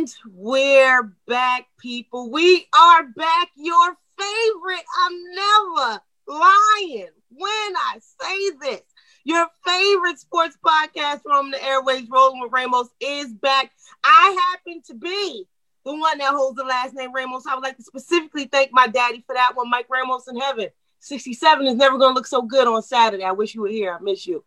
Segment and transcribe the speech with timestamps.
[0.00, 2.30] And we're back, people.
[2.30, 3.50] We are back.
[3.54, 4.84] Your favorite.
[4.98, 8.80] I'm never lying when I say this.
[9.24, 13.72] Your favorite sports podcast from the airways, Rolling with Ramos, is back.
[14.02, 15.46] I happen to be
[15.84, 17.46] the one that holds the last name Ramos.
[17.46, 20.68] I would like to specifically thank my daddy for that one, Mike Ramos in heaven.
[21.00, 23.24] 67 is never going to look so good on Saturday.
[23.24, 23.92] I wish you were here.
[23.92, 24.44] I miss you.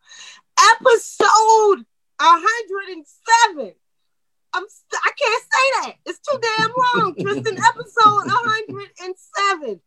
[0.81, 1.85] Episode
[2.19, 3.75] 107
[4.53, 5.95] I'm st- I can't say that.
[6.05, 7.15] It's too damn long.
[7.15, 9.81] Tristan, episode 107.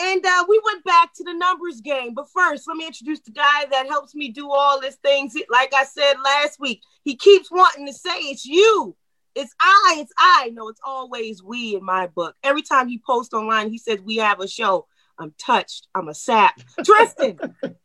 [0.00, 2.14] And uh, we went back to the numbers game.
[2.14, 5.34] But first, let me introduce the guy that helps me do all these things.
[5.50, 8.96] Like I said last week, he keeps wanting to say it's you.
[9.34, 10.50] It's I, it's I.
[10.54, 12.34] No, it's always we in my book.
[12.42, 14.86] Every time he posts online, he says we have a show.
[15.18, 15.88] I'm touched.
[15.94, 16.60] I'm a sap.
[16.84, 17.38] Tristan,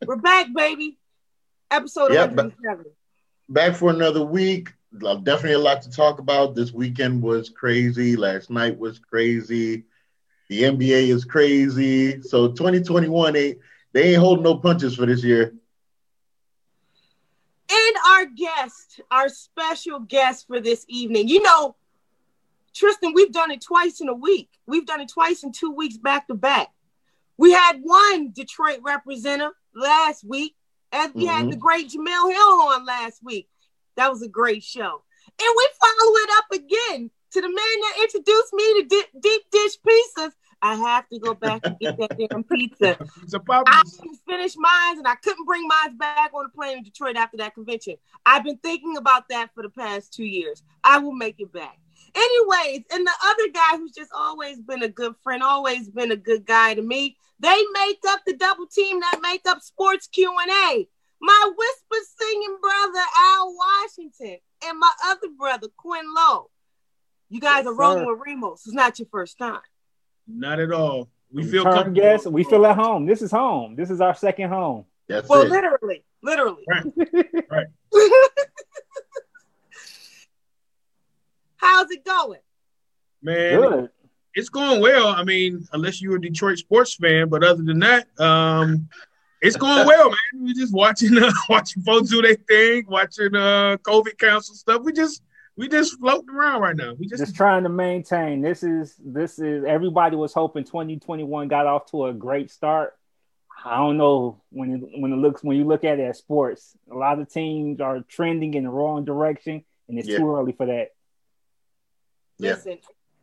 [0.06, 0.98] we're back, baby.
[1.70, 2.84] Episode yep, 107.
[3.48, 6.54] Back for another week definitely a lot to talk about.
[6.54, 8.16] This weekend was crazy.
[8.16, 9.84] Last night was crazy.
[10.48, 12.22] The NBA is crazy.
[12.22, 13.56] So 2021, they,
[13.92, 15.54] they ain't holding no punches for this year.
[17.70, 21.76] And our guest, our special guest for this evening, you know,
[22.74, 24.50] Tristan, we've done it twice in a week.
[24.66, 26.68] We've done it twice in two weeks back to back.
[27.36, 30.54] We had one Detroit representative last week,
[30.92, 31.36] and we mm-hmm.
[31.36, 33.48] had the great Jemele Hill on last week.
[33.96, 35.02] That was a great show.
[35.40, 39.42] And we follow it up again to the man that introduced me to di- deep
[39.50, 40.32] dish pizzas.
[40.62, 42.96] I have to go back and get that damn pizza.
[43.66, 47.16] I didn't finish mine and I couldn't bring mine back on the plane in Detroit
[47.16, 47.96] after that convention.
[48.24, 50.62] I've been thinking about that for the past two years.
[50.82, 51.78] I will make it back.
[52.14, 56.16] Anyways, and the other guy who's just always been a good friend, always been a
[56.16, 60.88] good guy to me, they make up the double team that make up Sports Q&A
[61.24, 66.50] my whisper singing brother Al Washington, and my other brother Quinn Lowe.
[67.30, 68.14] You guys yes, are rolling sir.
[68.14, 68.62] with Ramos.
[68.66, 69.60] It's not your first time.
[70.28, 71.08] Not at all.
[71.32, 72.00] We feel comfortable.
[72.00, 73.06] Guests, we feel at home.
[73.06, 73.74] This is home.
[73.74, 74.84] This is our second home.
[75.08, 75.50] That's well, it.
[75.50, 76.62] literally, literally.
[76.68, 76.84] Right.
[77.50, 77.66] right.
[81.56, 82.40] How's it going?
[83.22, 83.90] Man, Good.
[84.34, 85.08] it's going well.
[85.08, 88.88] I mean, unless you're a Detroit sports fan, but other than that, um,
[89.44, 90.16] it's going well, man.
[90.34, 94.82] We're just watching uh, watching folks do their thing, watching uh COVID council stuff.
[94.82, 95.22] We just
[95.56, 96.94] we just floating around right now.
[96.94, 98.40] We just, just trying to maintain.
[98.40, 102.94] This is this is everybody was hoping 2021 got off to a great start.
[103.64, 106.76] I don't know when it, when it looks when you look at it as sports,
[106.90, 110.18] a lot of teams are trending in the wrong direction, and it's yeah.
[110.18, 110.88] too early for that.
[112.38, 112.78] Listen,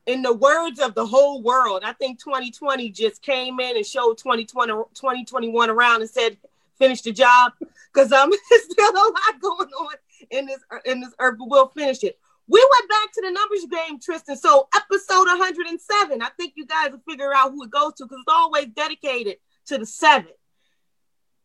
[0.05, 4.17] in the words of the whole world, I think 2020 just came in and showed
[4.17, 6.37] 2020, 2021 around and said,
[6.77, 7.53] finish the job.
[7.93, 9.95] Because um, there's still a lot going on
[10.31, 12.17] in this in this earth, but we'll finish it.
[12.47, 14.35] We went back to the numbers game, Tristan.
[14.35, 16.21] So episode 107.
[16.21, 19.37] I think you guys will figure out who it goes to because it's always dedicated
[19.67, 20.31] to the seven.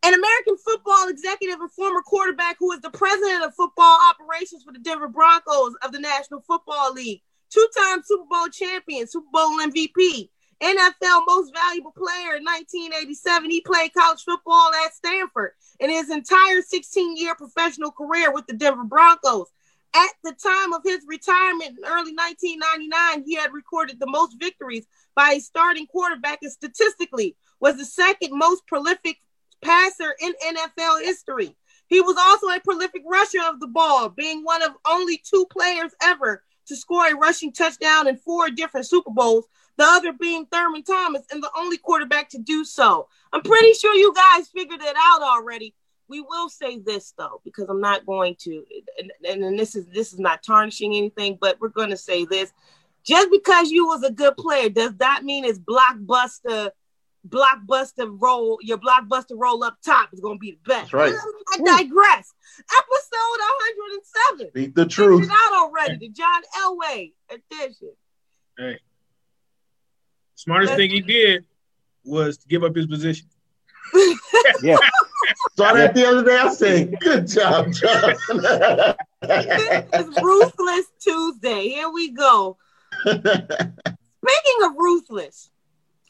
[0.03, 4.73] An American football executive and former quarterback who is the president of football operations for
[4.73, 10.29] the Denver Broncos of the National Football League two-time Super Bowl champion, Super Bowl MVP,
[10.63, 13.51] NFL Most Valuable Player in 1987.
[13.51, 18.85] He played college football at Stanford in his entire 16-year professional career with the Denver
[18.85, 19.49] Broncos.
[19.95, 24.87] At the time of his retirement in early 1999, he had recorded the most victories
[25.15, 29.19] by a starting quarterback and statistically was the second most prolific
[29.63, 31.57] passer in NFL history.
[31.89, 35.93] He was also a prolific rusher of the ball, being one of only two players
[36.03, 39.47] ever to score a rushing touchdown in four different Super Bowls,
[39.77, 43.09] the other being Thurman Thomas, and the only quarterback to do so.
[43.33, 45.75] I'm pretty sure you guys figured it out already.
[46.09, 48.65] We will say this though, because I'm not going to,
[49.25, 52.53] and, and, this is this is not tarnishing anything, but we're going to say this:
[53.05, 56.71] just because you was a good player does that mean it's blockbuster
[57.29, 60.93] blockbuster roll, your blockbuster roll up top is going to be the best.
[60.93, 61.15] That's right.
[61.53, 62.33] I digress.
[62.59, 63.41] Episode
[64.39, 64.49] 107.
[64.51, 65.23] Speak the truth.
[65.23, 65.99] Figured out already.
[65.99, 67.93] The John Elway edition.
[68.59, 68.79] Hey,
[70.35, 71.45] smartest Let's, thing he did
[72.05, 73.29] was to give up his position.
[74.63, 74.77] yeah.
[75.57, 76.37] Saw that the other day.
[76.37, 78.15] I said, "Good job, John."
[79.23, 81.69] it's Ruthless Tuesday.
[81.69, 82.57] Here we go.
[83.07, 85.51] Speaking of ruthless,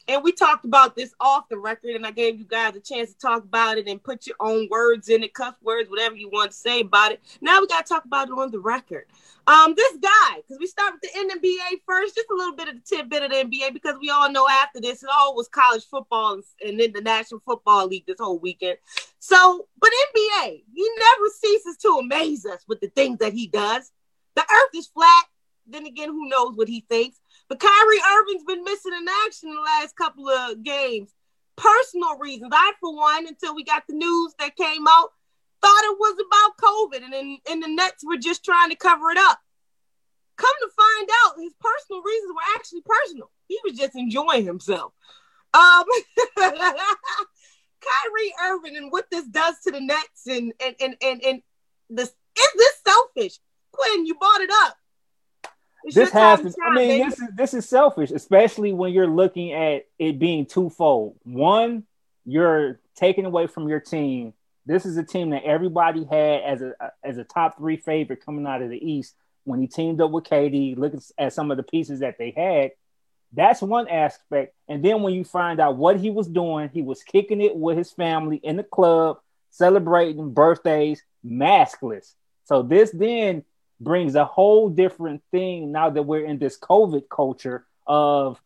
[0.07, 3.11] and we talked about this off the record, and I gave you guys a chance
[3.13, 6.29] to talk about it and put your own words in it, cuss words, whatever you
[6.29, 7.21] want to say about it.
[7.41, 9.05] Now we got to talk about it on the record.
[9.47, 12.75] Um, this guy, because we start with the NBA first, just a little bit of
[12.75, 15.85] the tidbit of the NBA, because we all know after this, it all was college
[15.85, 18.77] football and, and then the National Football League this whole weekend.
[19.19, 23.91] So, but NBA, he never ceases to amaze us with the things that he does.
[24.35, 25.25] The earth is flat.
[25.65, 27.19] then again, who knows what he thinks?
[27.49, 31.13] But Kyrie Irving's been missing in action the last couple of games.
[31.55, 32.51] Personal reasons.
[32.53, 35.09] I, for one, until we got the news that came out,
[35.61, 39.09] thought it was about COVID, and then and the Nets were just trying to cover
[39.11, 39.39] it up.
[40.35, 43.31] Come to find out, his personal reasons were actually personal.
[43.47, 44.93] He was just enjoying himself.
[45.53, 45.85] Um,
[46.37, 51.41] Kyrie Irving and what this does to the Nets and and and and, and
[51.89, 53.39] this is this selfish?
[53.71, 54.77] Quinn, you brought it up.
[55.87, 57.03] It's this has to, I mean, baby.
[57.03, 61.15] this is this is selfish, especially when you're looking at it being twofold.
[61.23, 61.83] One,
[62.25, 64.33] you're taking away from your team.
[64.65, 66.73] This is a team that everybody had as a
[67.03, 70.25] as a top three favorite coming out of the East when he teamed up with
[70.25, 70.77] KD.
[70.77, 72.71] Look at some of the pieces that they had.
[73.31, 74.55] That's one aspect.
[74.67, 77.77] And then when you find out what he was doing, he was kicking it with
[77.77, 79.19] his family in the club,
[79.51, 82.13] celebrating birthdays, maskless.
[82.43, 83.45] So this then
[83.79, 88.41] brings a whole different thing now that we're in this COVID culture of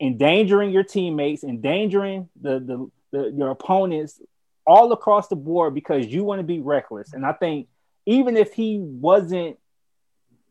[0.00, 4.20] endangering your teammates, endangering the, the, the your opponents
[4.66, 7.12] all across the board because you want to be reckless.
[7.12, 7.68] And I think
[8.06, 9.58] even if he wasn't,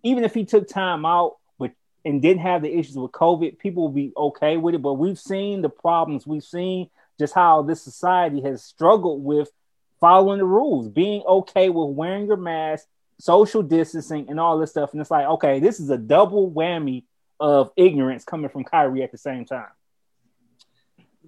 [0.03, 1.71] even if he took time out but
[2.03, 4.81] and didn't have the issues with COVID, people will be okay with it.
[4.81, 6.89] But we've seen the problems, we've seen
[7.19, 9.51] just how this society has struggled with
[10.00, 12.88] following the rules, being okay with wearing your mask,
[13.21, 14.91] social distancing, and all this stuff.
[14.91, 17.03] And it's like, okay, this is a double whammy
[17.39, 19.69] of ignorance coming from Kyrie at the same time.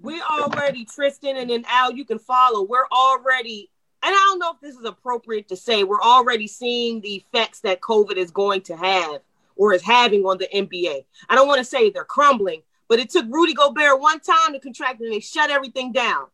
[0.01, 2.63] We're already Tristan and then Al, you can follow.
[2.63, 3.69] We're already,
[4.01, 7.61] and I don't know if this is appropriate to say, we're already seeing the effects
[7.61, 9.21] that COVID is going to have
[9.55, 11.05] or is having on the NBA.
[11.29, 14.59] I don't want to say they're crumbling, but it took Rudy Gobert one time to
[14.59, 16.25] contract and they shut everything down.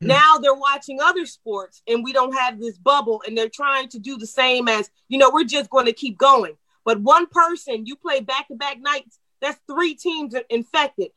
[0.00, 0.08] Hmm.
[0.08, 3.98] Now they're watching other sports and we don't have this bubble and they're trying to
[3.98, 6.56] do the same as, you know, we're just going to keep going.
[6.84, 11.10] But one person, you play back to back nights, that's three teams infected.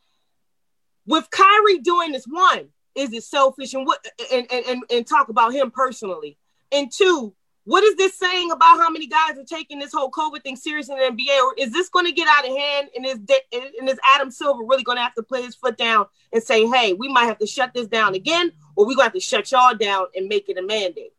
[1.06, 5.30] With Kyrie doing this, one, is it selfish and what and, and, and, and talk
[5.30, 6.38] about him personally?
[6.72, 7.34] And two,
[7.68, 10.88] what is this saying about how many guys are taking this whole COVID thing serious
[10.88, 11.44] in the NBA?
[11.44, 12.88] Or is this going to get out of hand?
[12.96, 13.20] And is,
[13.52, 16.66] and is Adam Silver really going to have to put his foot down and say,
[16.66, 19.20] hey, we might have to shut this down again, or we're going to have to
[19.20, 21.12] shut y'all down and make it a mandate?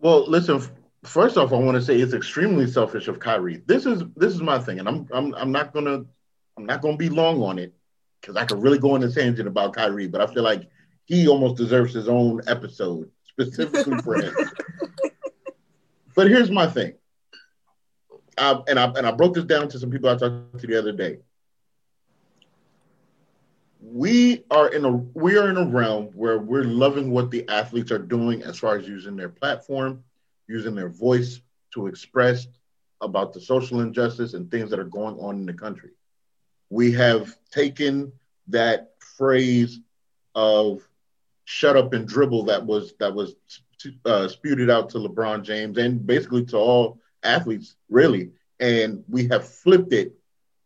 [0.00, 0.62] Well, listen.
[1.04, 3.62] First off, I want to say it's extremely selfish of Kyrie.
[3.66, 6.04] This is this is my thing, and I'm I'm I'm not gonna
[6.56, 7.72] I'm not gonna be long on it
[8.20, 10.68] because I could really go on a tangent about Kyrie, but I feel like
[11.04, 14.34] he almost deserves his own episode specifically for him.
[16.16, 16.94] but here's my thing.
[18.36, 20.78] I, and I and I broke this down to some people I talked to the
[20.78, 21.18] other day.
[23.80, 27.92] We are in a we are in a realm where we're loving what the athletes
[27.92, 30.02] are doing as far as using their platform,
[30.48, 31.40] using their voice
[31.74, 32.48] to express
[33.00, 35.90] about the social injustice and things that are going on in the country.
[36.70, 38.12] We have taken
[38.48, 39.80] that phrase
[40.34, 40.82] of
[41.44, 43.36] shut up and dribble that was that was
[44.04, 48.32] uh, spewed out to LeBron James and basically to all athletes, really.
[48.60, 50.14] And we have flipped it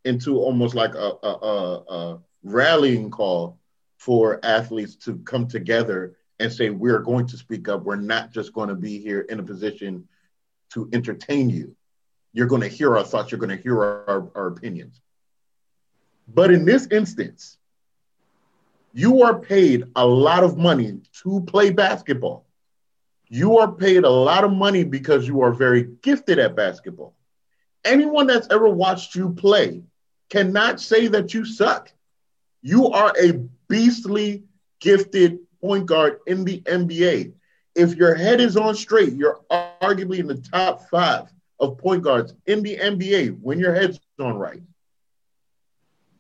[0.05, 3.59] into almost like a, a, a, a rallying call
[3.99, 7.85] for athletes to come together and say, we're going to speak up.
[7.85, 10.09] We're not just going to be here in a position
[10.71, 11.77] to entertain you.
[12.33, 15.01] You're going to hear our thoughts, you're going to hear our, our opinions.
[16.27, 17.59] But in this instance,
[18.93, 22.47] you are paid a lot of money to play basketball.
[23.29, 27.15] You are paid a lot of money because you are very gifted at basketball.
[27.85, 29.83] Anyone that's ever watched you play
[30.29, 31.93] cannot say that you suck.
[32.63, 33.33] You are a
[33.69, 34.45] beastly
[34.81, 37.33] gifted point guard in the NBA.
[37.75, 42.35] If your head is on straight, you're arguably in the top five of point guards
[42.47, 44.63] in the NBA when your head's on right.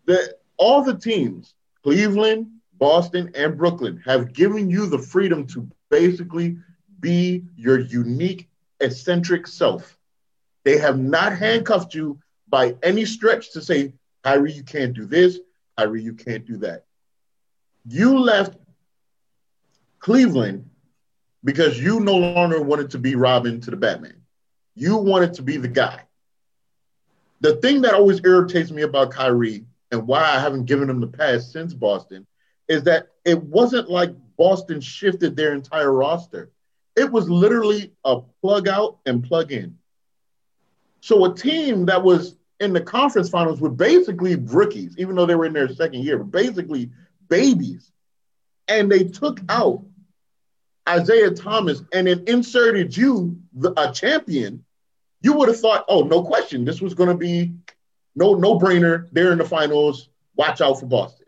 [0.06, 6.56] The, all the teams, Cleveland, Boston, and Brooklyn have given you the freedom to basically
[7.00, 8.48] be your unique,
[8.80, 9.98] eccentric self.
[10.64, 12.18] They have not handcuffed you
[12.48, 13.92] by any stretch to say,
[14.24, 15.38] Kyrie, you can't do this,
[15.76, 16.84] Kyrie, you can't do that.
[17.86, 18.56] You left
[19.98, 20.70] Cleveland
[21.44, 24.22] because you no longer wanted to be Robin to the Batman.
[24.74, 26.02] You wanted to be the guy.
[27.40, 31.08] The thing that always irritates me about Kyrie and why I haven't given him the
[31.08, 32.26] pass since Boston
[32.68, 36.50] is that it wasn't like Boston shifted their entire roster.
[36.96, 39.76] It was literally a plug out and plug in.
[41.00, 45.34] So a team that was in the conference finals were basically rookies, even though they
[45.34, 46.90] were in their second year, basically
[47.28, 47.90] babies.
[48.68, 49.84] And they took out
[50.88, 54.64] Isaiah Thomas and then inserted you, the, a champion,
[55.22, 57.52] you would have thought, oh, no question, this was going to be
[58.14, 59.08] no no brainer.
[59.12, 60.08] They're in the finals.
[60.36, 61.26] Watch out for Boston.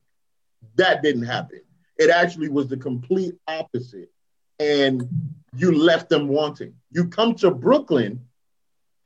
[0.77, 1.61] That didn't happen.
[1.97, 4.11] It actually was the complete opposite,
[4.59, 5.09] and
[5.57, 6.75] you left them wanting.
[6.91, 8.27] You come to Brooklyn,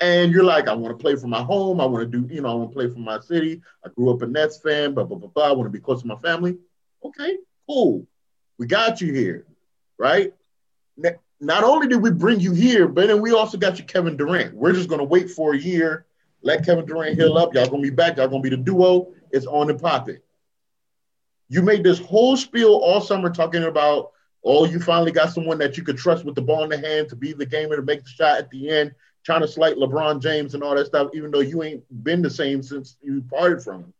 [0.00, 1.80] and you're like, I want to play for my home.
[1.80, 3.62] I want to do, you know, I want to play for my city.
[3.84, 4.94] I grew up a Nets fan.
[4.94, 5.48] Blah blah blah blah.
[5.48, 6.56] I want to be close to my family.
[7.04, 7.36] Okay,
[7.68, 8.06] cool.
[8.58, 9.46] We got you here,
[9.98, 10.32] right?
[11.40, 14.54] not only did we bring you here, but then we also got you Kevin Durant.
[14.54, 16.06] We're just going to wait for a year,
[16.42, 17.54] let Kevin Durant heal up.
[17.54, 18.16] Y'all going to be back.
[18.16, 19.12] Y'all going to be the duo.
[19.30, 20.18] It's on and popping.
[21.48, 24.10] You made this whole spiel all summer talking about,
[24.44, 27.08] oh, you finally got someone that you could trust with the ball in the hand
[27.08, 28.94] to be the gamer to make the shot at the end,
[29.24, 32.30] trying to slight LeBron James and all that stuff, even though you ain't been the
[32.30, 33.94] same since you parted from him.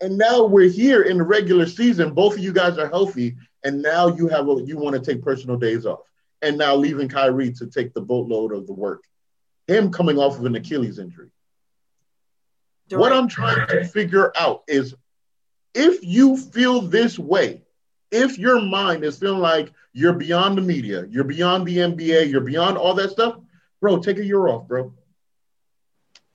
[0.00, 2.14] And now we're here in the regular season.
[2.14, 5.22] Both of you guys are healthy, and now you have a, you want to take
[5.22, 6.00] personal days off
[6.42, 9.02] and now leaving Kyrie to take the boatload of the work.
[9.66, 11.30] Him coming off of an Achilles injury.
[12.90, 14.94] What I'm trying to figure out is
[15.74, 17.62] if you feel this way,
[18.10, 22.40] if your mind is feeling like you're beyond the media, you're beyond the NBA, you're
[22.40, 23.36] beyond all that stuff,
[23.80, 24.92] bro, take a year off, bro.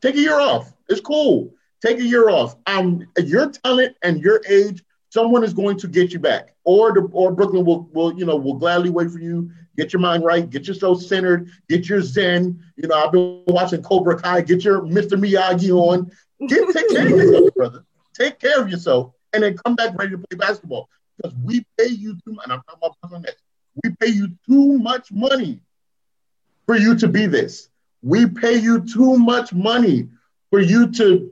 [0.01, 0.73] Take a year off.
[0.89, 1.53] It's cool.
[1.81, 2.55] Take a year off.
[2.65, 7.01] Um, your talent and your age someone is going to get you back, or the,
[7.12, 9.51] or Brooklyn will will you know will gladly wait for you.
[9.77, 12.62] Get your mind right, get yourself centered, get your zen.
[12.75, 14.41] You know, I've been watching Cobra Kai.
[14.41, 15.12] Get your Mr.
[15.12, 16.12] Miyagi on.
[16.47, 17.85] Get take care of yourself, brother.
[18.13, 21.88] Take care of yourself, and then come back ready to play basketball because we pay
[21.88, 22.43] you too much.
[22.45, 23.41] And I'm talking about Brooklyn Nets.
[23.83, 25.59] We pay you too much money
[26.65, 27.70] for you to be this.
[28.01, 30.10] We pay you too much money
[30.50, 31.32] for you to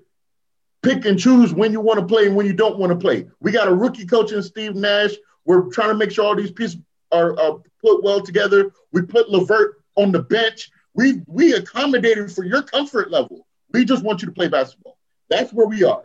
[0.81, 3.27] pick and choose when you want to play and when you don't want to play.
[3.39, 5.11] We got a rookie coach in Steve Nash.
[5.45, 6.77] We're trying to make sure all these pieces
[7.11, 7.35] are,
[7.83, 8.71] put well together.
[8.91, 10.71] We put LeVert on the bench.
[10.93, 13.47] We we accommodated for your comfort level.
[13.71, 14.97] We just want you to play basketball.
[15.29, 16.03] That's where we are.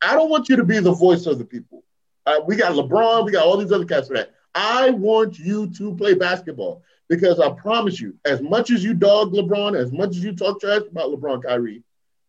[0.00, 1.82] I don't want you to be the voice of the people.
[2.24, 3.24] Uh, we got LeBron.
[3.24, 4.32] We got all these other cats for that.
[4.54, 9.32] I want you to play basketball because I promise you, as much as you dog
[9.32, 11.82] LeBron, as much as you talk trash about LeBron, Kyrie,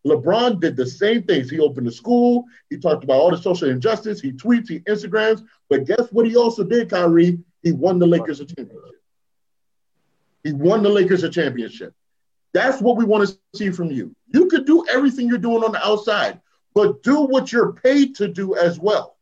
[0.06, 1.50] LeBron did the same things.
[1.50, 2.44] He opened a school.
[2.70, 4.20] He talked about all the social injustice.
[4.20, 5.44] He tweets, he Instagrams.
[5.68, 7.38] But guess what he also did, Kyrie?
[7.62, 9.02] He won the Lakers a championship.
[10.42, 11.94] He won the Lakers a championship.
[12.54, 14.14] That's what we want to see from you.
[14.32, 16.40] You could do everything you're doing on the outside,
[16.74, 19.16] but do what you're paid to do as well.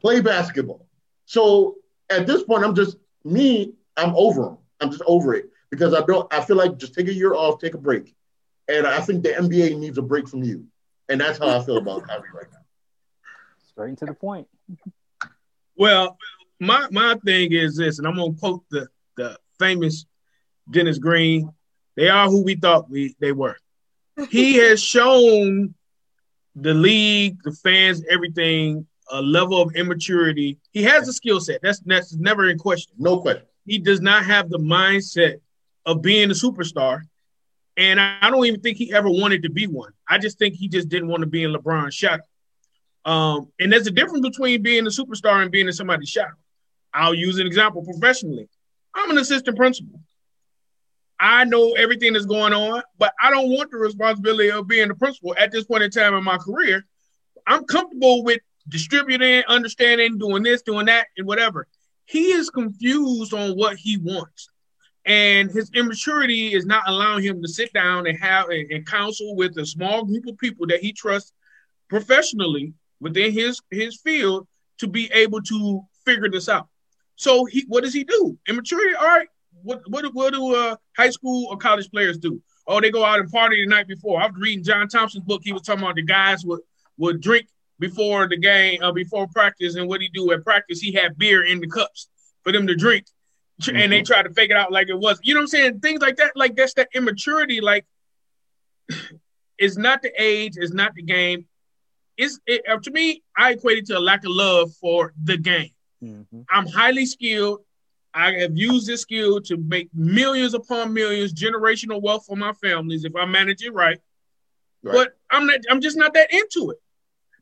[0.00, 0.86] Play basketball.
[1.26, 1.76] So
[2.10, 3.72] at this point, I'm just me.
[3.96, 4.58] I'm over him.
[4.80, 6.32] I'm just over it because I don't.
[6.32, 8.14] I feel like just take a year off, take a break
[8.68, 10.66] and I think the NBA needs a break from you.
[11.08, 12.58] And that's how I feel about Kyrie right now.
[13.68, 14.48] Straight to the point.
[15.76, 16.16] Well,
[16.58, 20.06] my my thing is this, and I'm gonna quote the the famous
[20.70, 21.52] Dennis Green.
[21.96, 23.56] They are who we thought we they were.
[24.30, 25.74] He has shown
[26.54, 30.58] the league, the fans, everything, a level of immaturity.
[30.72, 31.60] He has a skill set.
[31.62, 32.94] That's that's never in question.
[32.98, 33.46] No question.
[33.66, 35.40] He does not have the mindset
[35.84, 37.02] of being a superstar.
[37.76, 39.92] And I don't even think he ever wanted to be one.
[40.08, 42.22] I just think he just didn't want to be in LeBron's shadow.
[43.04, 46.34] Um, and there's a difference between being a superstar and being in somebody's shadow.
[46.94, 48.48] I'll use an example professionally.
[48.94, 50.00] I'm an assistant principal.
[51.20, 54.94] I know everything that's going on, but I don't want the responsibility of being the
[54.94, 56.84] principal at this point in time in my career.
[57.46, 61.68] I'm comfortable with distributing, understanding, doing this, doing that, and whatever.
[62.06, 64.48] He is confused on what he wants
[65.06, 69.36] and his immaturity is not allowing him to sit down and have and, and counsel
[69.36, 71.32] with a small group of people that he trusts
[71.88, 74.48] professionally within his his field
[74.78, 76.68] to be able to figure this out.
[77.14, 78.36] So he, what does he do?
[78.48, 78.94] Immaturity.
[78.94, 79.28] All right.
[79.62, 82.42] What what what do uh, high school or college players do?
[82.66, 84.20] Oh, they go out and party the night before.
[84.20, 85.42] I was reading John Thompson's book.
[85.44, 86.60] He was talking about the guys would
[86.98, 87.46] would drink
[87.78, 90.80] before the game, uh, before practice, and what he do at practice.
[90.80, 92.08] He had beer in the cups
[92.42, 93.06] for them to drink
[93.60, 93.76] mm-hmm.
[93.76, 94.12] and they mm-hmm.
[94.12, 95.18] try to fake it out like it was.
[95.22, 95.80] You know what I'm saying?
[95.80, 97.60] Things like that, like that's that immaturity.
[97.60, 97.86] Like,
[99.58, 101.46] it's not the age, it's not the game.
[102.16, 105.36] It's it, uh, to me, I equate it to a lack of love for the
[105.36, 105.70] game.
[106.02, 106.42] Mm-hmm.
[106.50, 107.60] I'm highly skilled.
[108.14, 113.04] I have used this skill to make millions upon millions, generational wealth for my families
[113.04, 114.00] if I manage it right.
[114.82, 114.94] right.
[114.94, 115.60] But I'm not.
[115.70, 116.78] I'm just not that into it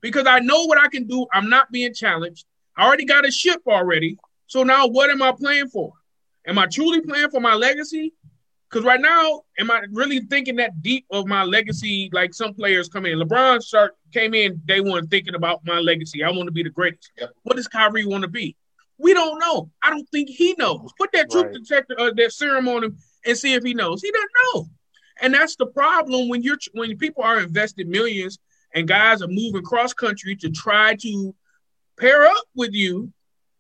[0.04, 1.26] because I know what I can do.
[1.32, 2.44] I'm not being challenged.
[2.76, 4.18] I already got a ship already.
[4.46, 5.94] So now what am I playing for?
[6.46, 8.12] Am I truly playing for my legacy?
[8.68, 12.10] Because right now, am I really thinking that deep of my legacy?
[12.12, 16.22] Like some players come in, LeBron start came in day one thinking about my legacy.
[16.22, 17.10] I want to be the greatest.
[17.18, 17.30] Yep.
[17.44, 18.56] What does Kyrie want to be?
[18.98, 19.70] We don't know.
[19.82, 20.90] I don't think he knows.
[20.98, 21.54] Put that truth right.
[21.54, 24.02] detector, uh, that serum on him, and see if he knows.
[24.02, 24.66] He doesn't know.
[25.22, 28.38] And that's the problem when you're when people are invested millions
[28.74, 31.34] and guys are moving cross country to try to
[31.98, 33.12] pair up with you,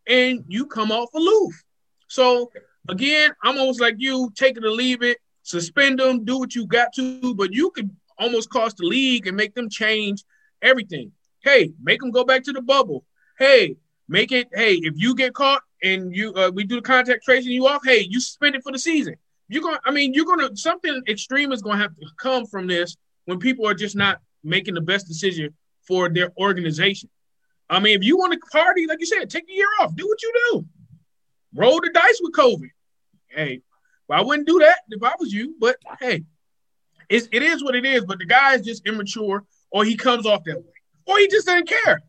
[0.06, 1.62] and you come off aloof.
[2.08, 2.50] So
[2.88, 6.66] again, I'm almost like you, take it or leave it, suspend them, do what you
[6.66, 10.24] got to, but you could almost cost the league and make them change
[10.62, 11.12] everything.
[11.40, 13.04] Hey, make them go back to the bubble.
[13.38, 13.76] Hey,
[14.08, 14.48] make it.
[14.52, 17.82] Hey, if you get caught and you uh, we do the contact tracing you off,
[17.84, 19.14] hey, you suspend it for the season.
[19.48, 19.80] You're gonna.
[19.84, 23.66] I mean, you're gonna something extreme is gonna have to come from this when people
[23.66, 25.54] are just not making the best decision
[25.86, 27.10] for their organization.
[27.68, 30.06] I mean, if you want to party, like you said, take a year off, do
[30.06, 30.66] what you do,
[31.54, 32.68] roll the dice with COVID.
[33.28, 33.62] Hey,
[34.06, 36.24] well, I wouldn't do that if I was you, but hey,
[37.08, 38.04] it's, it is what it is.
[38.04, 40.72] But the guy is just immature, or he comes off that way,
[41.06, 42.02] or he just doesn't care.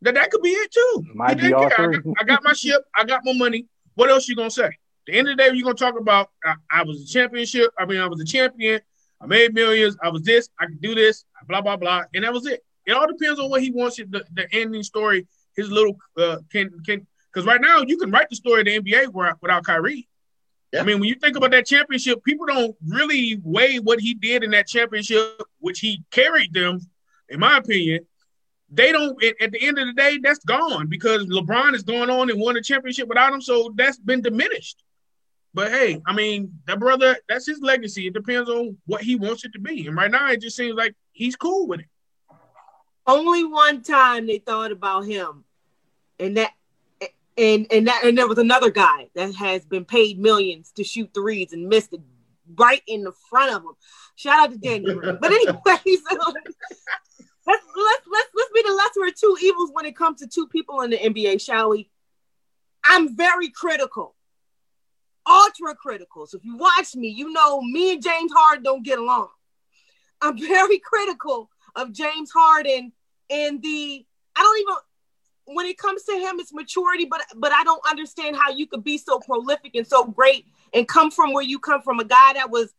[0.00, 1.04] That that could be it too.
[1.14, 1.80] Might be I, got,
[2.20, 2.82] I got my ship.
[2.96, 3.66] I got my money.
[3.94, 4.70] What else you gonna say?
[5.06, 7.70] the end of the day, you're gonna talk about I, I, was a championship.
[7.78, 8.80] I mean, I was a champion.
[9.24, 9.96] I made millions.
[10.02, 10.50] I was this.
[10.60, 11.24] I could do this.
[11.48, 12.62] Blah blah blah, and that was it.
[12.86, 13.98] It all depends on what he wants.
[13.98, 15.26] It, the, the ending story,
[15.56, 18.78] his little uh, can can because right now you can write the story of the
[18.78, 20.06] NBA without Kyrie.
[20.72, 20.80] Yeah.
[20.80, 24.44] I mean, when you think about that championship, people don't really weigh what he did
[24.44, 26.80] in that championship, which he carried them,
[27.28, 28.06] in my opinion.
[28.70, 29.22] They don't.
[29.40, 32.56] At the end of the day, that's gone because LeBron is going on and won
[32.56, 34.82] a championship without him, so that's been diminished.
[35.54, 38.08] But hey, I mean, that brother, that's his legacy.
[38.08, 39.86] It depends on what he wants it to be.
[39.86, 41.86] And right now, it just seems like he's cool with it.
[43.06, 45.44] Only one time they thought about him,
[46.18, 46.50] and that,
[47.38, 51.10] and and that, and there was another guy that has been paid millions to shoot
[51.14, 52.00] threes and missed it
[52.58, 53.74] right in the front of him.
[54.16, 55.00] Shout out to Daniel.
[55.20, 56.02] but anyways, let's
[57.46, 60.80] let's let's let's be the lesser of two evils when it comes to two people
[60.80, 61.90] in the NBA, shall we?
[62.84, 64.16] I'm very critical
[65.26, 66.26] ultra critical.
[66.26, 69.28] So if you watch me, you know me and James Harden don't get along.
[70.20, 72.92] I'm very critical of James Harden
[73.30, 74.74] and the I don't even
[75.46, 78.84] when it comes to him, it's maturity, but but I don't understand how you could
[78.84, 82.32] be so prolific and so great and come from where you come from, a guy
[82.34, 82.72] that was,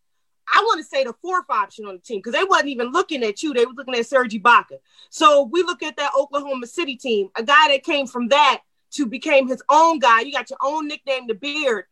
[0.52, 3.24] I want to say the fourth option on the team because they wasn't even looking
[3.24, 4.80] at you; they were looking at Serge Ibaka.
[5.10, 9.06] So we look at that Oklahoma City team, a guy that came from that to
[9.06, 10.22] became his own guy.
[10.22, 11.86] You got your own nickname, the Beard,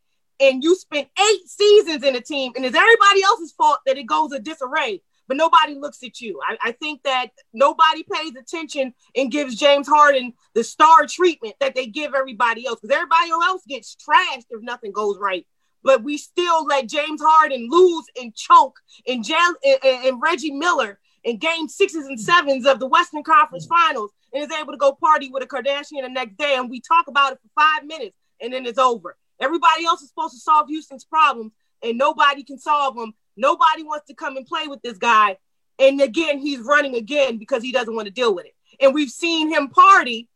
[0.44, 4.04] and you spent eight seasons in a team, and it's everybody else's fault that it
[4.04, 6.40] goes a disarray, but nobody looks at you.
[6.46, 11.76] I, I think that nobody pays attention and gives James Harden the star treatment that
[11.76, 15.48] they give everybody else because everybody else gets trashed if nothing goes right.
[15.82, 21.00] But we still let James Harden lose and choke and, and, and, and Reggie Miller
[21.24, 24.92] in game sixes and sevens of the Western Conference Finals and is able to go
[24.94, 26.56] party with a Kardashian the next day.
[26.58, 29.16] And we talk about it for five minutes and then it's over.
[29.40, 33.14] Everybody else is supposed to solve Houston's problems, and nobody can solve them.
[33.36, 35.38] Nobody wants to come and play with this guy.
[35.80, 38.56] And again, he's running again because he doesn't want to deal with it.
[38.80, 40.30] And we've seen him party,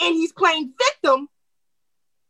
[0.00, 1.28] and he's playing victim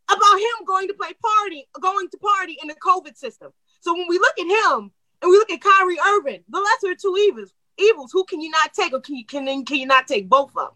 [0.09, 3.51] about him going to play party, going to party in the COVID system.
[3.81, 7.01] So when we look at him and we look at Kyrie Irving, the lesser of
[7.01, 10.07] two evils, evils, who can you not take, or can you can, can you not
[10.07, 10.67] take both of them?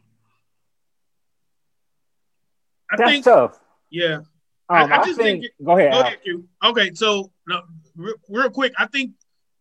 [2.92, 3.60] I That's think, tough.
[3.90, 4.22] Yeah,
[4.70, 5.94] um, I, I, just think, think, Go ahead.
[5.94, 6.20] Go ahead,
[6.66, 7.62] Okay, so no,
[7.96, 9.12] real, real quick, I think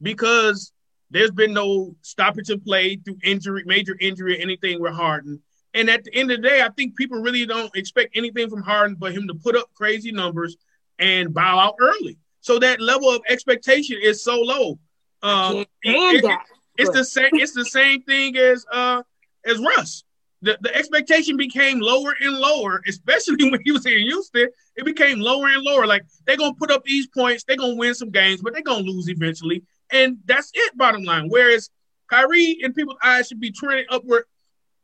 [0.02, 0.72] because
[1.10, 5.40] there's been no stoppage of play through injury, major injury, anything with Harden.
[5.74, 8.62] And at the end of the day, I think people really don't expect anything from
[8.62, 10.56] Harden but him to put up crazy numbers
[10.98, 12.18] and bow out early.
[12.40, 14.78] So that level of expectation is so low.
[15.22, 16.38] Uh, it, it,
[16.78, 17.30] it's the same.
[17.32, 19.02] It's the same thing as uh,
[19.44, 20.04] as Russ
[20.46, 24.48] the, the expectation became lower and lower, especially when he was in Houston.
[24.76, 25.86] It became lower and lower.
[25.86, 28.84] Like they're gonna put up these points, they're gonna win some games, but they're gonna
[28.84, 29.64] lose eventually.
[29.90, 31.28] And that's it, bottom line.
[31.28, 31.70] Whereas
[32.08, 34.24] Kyrie in people's eyes should be trending upward.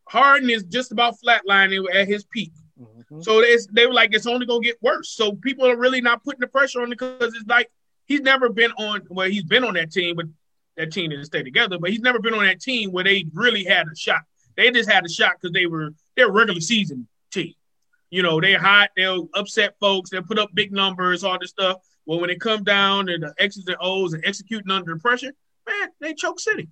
[0.09, 2.53] Harden is just about flatlining at his peak.
[2.81, 3.20] Mm-hmm.
[3.20, 5.11] So they were like, it's only gonna get worse.
[5.11, 7.70] So people are really not putting the pressure on him because it's like
[8.07, 10.27] he's never been on well, he's been on that team, but
[10.77, 13.64] that team didn't stay together, but he's never been on that team where they really
[13.64, 14.22] had a shot.
[14.57, 17.55] They just had a shot because they were they're regular season team.
[18.11, 21.79] You know, they're hot, they'll upset folks, they'll put up big numbers, all this stuff.
[22.05, 25.33] Well, when it comes down to the X's and O's and executing under pressure,
[25.67, 26.69] man, they choke city.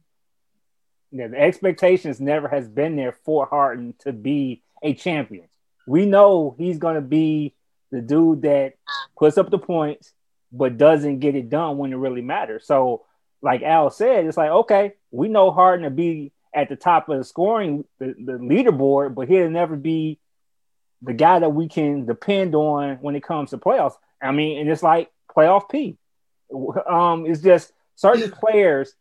[1.12, 5.48] Yeah, the expectations never has been there for Harden to be a champion.
[5.86, 7.54] We know he's gonna be
[7.90, 8.74] the dude that
[9.16, 10.12] puts up the points
[10.52, 12.66] but doesn't get it done when it really matters.
[12.66, 13.04] So,
[13.42, 17.18] like Al said, it's like okay, we know Harden to be at the top of
[17.18, 20.18] the scoring the, the leaderboard, but he'll never be
[21.02, 23.94] the guy that we can depend on when it comes to playoffs.
[24.20, 25.96] I mean, and it's like playoff P.
[26.88, 28.94] Um, it's just certain players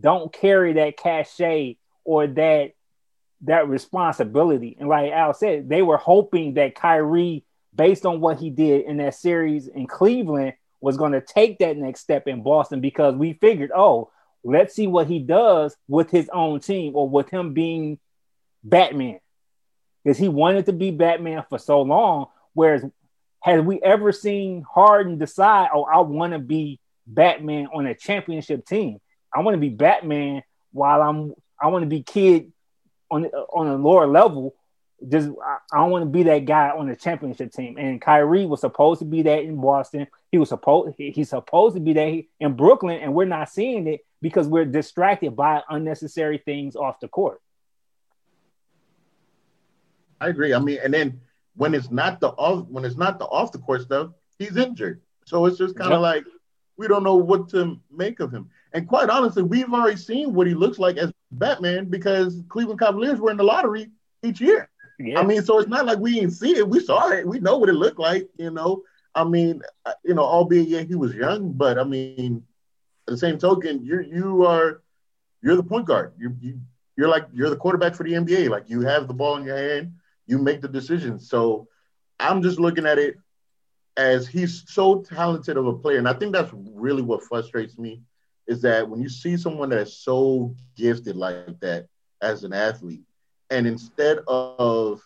[0.00, 2.72] don't carry that cachet or that
[3.42, 4.76] that responsibility.
[4.78, 8.96] And like Al said, they were hoping that Kyrie, based on what he did in
[8.96, 13.34] that series in Cleveland, was going to take that next step in Boston because we
[13.34, 14.10] figured, oh,
[14.46, 17.98] let's see what he does with his own team or with him being
[18.62, 19.18] Batman.
[20.04, 22.26] Because he wanted to be Batman for so long.
[22.54, 22.84] Whereas,
[23.40, 28.66] had we ever seen Harden decide, oh, I want to be Batman on a championship
[28.66, 29.00] team?
[29.34, 32.52] I want to be Batman while I'm, I want to be kid
[33.10, 34.54] on on a lower level.
[35.08, 35.30] Just
[35.72, 37.76] I, don't want to be that guy on the championship team.
[37.78, 40.06] And Kyrie was supposed to be that in Boston.
[40.32, 44.00] He was supposed he's supposed to be that in Brooklyn, and we're not seeing it
[44.20, 47.40] because we're distracted by unnecessary things off the court.
[50.20, 50.54] I agree.
[50.54, 51.20] I mean, and then
[51.54, 55.02] when it's not the off when it's not the off the court stuff, he's injured.
[55.24, 56.14] So it's just kind of yep.
[56.14, 56.24] like
[56.76, 58.50] we don't know what to make of him.
[58.72, 63.18] And quite honestly, we've already seen what he looks like as Batman because Cleveland Cavaliers
[63.18, 63.90] were in the lottery
[64.22, 64.68] each year.
[64.98, 65.20] Yeah.
[65.20, 66.68] I mean, so it's not like we didn't see it.
[66.68, 67.26] We saw it.
[67.26, 68.82] We know what it looked like, you know.
[69.14, 72.42] I mean, uh, you know, albeit yeah, he was young, but I mean,
[73.06, 74.82] at the same token, you you are
[75.42, 76.12] you're the point guard.
[76.18, 76.60] You you
[76.96, 78.48] you're like you're the quarterback for the NBA.
[78.48, 79.92] Like you have the ball in your hand,
[80.26, 81.28] you make the decisions.
[81.28, 81.68] So
[82.20, 83.16] I'm just looking at it
[83.96, 88.02] as he's so talented of a player, and I think that's really what frustrates me
[88.46, 91.88] is that when you see someone that's so gifted like that
[92.22, 93.02] as an athlete,
[93.50, 95.02] and instead of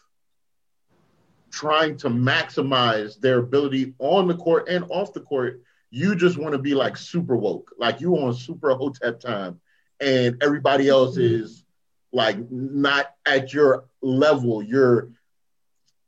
[1.51, 6.53] trying to maximize their ability on the court and off the court, you just want
[6.53, 9.61] to be like super woke, like you on super hotep time,
[10.01, 11.43] and everybody else mm-hmm.
[11.43, 11.65] is
[12.13, 15.11] like not at your level, your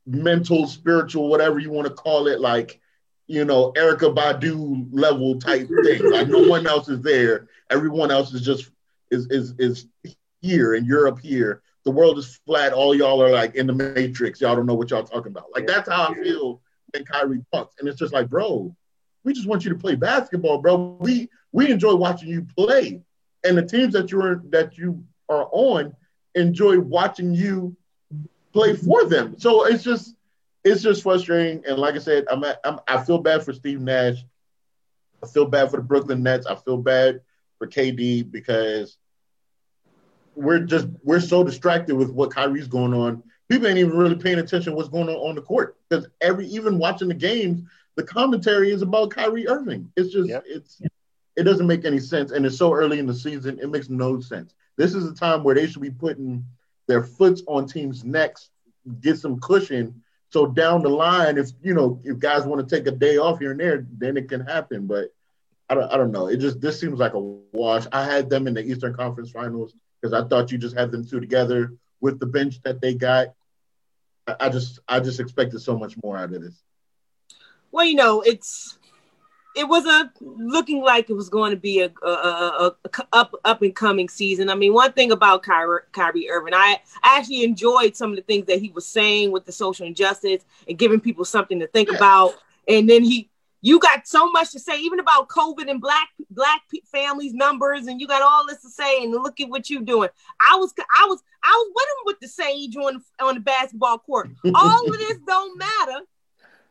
[0.07, 2.81] mental, spiritual, whatever you want to call it, like
[3.27, 6.11] you know, Erykah Badu level type thing.
[6.11, 7.49] Like no one else is there.
[7.71, 8.71] Everyone else is just
[9.11, 9.87] is is is
[10.41, 11.63] here and you're up here.
[11.85, 12.73] The world is flat.
[12.73, 14.41] All y'all are like in the matrix.
[14.41, 15.53] Y'all don't know what y'all talking about.
[15.53, 16.61] Like that's how I feel
[16.93, 17.75] when Kyrie talks.
[17.79, 18.75] And it's just like, bro,
[19.25, 20.97] we just want you to play basketball, bro.
[21.01, 23.03] We we enjoy watching you play.
[23.45, 25.95] And the teams that you're that you are on
[26.35, 27.77] enjoy watching you
[28.53, 29.39] play for them.
[29.39, 30.15] So it's just
[30.65, 31.65] it's just frustrating.
[31.67, 34.25] And like I said, I'm, at, I'm I feel bad for Steve Nash.
[35.23, 36.47] I feel bad for the Brooklyn Nets.
[36.47, 37.21] I feel bad
[37.59, 38.97] for KD because
[40.35, 43.23] we're just we're so distracted with what Kyrie's going on.
[43.49, 46.47] People ain't even really paying attention to what's going on on the court because every
[46.47, 47.63] even watching the games,
[47.97, 49.91] the commentary is about Kyrie Irving.
[49.97, 50.45] It's just yep.
[50.47, 50.81] it's
[51.37, 53.59] it doesn't make any sense, and it's so early in the season.
[53.61, 54.55] It makes no sense.
[54.77, 56.45] This is a time where they should be putting
[56.87, 58.51] their foots on teams' necks,
[59.01, 62.87] get some cushion, so down the line, if you know, if guys want to take
[62.87, 64.87] a day off here and there, then it can happen.
[64.87, 65.15] But
[65.69, 66.29] I don't, I don't know.
[66.29, 67.87] It just this seems like a wash.
[67.93, 71.07] I had them in the Eastern Conference Finals because I thought you just had them
[71.07, 73.29] two together with the bench that they got.
[74.27, 76.61] I, I just, I just expected so much more out of this.
[77.71, 78.79] Well, you know, it's
[79.55, 83.35] it was a looking like it was going to be a, a, a, a, up
[83.45, 84.51] up and coming season.
[84.51, 88.23] I mean, one thing about Kyrie, Kyrie Irving, I, I actually enjoyed some of the
[88.23, 91.91] things that he was saying with the social injustice and giving people something to think
[91.91, 91.97] yeah.
[91.97, 92.35] about.
[92.69, 93.29] And then he,
[93.63, 98.01] you got so much to say, even about COVID and black black families numbers, and
[98.01, 99.03] you got all this to say.
[99.03, 100.11] And look at what you're doing.
[100.41, 103.99] I was I was I was with him with the sage on on the basketball
[103.99, 104.31] court.
[104.55, 106.05] All of this don't matter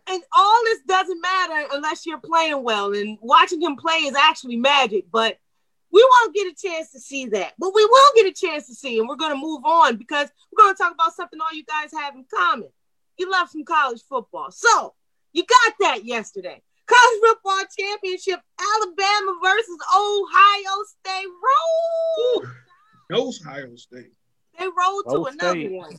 [0.07, 2.93] and all this doesn't matter unless you're playing well.
[2.93, 5.37] And watching him play is actually magic, but
[5.91, 7.53] we won't get a chance to see that.
[7.57, 10.29] But we will get a chance to see, and we're going to move on because
[10.51, 12.69] we're going to talk about something all you guys have in common.
[13.17, 14.51] You love some college football.
[14.51, 14.93] So
[15.33, 16.61] you got that yesterday.
[16.91, 21.27] College football championship, Alabama versus Ohio State.
[21.47, 22.45] Roll.
[23.13, 24.11] Ohio State.
[24.59, 25.71] They rolled to another State.
[25.71, 25.97] one.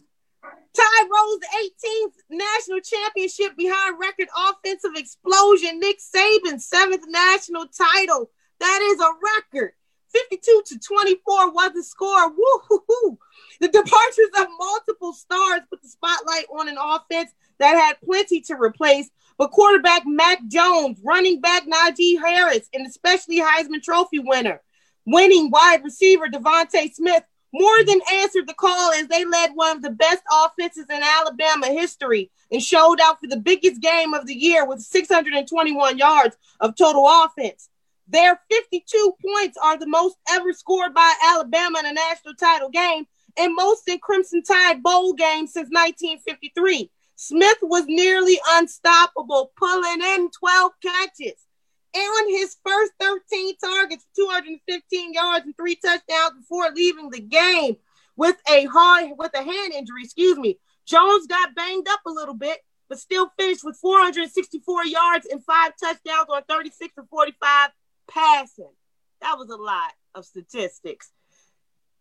[0.75, 5.79] Tide rolls 18th national championship behind record offensive explosion.
[5.79, 8.31] Nick Saban, seventh national title.
[8.61, 9.73] That is a record.
[10.09, 12.29] 52 to 24 was the score.
[12.29, 13.19] Woo-hoo-hoo.
[13.61, 18.55] The departures of multiple stars put the spotlight on an offense that had plenty to
[18.55, 19.11] replace.
[19.39, 24.61] But quarterback Mac Jones, running back Najee Harris, and especially Heisman Trophy winner,
[25.05, 29.83] winning wide receiver DeVonta Smith more than answered the call as they led one of
[29.83, 34.35] the best offenses in Alabama history and showed out for the biggest game of the
[34.35, 37.69] year with 621 yards of total offense.
[38.09, 43.07] Their 52 points are the most ever scored by Alabama in a national title game
[43.39, 46.91] and most in Crimson Tide bowl games since 1953.
[47.23, 51.47] Smith was nearly unstoppable, pulling in 12 catches.
[51.95, 57.77] And on his first 13 targets, 215 yards and three touchdowns before leaving the game
[58.17, 60.03] with a hard with a hand injury.
[60.03, 60.59] Excuse me.
[60.85, 62.59] Jones got banged up a little bit,
[62.89, 67.71] but still finished with 464 yards and five touchdowns on 36 and 45
[68.11, 68.73] passing.
[69.21, 71.13] That was a lot of statistics.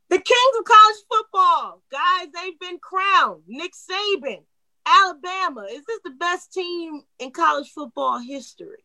[0.09, 3.43] The kings of college football, guys, they've been crowned.
[3.47, 4.45] Nick Saban,
[4.85, 5.65] Alabama.
[5.71, 8.83] Is this the best team in college football history?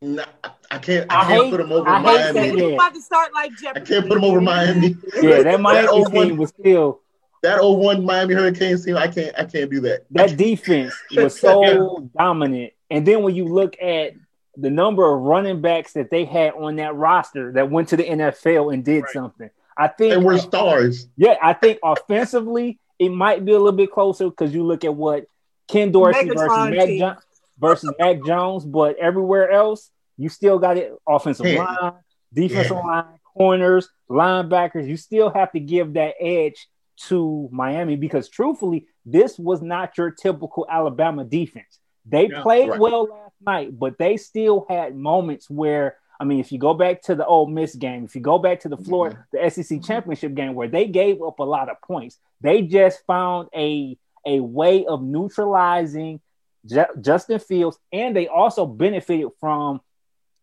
[0.00, 0.24] No,
[0.70, 1.10] I can't.
[1.12, 2.40] I, I can't hate, put them over I Miami.
[2.40, 4.96] Hate about to start like I can't put them over Miami.
[5.20, 7.02] Yeah, that Miami oh that team was still
[7.42, 8.96] that old 01 Miami Hurricanes team.
[8.96, 9.34] I can't.
[9.38, 10.06] I can't do that.
[10.10, 14.14] That defense was so dominant, and then when you look at
[14.56, 18.04] the number of running backs that they had on that roster that went to the
[18.04, 19.12] NFL and did right.
[19.12, 19.50] something,
[19.82, 21.08] I think and were stars.
[21.16, 24.94] Yeah, I think offensively it might be a little bit closer because you look at
[24.94, 25.26] what
[25.68, 27.16] Ken Dorsey versus Mac, jo-
[27.58, 31.64] versus Mac Jones, but everywhere else you still got it offensive yeah.
[31.64, 31.92] line,
[32.32, 32.86] defensive yeah.
[32.86, 34.86] line, corners, linebackers.
[34.86, 36.68] You still have to give that edge
[37.08, 41.80] to Miami because truthfully, this was not your typical Alabama defense.
[42.06, 42.78] They yeah, played right.
[42.78, 47.02] well last night, but they still had moments where I mean, if you go back
[47.02, 50.34] to the Ole Miss game, if you go back to the Florida, the SEC championship
[50.34, 54.86] game where they gave up a lot of points, they just found a a way
[54.86, 56.20] of neutralizing
[56.66, 59.80] J- Justin Fields, and they also benefited from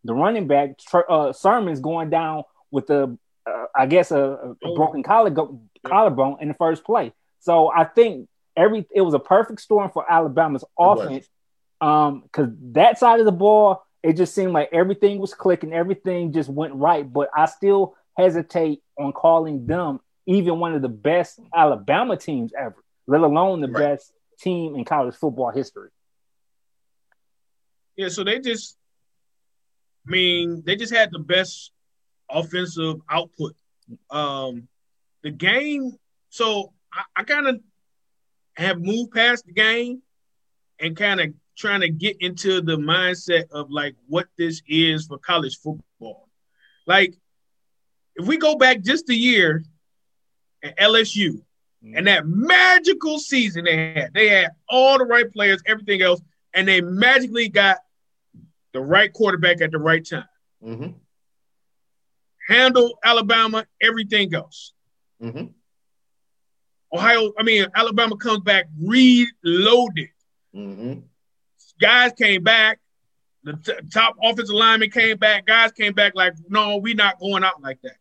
[0.03, 4.75] the running back uh, Sermon's going down with the, uh, I guess, a, a oh.
[4.75, 7.13] broken collarbone, collarbone in the first play.
[7.39, 11.27] So I think every it was a perfect storm for Alabama's offense,
[11.81, 16.31] um, because that side of the ball, it just seemed like everything was clicking, everything
[16.31, 17.11] just went right.
[17.11, 22.83] But I still hesitate on calling them even one of the best Alabama teams ever,
[23.07, 23.95] let alone the right.
[23.95, 25.89] best team in college football history.
[27.95, 28.77] Yeah, so they just
[30.07, 31.71] I mean, they just had the best
[32.29, 33.55] offensive output.
[34.09, 34.67] Um,
[35.23, 35.97] the game,
[36.29, 37.59] so I, I kind of
[38.55, 40.01] have moved past the game
[40.79, 45.17] and kind of trying to get into the mindset of like what this is for
[45.17, 46.29] college football.
[46.87, 47.15] Like,
[48.15, 49.63] if we go back just a year
[50.63, 51.95] at LSU mm-hmm.
[51.95, 56.21] and that magical season they had, they had all the right players, everything else,
[56.53, 57.77] and they magically got
[58.73, 60.25] the right quarterback at the right time.
[60.63, 60.91] Mm-hmm.
[62.47, 64.73] Handle Alabama, everything else.
[65.21, 65.47] Mm-hmm.
[66.91, 70.09] Ohio, I mean, Alabama comes back reloaded.
[70.55, 70.99] Mm-hmm.
[71.79, 72.79] Guys came back.
[73.43, 75.45] The t- top offensive lineman came back.
[75.45, 77.95] Guys came back like, no, we're not going out like that.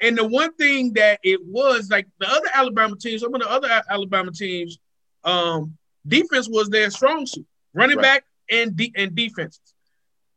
[0.00, 3.50] And the one thing that it was like the other Alabama teams, some of the
[3.50, 4.78] other Alabama teams,
[5.24, 8.02] um, defense was their strong suit, running right.
[8.02, 9.74] back and de- and defenses.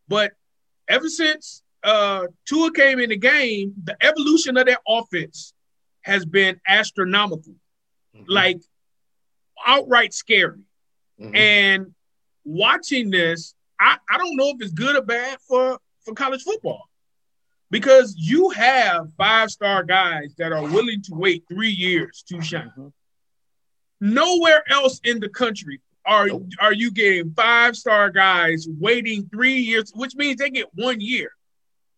[0.08, 0.34] But
[0.88, 5.54] ever since uh, Tua came in the game, the evolution of their offense
[6.02, 7.54] has been astronomical,
[8.16, 8.24] mm-hmm.
[8.28, 8.62] like
[9.66, 10.60] outright scary.
[11.20, 11.36] Mm-hmm.
[11.36, 11.94] And
[12.44, 16.84] watching this, I, I don't know if it's good or bad for, for college football
[17.72, 22.72] because you have five star guys that are willing to wait three years to shine.
[22.78, 22.88] Mm-hmm.
[24.02, 26.50] Nowhere else in the country are nope.
[26.60, 31.32] are you getting five star guys waiting three years, which means they get one year,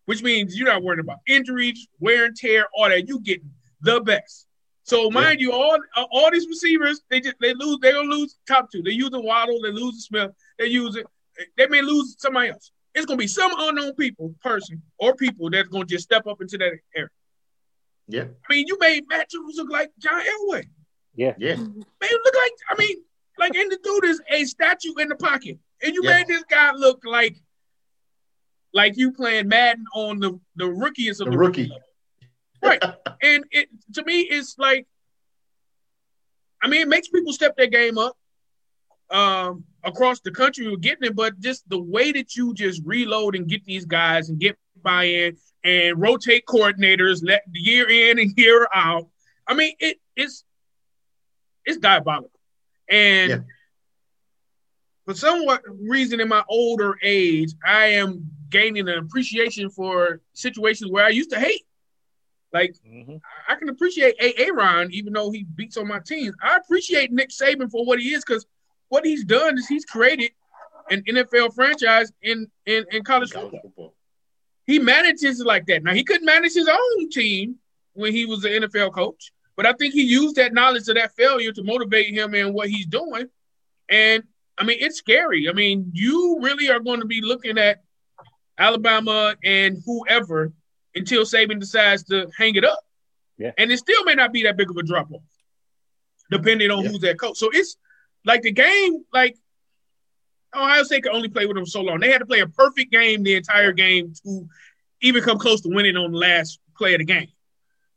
[0.06, 3.08] which means you're not worried about injuries, wear and tear, all that.
[3.08, 3.42] You get
[3.82, 4.48] the best.
[4.84, 5.48] So mind yeah.
[5.48, 7.78] you, all uh, all these receivers, they just they lose.
[7.82, 8.82] They're gonna lose top two.
[8.82, 11.06] They use the Waddle, they lose the Smith, they use it.
[11.58, 12.72] They may lose somebody else.
[12.94, 16.58] It's gonna be some unknown people, person, or people that's gonna just step up into
[16.58, 17.10] that area.
[18.08, 18.26] Yeah.
[18.48, 20.66] I mean, you made Mac Jones look like John Elway.
[21.16, 21.34] Yeah.
[21.38, 21.56] Yeah.
[21.56, 21.70] Man,
[22.02, 22.98] look like I mean,
[23.40, 26.18] like, and the dude is a statue in the pocket, and you yeah.
[26.18, 27.38] made this guy look like
[28.74, 31.64] like you playing Madden on the the rookies of the, the rookie.
[31.64, 31.80] rookie
[32.64, 32.84] right,
[33.22, 34.88] and it to me it's like,
[36.62, 38.18] I mean, it makes people step their game up.
[39.10, 43.36] Um, across the country we're getting it, but just the way that you just reload
[43.36, 48.32] and get these guys and get buy-in and rotate coordinators, let the year in and
[48.38, 49.08] year out.
[49.48, 50.44] I mean, it, it's
[51.66, 52.32] it's diabolical.
[52.90, 53.38] And yeah.
[55.06, 55.46] for some
[55.82, 61.32] reason, in my older age, I am gaining an appreciation for situations where I used
[61.32, 61.66] to hate.
[62.54, 63.16] Like mm-hmm.
[63.50, 64.40] I can appreciate A.
[64.40, 66.36] Aaron, even though he beats on my teams.
[66.42, 68.46] I appreciate Nick Saban for what he is because
[68.90, 70.32] what he's done is he's created
[70.92, 73.62] an NFL franchise in in, in college, college football.
[73.62, 73.96] football.
[74.66, 75.84] He manages it like that.
[75.84, 77.56] Now he couldn't manage his own team
[77.94, 81.16] when he was an NFL coach, but I think he used that knowledge of that
[81.16, 83.28] failure to motivate him and what he's doing.
[83.90, 84.24] And
[84.60, 85.50] I mean, it's scary.
[85.50, 87.82] I mean, you really are going to be looking at
[88.60, 90.54] Alabama and whoever
[90.96, 92.80] until Saban decides to hang it up.
[93.38, 93.52] Yeah.
[93.58, 95.22] And it still may not be that big of a drop off,
[96.30, 96.90] depending on Yeah.
[96.92, 97.38] who's that coach.
[97.38, 97.78] So it's
[98.26, 99.36] like the game, like
[100.56, 102.00] Ohio State could only play with them so long.
[102.00, 104.48] They had to play a perfect game the entire game to
[105.02, 107.30] even come close to winning on the last play of the game.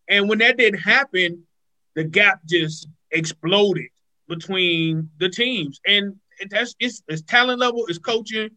[0.08, 1.46] And when that didn't happen,
[1.94, 3.88] the gap just exploded
[4.28, 5.80] between the teams.
[5.86, 6.16] And
[6.50, 8.50] that's it's, it's talent level, it's coaching.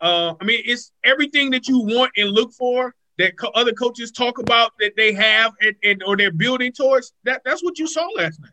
[0.00, 4.10] Uh, I mean, it's everything that you want and look for that co- other coaches
[4.10, 7.12] talk about that they have and, and or they're building towards.
[7.24, 8.50] That that's what you saw last night.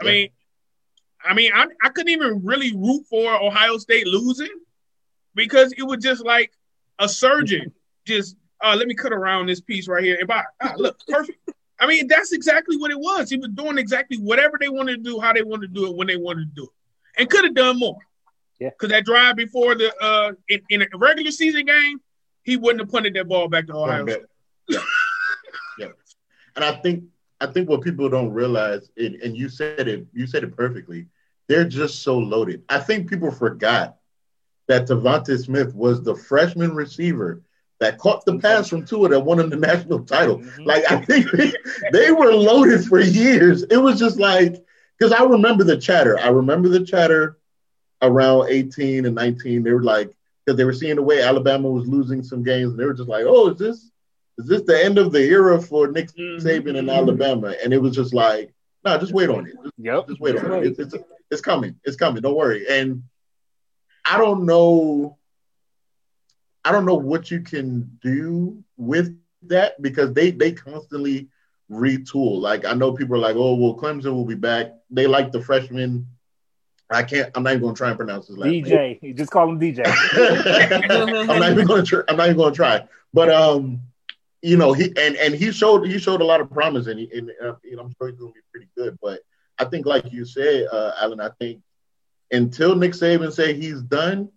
[0.00, 0.10] I Yeah.
[0.12, 0.28] mean,
[1.24, 4.48] I mean, I, I couldn't even really root for Ohio State losing
[5.34, 6.52] because it was just like
[6.98, 7.72] a surgeon.
[8.06, 10.16] just uh, let me cut around this piece right here.
[10.18, 11.38] And by, ah, look, perfect.
[11.80, 13.30] I mean, that's exactly what it was.
[13.30, 15.94] He was doing exactly whatever they wanted to do, how they wanted to do it,
[15.96, 17.98] when they wanted to do it, and could have done more.
[18.58, 18.70] Yeah.
[18.70, 22.00] Because that drive before the uh in, in a regular season game,
[22.48, 24.20] he wouldn't have punted that ball back to Ohio State.
[24.20, 24.28] back.
[24.70, 24.80] Yeah.
[25.78, 25.86] yeah.
[26.56, 27.04] And I think
[27.40, 31.06] I think what people don't realize, and, and you said it, you said it perfectly.
[31.46, 32.62] They're just so loaded.
[32.68, 33.96] I think people forgot
[34.66, 37.42] that DeVonta Smith was the freshman receiver
[37.80, 40.38] that caught the pass from Tua that won him the national title.
[40.38, 40.66] Mhm.
[40.66, 41.52] Like I think they,
[41.92, 43.62] they were loaded for years.
[43.64, 44.64] It was just like
[44.98, 46.18] because I remember the chatter.
[46.18, 47.38] I remember the chatter
[48.02, 49.62] around 18 and 19.
[49.62, 50.14] They were like
[50.48, 53.08] because they were seeing the way Alabama was losing some games, and they were just
[53.08, 53.90] like, "Oh, is this
[54.38, 56.40] is this the end of the era for Nick Mhm.
[56.40, 59.52] Saban in Alabama?" And it was just like, "No, just wait on it.
[59.62, 60.08] Just, Yep.
[60.08, 60.64] just wait on Right.
[60.64, 60.78] it.
[60.78, 61.74] It's, it's it's coming.
[61.84, 62.22] It's coming.
[62.22, 63.02] Don't worry." And
[64.06, 65.18] I don't know.
[66.64, 71.28] I don't know what you can do with that because they they constantly
[71.70, 72.40] retool.
[72.40, 75.42] Like I know people are like, "Oh, well, Clemson will be back." They like the
[75.42, 76.06] freshman.
[76.90, 77.30] I can't.
[77.34, 78.64] I'm not even going to try and pronounce his last name.
[78.64, 78.98] DJ.
[79.02, 79.82] You just call him DJ.
[81.28, 81.86] I'm not even going to.
[81.86, 82.84] Try, I'm not even going to try.
[83.12, 83.80] But um,
[84.42, 87.10] you know, he and and he showed he showed a lot of promise, and, he,
[87.12, 88.98] and uh, you know, I'm sure he's going to be pretty good.
[89.02, 89.20] But
[89.58, 91.60] I think, like you said, uh, Alan, I think
[92.30, 94.30] until Nick Saban say he's done,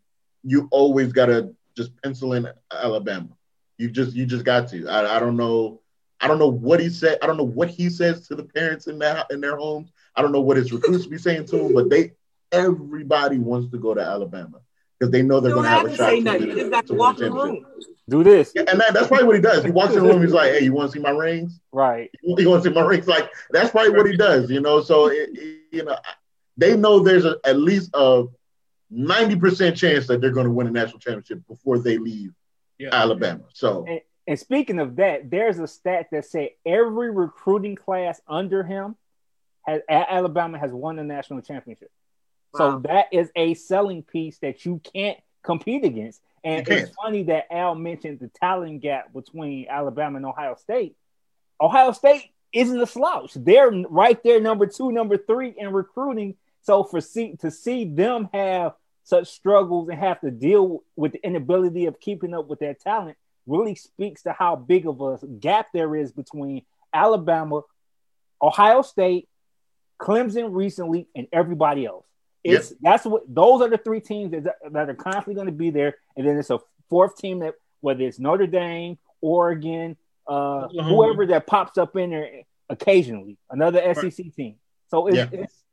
[0.44, 3.30] you always got to just pencil in Alabama.
[3.78, 4.88] You just you just got to.
[4.88, 5.82] I, I don't know.
[6.20, 7.18] I don't know what he said.
[7.22, 9.92] I don't know what he says to the parents in their in their homes.
[10.16, 12.12] I don't know what his recruits be saying to him, but they
[12.52, 14.60] everybody wants to go to Alabama
[15.00, 16.42] because they know they're going to have have a shot say to nothing.
[16.42, 17.66] win You just got to walk the in the championship.
[17.76, 17.86] room.
[18.10, 18.52] Do this.
[18.56, 19.64] Yeah, and that, that's probably what he does.
[19.64, 20.22] He walks in the room.
[20.22, 21.60] He's like, "Hey, you want to see my rings?
[21.72, 22.10] Right.
[22.24, 24.50] You want to see my rings?" Like that's probably what he does.
[24.52, 25.96] You know, so it, it- you know,
[26.58, 28.26] they know there's a, at least a
[28.90, 32.34] ninety percent chance that they're going to win a national championship before they leave
[32.78, 32.90] Yeah.
[32.92, 33.44] Alabama.
[33.54, 38.64] So And, and speaking of that, there's a stat that said every recruiting class under
[38.64, 38.98] him
[39.66, 41.90] has at Alabama has won the national championship.
[42.56, 46.22] So that is a selling piece that you can't compete against.
[46.44, 50.96] And it's funny that Al mentioned the talent gap between Alabama and Ohio State.
[51.60, 53.34] Ohio State isn't a slouch.
[53.36, 56.36] They're right there, number two, number three in recruiting.
[56.64, 61.26] So for see to see them have such struggles and have to deal with the
[61.26, 65.68] inability of keeping up with their talent really speaks to how big of a gap
[65.74, 67.62] there is between Alabama,
[68.42, 69.28] Ohio State,
[70.00, 72.06] Clemson recently, and everybody else.
[72.44, 75.70] It's that's what those are the three teams that, that are constantly going to be
[75.70, 79.96] there, and then it's a fourth team that whether it's Notre Dame, Oregon,
[80.28, 80.96] uh, Oklahoma.
[80.96, 82.30] whoever that pops up in there
[82.70, 84.56] occasionally, another SEC team.
[84.90, 85.28] So it's, Yeah.
[85.32, 85.64] it's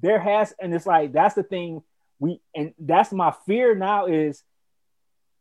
[0.00, 1.82] there has, and it's like that's the thing
[2.18, 4.42] we, and that's my fear now is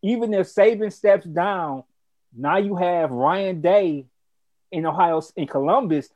[0.01, 1.83] even if Saban steps down,
[2.35, 4.05] now you have Ryan Day
[4.71, 6.09] in Ohio in Columbus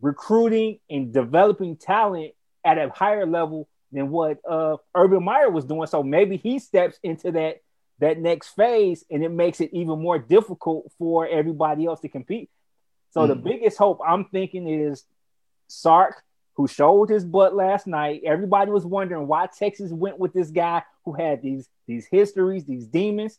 [0.00, 2.32] recruiting and developing talent
[2.64, 5.86] at a higher level than what uh, Urban Meyer was doing.
[5.86, 7.56] So maybe he steps into that
[7.98, 12.48] that next phase, and it makes it even more difficult for everybody else to compete.
[13.10, 13.42] So the Mhm.
[13.44, 15.04] biggest hope I'm thinking is
[15.68, 16.22] Sark,
[16.54, 18.22] who showed his butt last night.
[18.24, 22.86] Everybody was wondering why Texas went with this guy who had these these histories, these
[22.86, 23.38] demons.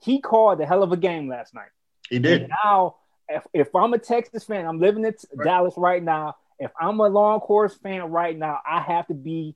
[0.00, 1.68] He called a hell of a game last night.
[2.08, 2.50] he And did.
[2.64, 2.96] now,
[3.28, 5.44] if, if I'm a Texas fan, I'm living in Right.
[5.44, 6.36] Dallas right now.
[6.58, 9.54] If I'm a Longhorns fan right now, I have to be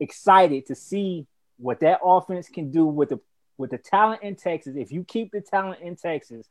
[0.00, 1.26] excited to see
[1.58, 3.20] what that offense can do with the
[3.56, 4.74] with the talent in Texas.
[4.76, 6.48] If you keep the talent in Texas,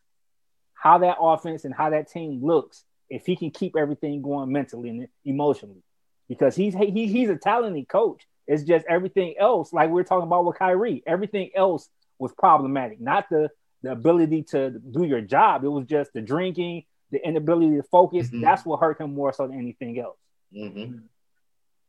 [0.74, 4.90] how that offense and how that team looks, if he can keep everything going mentally
[4.90, 5.84] and emotionally,
[6.30, 8.26] because he's he, he's a talented coach.
[8.48, 11.90] It's just everything else, like we are talking about with Kyrie, everything else
[12.20, 13.50] was problematic, not the
[13.82, 15.66] the ability to do your job.
[15.66, 18.30] It was just the drinking, the inability to focus.
[18.30, 18.42] Mhm.
[18.42, 20.18] That's what hurt him more so than anything else.
[20.54, 21.00] hmm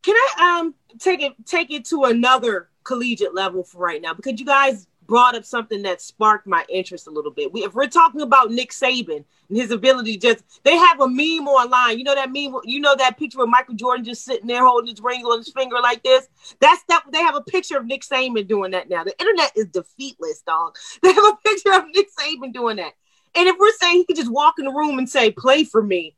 [0.04, 4.12] can I um take it take it to another collegiate level for right now?
[4.14, 7.52] Because you guys brought up something that sparked my interest a little bit.
[7.52, 11.48] We, if we're talking about Nick Saban and his ability, just they have a meme
[11.48, 11.98] online.
[11.98, 12.54] You know that meme.
[12.64, 15.52] You know that picture of Michael Jordan just sitting there holding his ring on his
[15.52, 16.28] finger like this.
[16.60, 17.04] That's that.
[17.10, 19.04] They have a picture of Nick Saban doing that now.
[19.04, 20.76] The internet is defeatless, dog.
[21.02, 22.92] They have a picture of Nick Saban doing that.
[23.34, 25.82] And if we're saying he could just walk in the room and say, "Play for
[25.82, 26.14] me,"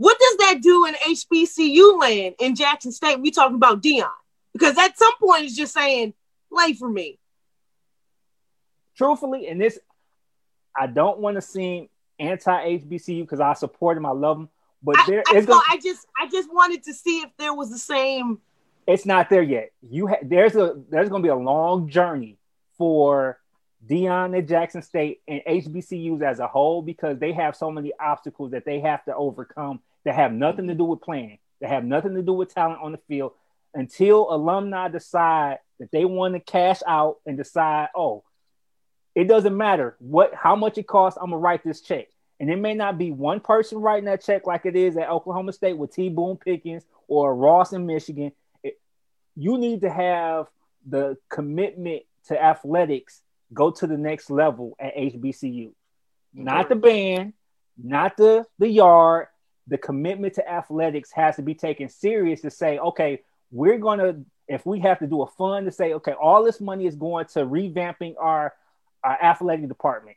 [0.00, 3.20] what does that do in HBCU land in Jackson State?
[3.20, 4.08] We talking about Deion
[4.52, 6.14] because at some point it's just saying,
[6.50, 7.20] "Play for me."
[9.00, 9.78] truthfully, and this,
[10.76, 11.88] I don't want to seem
[12.18, 14.48] anti HBCU because I support them, I love them,
[14.82, 15.46] but there I, is.
[15.46, 18.40] Gonna, I just, I just wanted to see if there was the same.
[18.86, 19.70] It's not there yet.
[19.88, 22.36] You ha- there's a there's going to be a long journey
[22.76, 23.38] for
[23.88, 28.50] Deion at Jackson State and HBCUs as a whole because they have so many obstacles
[28.50, 32.14] that they have to overcome that have nothing to do with playing, that have nothing
[32.14, 33.32] to do with talent on the field.
[33.72, 38.24] Until alumni decide that they want to cash out and decide, oh,
[39.14, 41.18] it doesn't matter what how much it costs.
[41.20, 44.46] I'm gonna write this check, and it may not be one person writing that check
[44.46, 46.08] like it is at Oklahoma State with T.
[46.08, 48.32] Boone Pickens or Ross in Michigan.
[48.62, 48.80] It,
[49.36, 50.46] you need to have
[50.86, 53.22] the commitment to athletics
[53.52, 55.72] go to the next level at HBCU.
[56.32, 57.32] Not the band,
[57.76, 59.26] not the the yard.
[59.70, 64.66] The commitment to athletics has to be taken serious to say, okay, we're gonna if
[64.66, 67.40] we have to do a fund to say, okay, all this money is going to
[67.46, 68.52] revamping our
[69.02, 70.16] our athletic department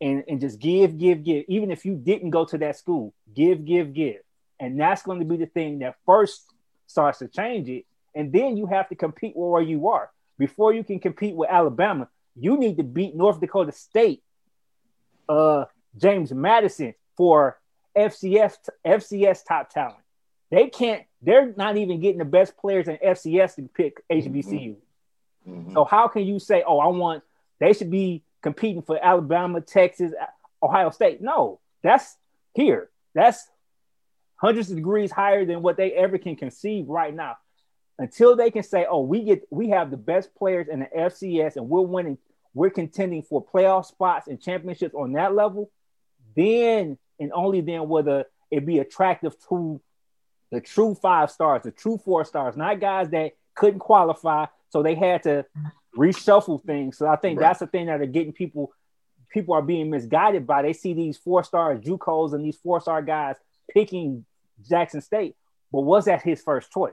[0.00, 1.44] and, and just give, give, give.
[1.48, 4.16] Even if you didn't go to that school, give, give, give.
[4.58, 6.52] And that's going to be the thing that first
[6.86, 7.84] starts to change it.
[8.14, 10.10] And then you have to compete where you are.
[10.38, 14.22] Before you can compete with Alabama, you need to beat North Dakota State,
[15.28, 15.64] uh,
[15.96, 17.58] James Madison for
[17.96, 19.96] FCS FCS top talent.
[20.50, 21.04] They can't.
[21.22, 24.76] They're not even getting the best players in FCS to pick HBCU.
[25.46, 25.50] Mm-hmm.
[25.50, 25.72] mm-hmm.
[25.72, 27.22] So how can you say, "Oh, I want
[27.58, 30.12] they should be competing for Alabama, Texas,
[30.62, 31.20] Ohio State.
[31.20, 32.16] No, that's
[32.54, 32.90] here.
[33.14, 33.48] That's
[34.36, 37.36] hundreds of degrees higher than what they ever can conceive right now.
[37.98, 41.56] Until they can say, "Oh, we get we have the best players in the FCS
[41.56, 42.18] and we're winning,
[42.52, 45.70] we're contending for playoff spots and championships on that level,"
[46.36, 49.80] then and only then will it be attractive to
[50.50, 54.94] the true five stars, the true four stars, not guys that couldn't qualify, so they
[54.94, 55.44] had to
[55.96, 56.98] reshuffle things.
[56.98, 57.48] So I think right.
[57.48, 58.72] that's the thing that are getting people
[59.28, 60.62] people are being misguided by.
[60.62, 63.36] They see these four star JUCOs and these four star guys
[63.68, 64.24] picking
[64.68, 65.34] Jackson State,
[65.72, 66.92] but was that his first choice?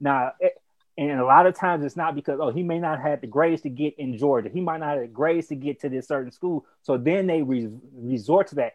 [0.00, 0.54] Now, it,
[0.98, 3.62] and a lot of times it's not because oh he may not have the grades
[3.62, 6.32] to get in Georgia, he might not have the grades to get to this certain
[6.32, 6.66] school.
[6.82, 8.74] So then they re- resort to that.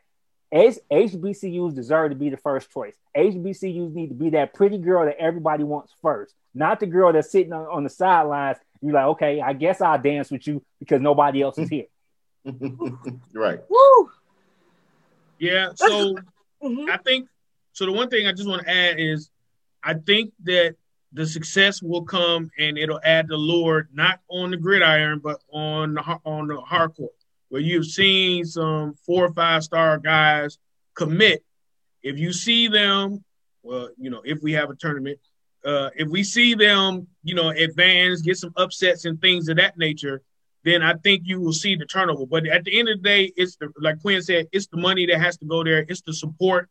[0.55, 2.95] As HBCUs deserve to be the first choice.
[3.15, 7.29] HBCUs need to be that pretty girl that everybody wants first, not the girl that's
[7.29, 11.01] sitting on, on the sidelines you're like, okay, I guess I'll dance with you because
[11.01, 11.85] nobody else is here.
[13.33, 13.59] right.
[13.67, 14.11] Woo.
[15.39, 15.69] Yeah.
[15.75, 16.15] So
[16.63, 16.89] mm-hmm.
[16.91, 17.27] I think
[17.73, 17.85] so.
[17.85, 19.29] The one thing I just want to add is
[19.83, 20.75] I think that
[21.13, 25.93] the success will come and it'll add the lure not on the gridiron but on
[25.93, 27.07] the on the hardcore
[27.49, 30.57] where you've seen some four or five star guys
[30.95, 31.43] commit.
[32.03, 33.23] If you see them,
[33.63, 35.19] well, you know, if we have a tournament,
[35.65, 39.77] uh, if we see them, you know, advance, get some upsets and things of that
[39.77, 40.21] nature,
[40.63, 42.25] then I think you will see the turnover.
[42.25, 45.05] But at the end of the day, it's the like Quinn said, it's the money
[45.07, 45.85] that has to go there.
[45.87, 46.69] It's the support.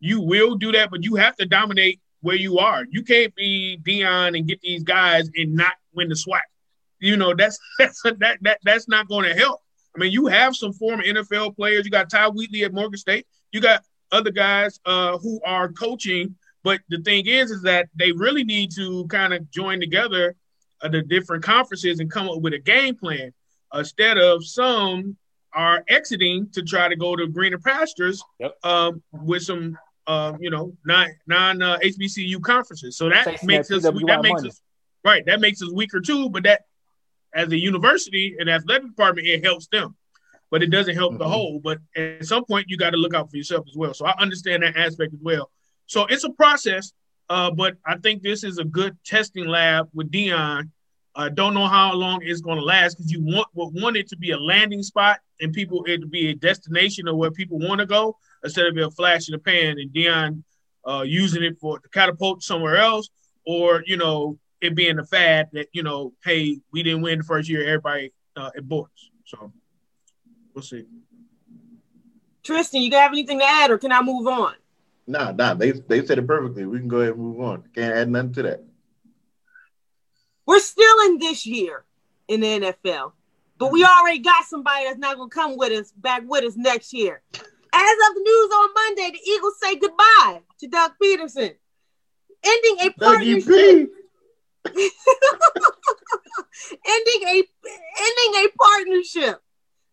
[0.00, 2.84] You will do that, but you have to dominate where you are.
[2.88, 6.40] You can't be Deion and get these guys and not win the SWAC.
[6.98, 9.61] You know, that's that's that that that's not going to help.
[9.94, 11.84] I mean, you have some former NFL players.
[11.84, 13.26] You got Ty Wheatley at Morgan State.
[13.52, 18.12] You got other guys uh, who are coaching but the thing is, is that they
[18.12, 20.36] really need to kind of join together
[20.80, 23.32] uh, the different conferences and come up with a game plan
[23.74, 25.16] instead of some
[25.54, 28.56] are exiting to try to go to greener pastures yep.
[28.64, 29.76] um, with some,
[30.06, 32.96] uh, you know, non non uh, HBCU conferences.
[32.96, 34.48] So that makes us that makes money.
[34.48, 34.62] us
[35.04, 35.24] right.
[35.26, 36.30] That makes us weaker too.
[36.30, 36.62] But that
[37.34, 39.96] as a university and athletic department, it helps them,
[40.50, 41.22] but it doesn't help mm-hmm.
[41.22, 41.60] the whole.
[41.62, 43.94] But at some point, you got to look out for yourself as well.
[43.94, 45.50] So I understand that aspect as well.
[45.86, 46.92] So it's a process,
[47.28, 50.70] uh, but I think this is a good testing lab with Deion.
[51.14, 54.08] I uh, don't know how long it's going to last because you want want it
[54.08, 57.58] to be a landing spot and people it to be a destination of where people
[57.58, 60.42] want to go instead of a flash in the pan and Deion
[60.88, 63.10] uh, using it for to catapult somewhere else
[63.44, 67.24] or you know it being a fad that you know hey we didn't win the
[67.24, 69.52] first year everybody uh, it borders so
[70.54, 70.84] we'll see.
[72.42, 74.54] Tristan, you got anything to add or can I move on?
[75.06, 76.64] Nah, nah, they they said it perfectly.
[76.64, 77.64] We can go ahead and move on.
[77.74, 78.64] Can't add nothing to that.
[80.46, 81.84] We're still in this year
[82.28, 83.12] in the NFL,
[83.58, 86.56] but we already got somebody that's not going to come with us back with us
[86.56, 87.22] next year.
[87.32, 91.54] As of the news on Monday, the Eagles say goodbye to Doug Pederson,
[92.44, 93.90] ending a partnership.
[96.86, 97.42] ending a
[97.98, 99.42] ending a partnership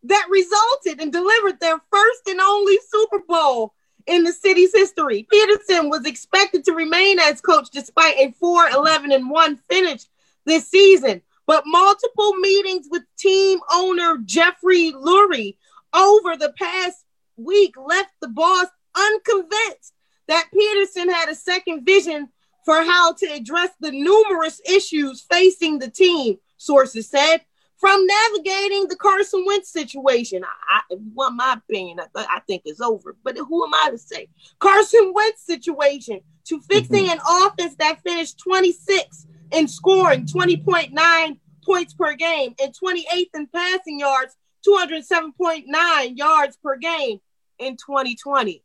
[0.03, 3.74] that resulted and delivered their first and only Super Bowl
[4.07, 5.28] in the city's history.
[5.32, 10.03] Pederson was expected to remain as coach despite a 4 11 and 1 finish
[10.45, 15.57] this season, but multiple meetings with team owner Jeffrey Lurie
[15.93, 17.05] over the past
[17.38, 19.93] week left the boss unconvinced
[20.28, 22.30] that Pederson had a second vision
[22.66, 27.41] for how to address the numerous issues facing the team, sources said.
[27.78, 32.82] From navigating the Carson Wentz situation, I, I well, my opinion, I, I think is
[32.82, 33.16] over.
[33.24, 34.28] But who am I to say?
[34.60, 37.20] Carson Wentz situation to fixing mm-hmm.
[37.20, 43.99] an offense that finished 26 in scoring, 20.9 points per game, and 28th in passing
[43.99, 44.36] yards,
[44.68, 47.22] 207.9 yards per game
[47.60, 48.64] in 2020.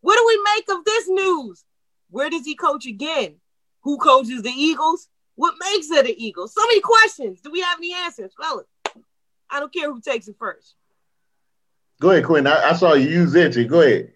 [0.00, 1.64] What do we make of this news?
[2.10, 3.36] Where does he coach again?
[3.82, 5.08] Who coaches the Eagles?
[5.34, 6.52] What makes it the Eagles?
[6.54, 7.40] So many questions.
[7.40, 8.66] Do we have any answers, fellas?
[9.50, 10.74] I don't care who takes it first.
[12.00, 12.46] Go ahead, Quinn.
[12.46, 13.68] I, I saw you use it.
[13.68, 14.12] Go ahead.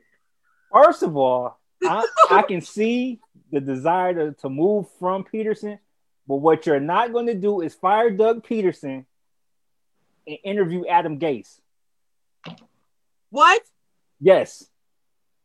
[0.72, 3.20] First of all, I, I can see
[3.51, 5.78] the desire to, to move from Pederson,
[6.26, 9.05] but what you're not going to do is fire Doug Pederson
[10.26, 11.61] and interview Adam Gase.
[13.30, 13.62] What?
[14.20, 14.64] Yes.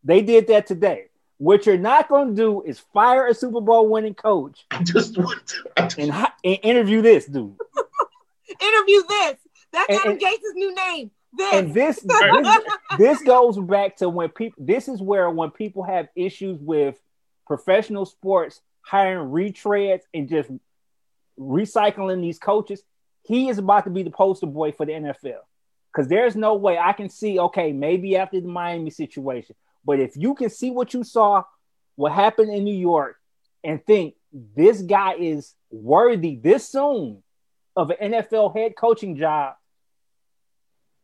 [0.04, 1.07] They did that today.
[1.38, 4.66] What you're not going to do is fire a Super Bowl winning coach.
[4.72, 6.00] I just want to, just...
[6.00, 6.12] And,
[6.44, 7.56] and, interview this dude.
[8.60, 9.36] interview this.
[9.72, 11.12] That's and, Adam and, Gates' new name.
[11.34, 11.54] This.
[11.54, 12.64] And this, this
[12.98, 14.64] this goes back to when people.
[14.66, 17.00] This is where when people have issues with
[17.46, 20.50] professional sports hiring retreads and just
[21.40, 22.82] recycling these coaches.
[23.24, 25.42] He is about to be the poster boy for the NFL
[25.92, 27.40] because there's no way I can see.
[27.40, 31.44] Okay, maybe after the Miami situation, but if you can see what you saw,
[31.96, 33.16] what happened in New York,
[33.64, 37.24] and think this guy is worthy this soon
[37.76, 39.56] of an NFL head coaching job,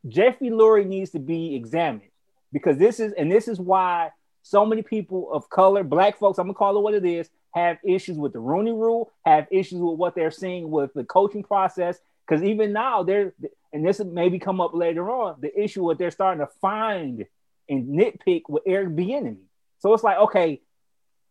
[0.07, 2.09] Jeffrey Lurie needs to be examined
[2.51, 4.11] because this is, and this is why
[4.41, 7.77] so many people of color, black folks, I'm gonna call it what it is, have
[7.83, 11.99] issues with the Rooney Rule, have issues with what they're seeing with the coaching process.
[12.27, 13.33] Because even now, they're,
[13.73, 17.25] and this maybe come up later on, the issue what they're starting to find
[17.69, 19.37] and nitpick with Eric Bieniemy.
[19.79, 20.61] So it's like, okay,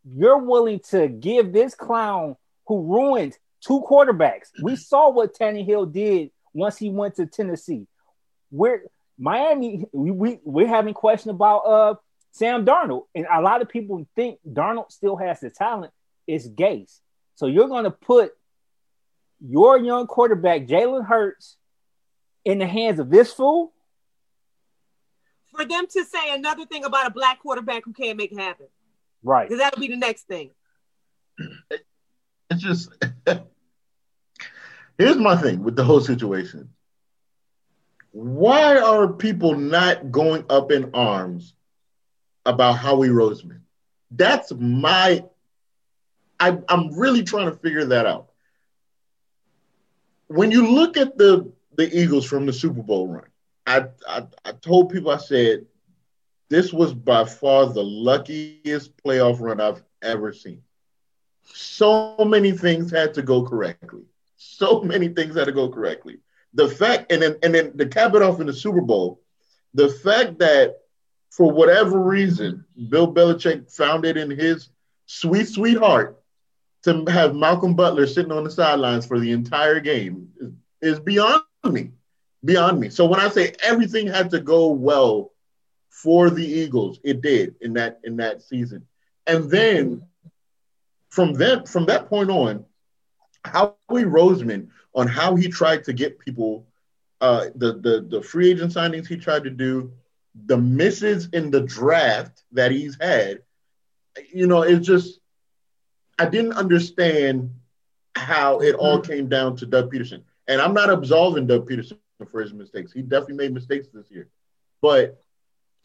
[0.05, 4.49] you're willing to give this clown who ruined two quarterbacks.
[4.63, 7.87] We saw what Tannehill did once he went to Tennessee.
[8.51, 8.83] We're
[9.19, 11.95] Miami, we, we we're having question about uh
[12.33, 15.93] Sam Darnold, and a lot of people think Darnold still has the talent.
[16.27, 16.99] It's Gase.
[17.35, 18.33] So you're going to put
[19.41, 21.57] your young quarterback Jalen Hurts
[22.45, 23.73] in the hands of this fool
[25.55, 28.67] for them to say another thing about a black quarterback who can't make it happen.
[29.23, 29.49] Right.
[29.49, 30.51] Because that'll be the next thing.
[32.51, 32.91] It's just
[34.99, 36.71] here's my thing with the whole situation.
[38.11, 41.55] Why are people not going up in arms
[42.45, 43.61] about Howie Roseman?
[44.11, 45.25] That's my
[46.39, 48.31] I, I'm really trying to figure that out.
[50.27, 53.32] When you look at the the Eagles from the Super Bowl run,
[53.67, 55.67] I, I, told people, I said,
[56.49, 60.63] this was by far the luckiest playoff run I've ever seen.
[61.45, 64.03] So many things had to go correctly.
[64.37, 66.19] So many things had to go correctly.
[66.55, 69.23] The fact, and then and then the cap it off in the Super Bowl,
[69.73, 70.81] the fact that
[71.31, 74.69] for whatever reason, Bill Belichick found it in his
[75.07, 76.23] sweet, sweet heart
[76.83, 80.29] to have Malcolm Butler sitting on the sidelines for the entire game
[80.83, 81.93] is beyond me
[82.45, 82.91] beyond me.
[82.91, 85.33] So when I say everything had to go well
[85.91, 88.87] for the Eagles, it did in that in that season.
[89.27, 90.03] And then
[91.11, 92.65] from that from that point on,
[93.45, 96.67] Howie Roseman on how he tried to get people
[97.21, 99.93] uh, the the the free agent signings he tried to do,
[100.47, 103.43] the misses in the draft that he's had,
[104.33, 105.21] you know, it's just
[106.19, 107.51] I didn't understand
[108.15, 110.23] how it all came down to Doug Pederson.
[110.49, 112.93] And I'm not absolving Doug Pederson for his mistakes.
[112.93, 114.29] He definitely made mistakes this year.
[114.81, 115.21] But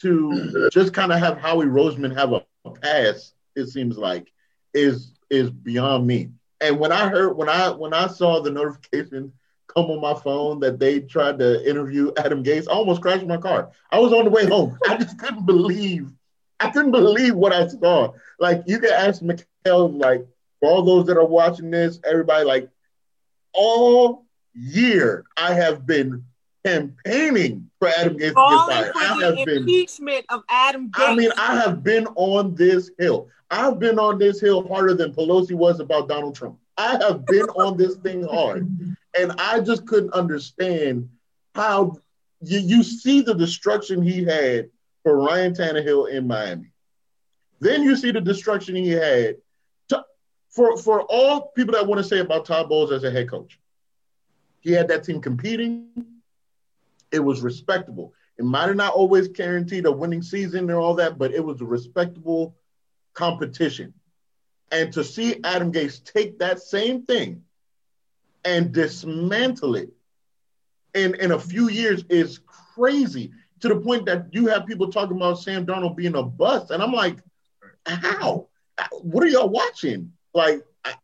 [0.02, 4.32] to just kind of have Howie Roseman have a, a pass, it seems like,
[4.74, 6.30] is is beyond me.
[6.60, 9.32] And when I heard when I when I saw the notification
[9.74, 13.36] come on my phone that they tried to interview Adam Gase, I almost crashed my
[13.36, 13.70] car.
[13.90, 14.78] I was on the way home.
[14.88, 16.10] I just couldn't believe
[16.60, 18.12] I couldn't believe what I saw.
[18.38, 20.26] Like you can ask Mikhail, like
[20.60, 22.68] for all those that are watching this, everybody like
[23.52, 26.24] all year I have been
[26.68, 28.92] campaigning for Adam Gase to get fired.
[28.96, 31.08] I have been impeachment of Adam Gase.
[31.08, 33.28] I mean, I have been on this hill.
[33.50, 36.58] I've been on this hill harder than Pelosi was about Donald Trump.
[36.76, 38.68] I have been on this thing hard,
[39.18, 41.08] and I just couldn't understand
[41.54, 41.98] how
[42.42, 44.70] you, you see the destruction he had
[45.02, 46.70] for Ryan Tannehill in Miami.
[47.60, 49.36] Then you see the destruction he had
[49.88, 50.04] to,
[50.50, 53.58] for for all people that want to say about Todd Bowles as a head coach.
[54.60, 55.88] He had that team competing.
[57.10, 58.12] It was respectable.
[58.38, 61.60] It might have not always guaranteed a winning season and all that, but it was
[61.60, 62.56] a respectable
[63.14, 63.94] competition.
[64.70, 67.42] And to see Adam Gase take that same thing
[68.44, 69.90] and dismantle it
[70.94, 75.16] in, in a few years is crazy to the point that you have people talking
[75.16, 76.70] about Sam Darnold being a bust.
[76.70, 77.18] And I'm like,
[77.86, 78.48] how?
[79.00, 80.12] What are y'all watching?
[80.34, 80.94] Like, I,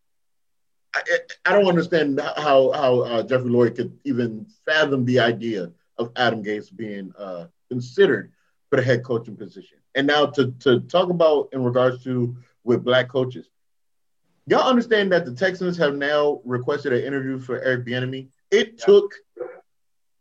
[0.94, 1.00] I,
[1.46, 6.42] I don't understand how how uh, Jeffrey Lloyd could even fathom the idea of Adam
[6.42, 8.32] Gase being uh, considered
[8.70, 9.78] for the head coaching position.
[9.94, 13.48] And now to to talk about in regards to with black coaches,
[14.46, 18.28] y'all understand that the Texans have now requested an interview for Eric Bieniemy.
[18.50, 18.84] It yeah.
[18.84, 19.14] took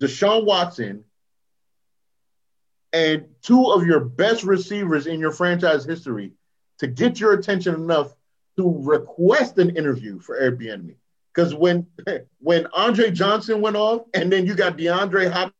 [0.01, 1.03] Deshaun Watson
[2.91, 6.31] and two of your best receivers in your franchise history
[6.77, 8.15] to get your attention enough
[8.57, 10.95] to request an interview for Eric Bieniemy.
[11.33, 11.87] Because when
[12.39, 15.53] when Andre Johnson went off, and then you got DeAndre Hopkins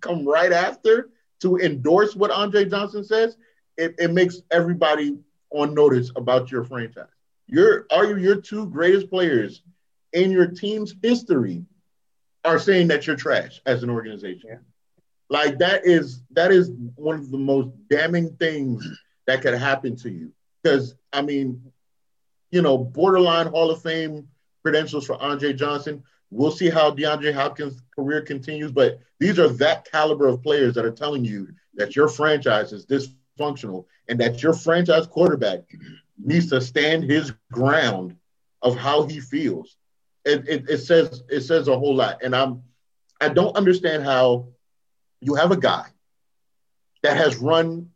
[0.00, 3.36] come right after to endorse what Andre Johnson says,
[3.76, 5.18] it, it makes everybody
[5.50, 7.06] on notice about your franchise.
[7.46, 9.62] Your are you your two greatest players
[10.12, 11.64] in your team's history
[12.44, 14.50] are saying that you're trash as an organization.
[14.50, 14.58] Yeah.
[15.28, 18.86] Like that is that is one of the most damning things
[19.26, 20.32] that could happen to you.
[20.62, 21.72] Because I mean,
[22.50, 24.28] you know, borderline Hall of Fame
[24.62, 26.02] credentials for Andre Johnson.
[26.30, 30.84] We'll see how DeAndre Hopkins' career continues, but these are that caliber of players that
[30.84, 35.60] are telling you that your franchise is dysfunctional and that your franchise quarterback
[36.18, 38.16] needs to stand his ground
[38.62, 39.76] of how he feels.
[40.24, 42.62] It, it, it says it says a whole lot, and I'm
[43.20, 44.48] I don't understand how
[45.20, 45.86] you have a guy
[47.02, 47.90] that has run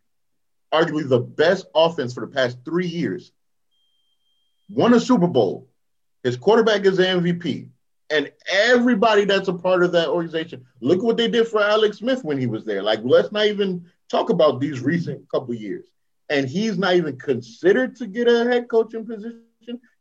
[0.72, 3.33] arguably the best offense for the past three years,
[4.68, 5.68] won a Super Bowl,
[6.22, 7.70] his quarterback is the MVP,
[8.11, 10.64] and everybody that's a part of that organization.
[10.80, 12.82] Look what they did for Alex Smith when he was there.
[12.82, 15.86] Like, let's not even talk about these recent couple years.
[16.30, 19.42] And he's not even considered to get a head coaching position.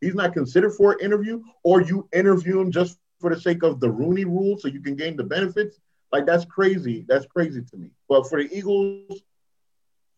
[0.00, 3.80] He's not considered for an interview, or you interview him just for the sake of
[3.80, 5.78] the Rooney rule so you can gain the benefits.
[6.12, 7.04] Like that's crazy.
[7.06, 7.90] That's crazy to me.
[8.08, 9.20] But for the Eagles,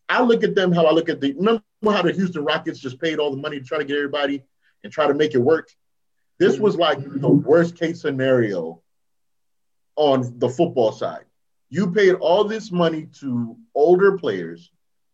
[0.07, 2.99] I look at them how I look at the remember how the Houston Rockets just
[3.01, 4.43] paid all the money to try to get everybody
[4.83, 5.69] and try to make it work.
[6.41, 8.81] This was like the worst case scenario
[9.95, 11.25] on the football side.
[11.69, 14.71] You paid all this money to older players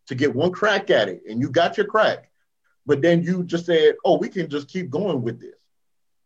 [0.07, 2.29] to get one crack at it, and you got your crack,
[2.85, 5.59] but then you just said, "Oh, we can just keep going with this."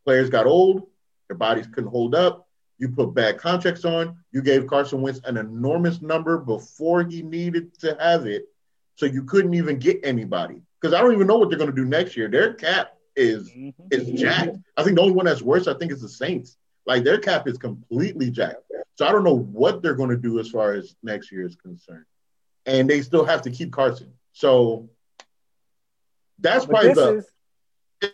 [0.06, 0.88] Players got old,
[1.28, 2.48] their bodies couldn't hold up.
[2.78, 4.18] You put bad contracts on.
[4.32, 8.50] You gave Carson Wentz an enormous number before he needed to have it,
[8.98, 10.62] so you couldn't even get anybody.
[10.80, 12.28] Because I don't even know what they're going to do next year.
[12.28, 13.88] Their cap is mm-hmm.
[13.92, 14.58] is jacked.
[14.78, 16.58] I think the only one that's worse, I think, is the Saints.
[16.86, 18.64] Like their cap is completely jacked.
[18.96, 21.56] So I don't know what they're going to do as far as next year is
[21.56, 22.06] concerned.
[22.66, 24.14] And they still have to keep Carson.
[24.34, 24.90] So
[26.40, 27.32] that's probably the is,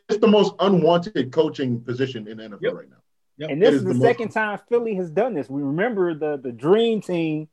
[0.09, 2.73] it's the most unwanted coaching position in NFL yep.
[2.73, 2.97] right now.
[3.37, 3.49] Yep.
[3.51, 5.49] And this is, is, the, the second time Philly has done this.
[5.49, 7.47] We remember the the dream team,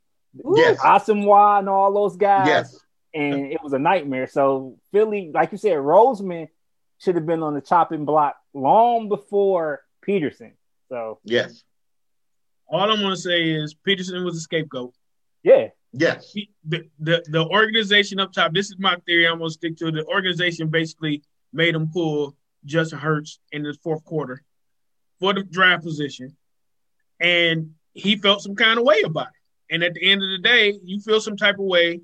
[0.57, 2.47] yes, Asomugha and all those guys.
[2.47, 2.81] Yes.
[3.13, 4.27] And it was a nightmare.
[4.27, 6.49] So Philly, like you said, Roseman
[6.99, 10.53] should have been on the chopping block long before Pederson.
[10.89, 11.65] So yes.
[12.69, 14.95] All I'm gonna say is Pederson was a scapegoat.
[15.43, 15.69] Yeah.
[15.93, 16.33] Yes.
[16.33, 18.53] He, the, the the organization up top.
[18.53, 19.29] This is my theory.
[19.29, 19.91] I'm gonna stick to.
[19.91, 21.23] The organization basically
[21.53, 24.43] made him pull Justin Hurts in the fourth quarter
[25.21, 26.37] for the draft position,
[27.21, 29.75] and he felt some kind of way about it.
[29.75, 32.01] And at the end of the day, you feel some type of way.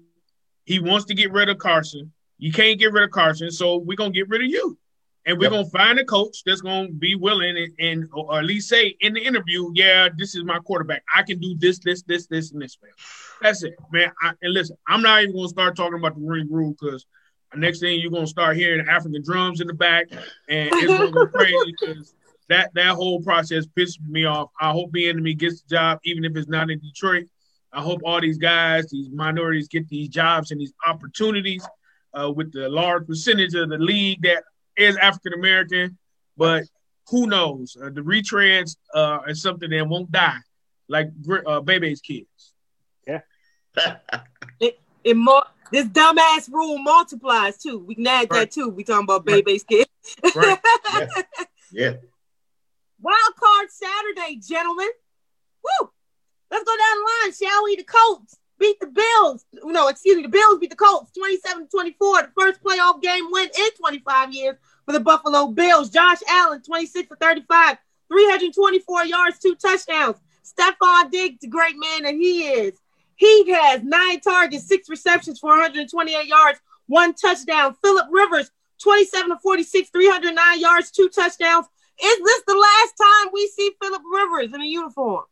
[0.65, 2.13] He wants to get rid of Carson.
[2.41, 4.79] You can't get rid of Carson, so we're gonna get rid of you.
[5.27, 5.53] And we're yep.
[5.53, 9.13] gonna find a coach that's gonna be willing and, and, or at least say in
[9.13, 11.03] the interview, yeah, this is my quarterback.
[11.15, 12.93] I can do this, this, this, this, and this, man.
[13.43, 14.11] That's it, man.
[14.23, 17.05] I, and listen, I'm not even gonna start talking about the Rooney rule because
[17.53, 20.07] the next thing you're gonna start hearing African drums in the back,
[20.49, 22.15] and it's gonna go crazy because
[22.49, 24.49] that that whole process pisses me off.
[24.59, 27.27] I hope Bieniemy gets the job, even if it's not in Detroit.
[27.73, 31.69] I hope all these guys, these minorities, get these jobs and these opportunities
[32.15, 34.45] uh, with the large percentage of the league that
[34.77, 35.99] is African American.
[36.37, 36.65] But
[37.09, 37.77] who knows?
[37.81, 40.39] Uh, the retreads uh, is something that won't die,
[40.89, 41.09] like
[41.47, 42.55] uh, Bebe's kids.
[43.07, 43.21] Yeah.
[44.61, 47.79] it, it more this dumbass rule multiplies too.
[47.79, 48.41] We can add right.
[48.41, 48.69] that too.
[48.69, 49.87] We talking about Bebe's right.
[50.23, 50.37] kids.
[50.37, 50.59] right.
[50.95, 51.07] Yeah.
[51.73, 51.93] yeah.
[53.01, 54.89] Wild card Saturday, gentlemen.
[55.63, 55.91] Woo!
[56.51, 57.77] Let's go down the line, shall we?
[57.77, 59.45] The Colts beat the Bills.
[59.65, 62.23] No, excuse me, the Bills beat the Colts 27 24.
[62.23, 65.91] The first playoff game win in 25 years for the Buffalo Bills.
[65.91, 70.17] Josh Allen, 26 for 35, 324 yards, two touchdowns.
[70.45, 72.79] Stefon Diggs, the great man that he is.
[73.17, 77.77] He has nine targets, six receptions for 128 yards, one touchdown.
[77.83, 78.51] Philip Rivers,
[78.83, 81.67] 27 to 46, 309 yards, two touchdowns.
[82.03, 85.25] Is this the last time we see Philip Rivers in a uniform?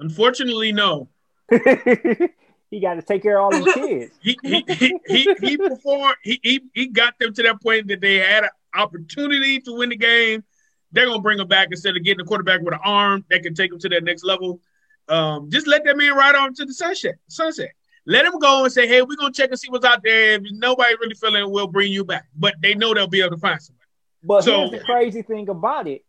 [0.00, 1.08] Unfortunately, no.
[2.70, 4.14] he got to take care of all his kids.
[4.20, 6.16] he, he, he, he, he performed.
[6.22, 9.90] He, he, he got them to that point that they had an opportunity to win
[9.90, 10.44] the game.
[10.92, 13.54] They're gonna bring him back instead of getting a quarterback with an arm that can
[13.54, 14.60] take him to that next level.
[15.08, 17.16] Um, just let that man ride on to the sunset.
[17.28, 17.72] Sunset.
[18.06, 20.34] Let him go and say, "Hey, we're gonna check and see what's out there.
[20.34, 23.36] If nobody really feeling, we'll bring you back." But they know they'll be able to
[23.36, 23.86] find somebody.
[24.22, 26.04] But so, here's the crazy thing about it: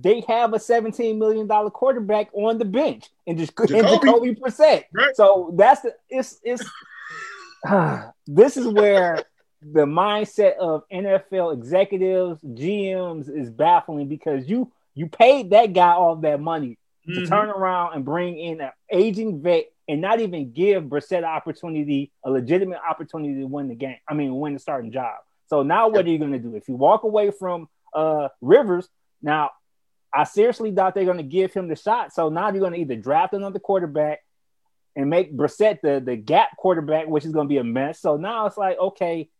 [0.00, 4.84] they have a $17 million quarterback on the bench and just Jacoby, Jacoby Brissett.
[4.92, 5.14] Right.
[5.14, 6.64] So that's the it's it's
[7.68, 9.24] uh, this is where
[9.62, 16.16] the mindset of NFL executives, GMs is baffling because you you paid that guy all
[16.16, 16.78] that money
[17.08, 17.20] mm-hmm.
[17.20, 22.12] to turn around and bring in an aging vet and not even give Brissett opportunity,
[22.24, 23.96] a legitimate opportunity to win the game.
[24.08, 25.16] I mean, win the starting job.
[25.48, 26.54] So now what are you going to do?
[26.54, 28.88] If you walk away from uh, Rivers,
[29.22, 29.50] now
[30.14, 32.12] I seriously doubt they're going to give him the shot.
[32.12, 34.20] So now you're going to either draft another quarterback
[34.94, 38.00] and make Brissett the, the gap quarterback, which is going to be a mess.
[38.00, 39.30] So now it's like, okay,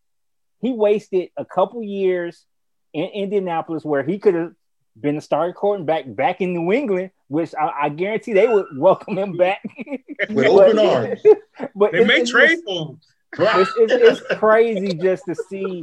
[0.60, 2.46] he wasted a couple years
[2.92, 4.52] in Indianapolis where he could have
[4.98, 9.18] been a starting quarterback back in New England, which I, I guarantee they would welcome
[9.18, 9.62] him back
[10.30, 11.20] with open arms.
[11.74, 13.00] But they may trade for him.
[13.38, 15.82] It's, it's, it's crazy just to see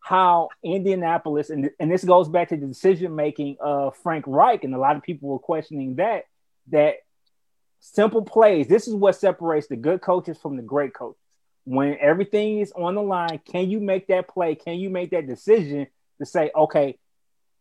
[0.00, 4.74] how Indianapolis, and, and this goes back to the decision making of Frank Reich, and
[4.74, 6.24] a lot of people were questioning that,
[6.68, 6.96] that
[7.80, 11.20] simple plays, this is what separates the good coaches from the great coaches.
[11.64, 14.54] When everything is on the line, can you make that play?
[14.54, 15.86] Can you make that decision
[16.18, 16.98] to say, okay,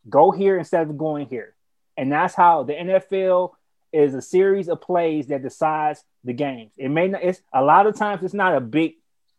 [0.09, 1.53] go here instead of going here?
[1.97, 3.51] And that's how the NFL
[3.91, 6.71] is a series of plays that decides the games.
[6.77, 8.93] It may not, it's a lot of times it's not a big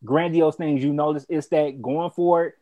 [0.05, 2.55] grandiose things you notice, it's that going for it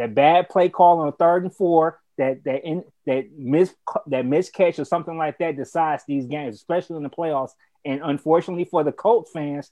[0.00, 3.74] that bad play call on third and four, that that in, that miss
[4.06, 7.50] that miscatch or something like that decides these games, especially in the playoffs.
[7.84, 9.70] And unfortunately for the Colts fans,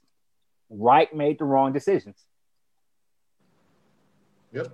[0.69, 2.17] Reich made the wrong decisions.
[4.53, 4.71] Yep.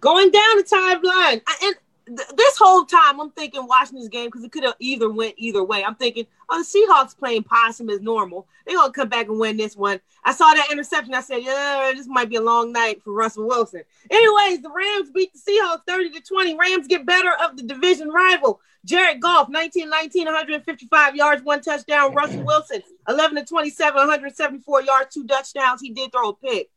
[0.00, 1.74] Going down the timeline, and
[2.06, 5.62] this whole time I'm thinking watching this game because it could have either went either
[5.62, 5.84] way.
[5.84, 8.46] I'm thinking, oh, the Seahawks playing possum is normal.
[8.66, 10.00] They're gonna come back and win this one.
[10.24, 11.14] I saw that interception.
[11.14, 13.82] I said, yeah, this might be a long night for Russell Wilson.
[14.10, 16.56] Anyways, the Rams beat the Seahawks 30 to 20.
[16.56, 18.60] Rams get better of the division rival.
[18.84, 22.14] Jared Goff, 19 19, 155 yards, one touchdown.
[22.14, 25.80] Russell Wilson, 11 to 27, 174 yards, two touchdowns.
[25.80, 26.70] He did throw a pick.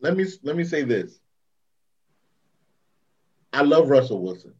[0.00, 1.20] Let me let me say this
[3.54, 4.52] I love Russell Wilson.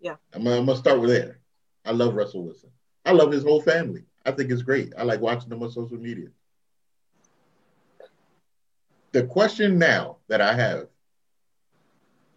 [0.00, 0.14] Yeah.
[0.32, 1.36] I'm, I'm gonna start with that.
[1.84, 2.70] I love Russell Wilson.
[3.04, 4.04] I love his whole family.
[4.24, 4.92] I think it's great.
[4.96, 6.28] I like watching them on social media.
[9.10, 10.86] The question now that I have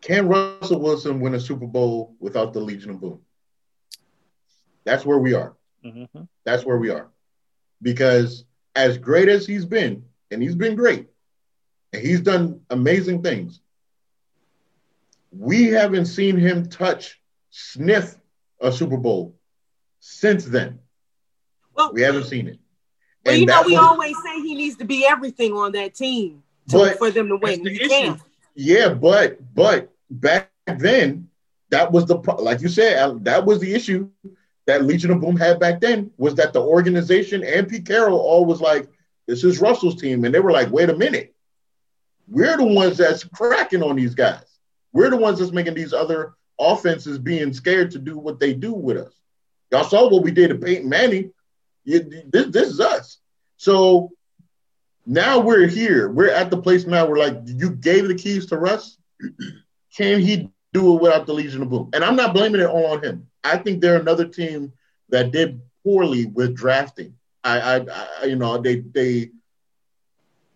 [0.02, 3.20] can Russell Wilson win a Super Bowl without the Legion of Boom?
[4.86, 5.56] That's where we are.
[5.86, 6.24] Mm-hmm.
[6.46, 7.10] That's where we are.
[7.82, 11.08] Because as great as he's been, and he's been great,
[11.94, 13.62] and he's done amazing things,
[15.32, 17.20] we haven't seen him touch,
[17.50, 18.16] sniff
[18.62, 19.36] a Super Bowl
[20.00, 20.80] since then.
[21.76, 22.60] Well, we haven't seen it.
[23.26, 25.94] Well, and you know, we was, always say he needs to be everything on that
[25.94, 27.64] team to, but, for them to win.
[27.64, 28.20] The
[28.56, 31.30] yeah, but but back then,
[31.70, 34.10] that was the like you said, that was the issue
[34.66, 38.46] that Legion of Boom had back then was that the organization and Pete Carroll all
[38.46, 38.88] was like,
[39.28, 41.36] "This is Russell's team," and they were like, "Wait a minute,
[42.28, 44.57] we're the ones that's cracking on these guys."
[44.98, 48.74] We're the ones that's making these other offenses being scared to do what they do
[48.74, 49.14] with us.
[49.72, 51.32] Y'all saw what we did to Peyton Manning.
[51.86, 53.20] this, this is us.
[53.58, 54.10] So
[55.06, 56.10] now we're here.
[56.10, 58.98] We're at the place now where like you gave the keys to Russ.
[59.96, 61.92] Can he do it without the Legion of Boom?
[61.94, 63.28] And I'm not blaming it all on him.
[63.44, 64.74] I think they're another team
[65.10, 67.14] that did poorly with drafting.
[67.44, 67.86] I, I,
[68.22, 69.30] I you know, they they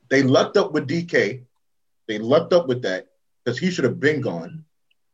[0.10, 1.44] they lucked up with DK.
[2.08, 3.11] They lucked up with that
[3.44, 4.66] because he should have been gone.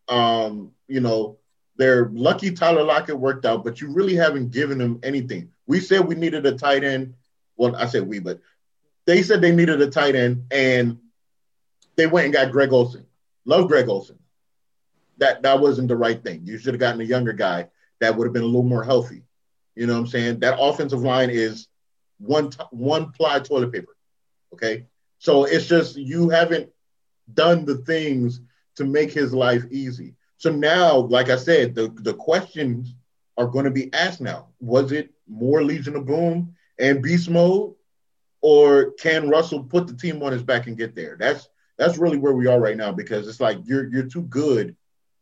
[0.07, 1.38] Um, you know,
[1.78, 5.51] they're lucky Tyler Lockett worked out, but you really haven't given them anything.
[5.67, 7.13] We said we needed a tight end.
[7.55, 8.39] Well, I said we, but
[9.05, 10.99] they said they needed a tight end, and
[11.95, 13.05] they went and got Greg Olsen.
[13.45, 14.17] Love Greg Olsen.
[15.17, 16.41] That that wasn't the right thing.
[16.45, 17.69] You should have gotten a younger guy
[17.99, 19.23] that would have been a little more healthy.
[19.75, 20.39] You know what I'm saying?
[20.39, 21.67] That offensive line is
[22.19, 23.95] one t- one ply toilet paper.
[24.53, 24.86] Okay,
[25.19, 26.71] so it's just you haven't
[27.34, 28.41] done the things
[28.75, 30.13] to make his life easy.
[30.38, 32.93] So now, like I said, the, the questions
[33.38, 34.47] are going to be asked now.
[34.59, 37.73] Was it more Legion of Boom and beast mode,
[38.41, 41.17] or can Russell put the team on his back and get there?
[41.19, 44.75] That's that's really where we are right now because it's like you're you're too good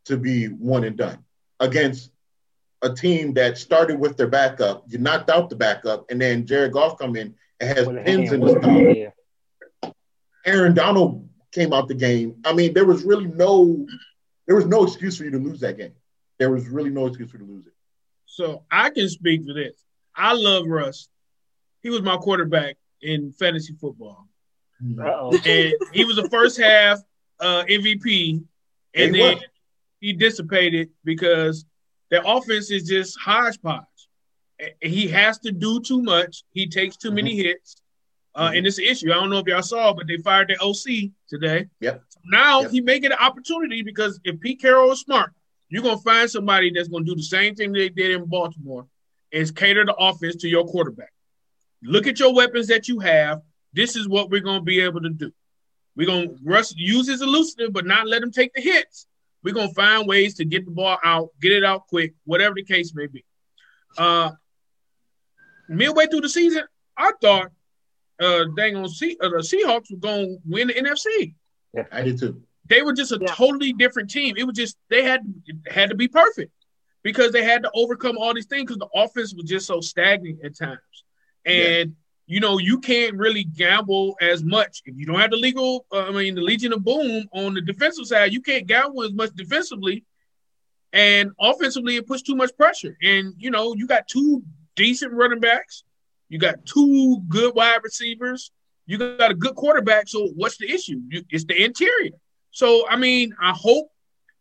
[0.06, 1.24] to be one and done
[1.60, 2.12] against
[2.82, 4.84] a team that started with their backup.
[4.88, 8.42] You knocked out the backup, and then Jared Goff come in and has pins in
[8.42, 9.94] his thumb.
[10.46, 12.36] Aaron Donald came out the game.
[12.46, 13.88] I mean, there was really no
[14.46, 15.94] there was no excuse for you to lose that game.
[16.38, 17.74] There was really no excuse for you to lose it.
[18.26, 19.74] So I can speak to this.
[20.16, 21.08] I love Russ.
[21.82, 24.28] He was my quarterback in fantasy football.
[25.00, 25.32] Uh-oh.
[25.46, 27.00] And he was the first half
[27.40, 28.44] uh, MVP,
[28.94, 29.40] and, then
[30.00, 31.66] he dissipated because
[32.12, 33.84] their offense is just hodgepodge.
[34.82, 36.44] He has to do too much.
[36.52, 37.16] He takes too mm-hmm.
[37.16, 37.78] many hits.
[38.36, 38.58] Uh, mm-hmm.
[38.58, 39.12] And it's an issue.
[39.12, 41.68] I don't know if y'all saw, but they fired their OC today.
[41.80, 42.04] Yep.
[42.10, 42.72] So now yep.
[42.72, 45.32] he may get an opportunity because if Pete Carroll is smart,
[45.70, 48.88] you're gonna find somebody that's gonna do the same thing they did in Baltimore,
[49.32, 51.12] is cater the offense to your quarterback.
[51.82, 53.42] Look at your weapons that you have.
[53.74, 55.32] This is what we're gonna be able to do.
[55.96, 59.08] We're gonna rush, use his elusive, but not let him take the hits.
[59.44, 62.64] We're gonna find ways to get the ball out, get it out quick, whatever the
[62.64, 63.24] case may be.
[63.98, 64.32] Uh,
[65.70, 66.64] midway through the season,
[66.98, 67.52] I thought
[68.20, 71.34] uh dang on C- uh, the Seahawks were going to win the NFC.
[71.74, 72.42] Yeah, I did too.
[72.68, 73.28] They were just a yeah.
[73.28, 74.36] totally different team.
[74.38, 75.22] It was just they had
[75.68, 76.52] had to be perfect
[77.04, 80.44] because they had to overcome all these things because the offense was just so stagnant
[80.44, 80.80] at times.
[81.46, 81.56] And
[82.26, 82.34] yeah.
[82.34, 85.86] you know you can't really gamble as much if you don't have the legal.
[85.92, 88.34] Uh, I mean the Legion of Boom on the defensive side.
[88.34, 90.04] You can't gamble as much defensively,
[90.94, 92.98] and offensively it puts too much pressure.
[93.04, 94.44] And you know you got two
[94.76, 95.84] decent running backs
[96.30, 98.52] you got two good wide receivers.
[98.86, 100.08] You got a good quarterback.
[100.08, 101.02] So what's the issue?
[101.30, 102.12] It's the interior.
[102.52, 103.90] So I mean, I hope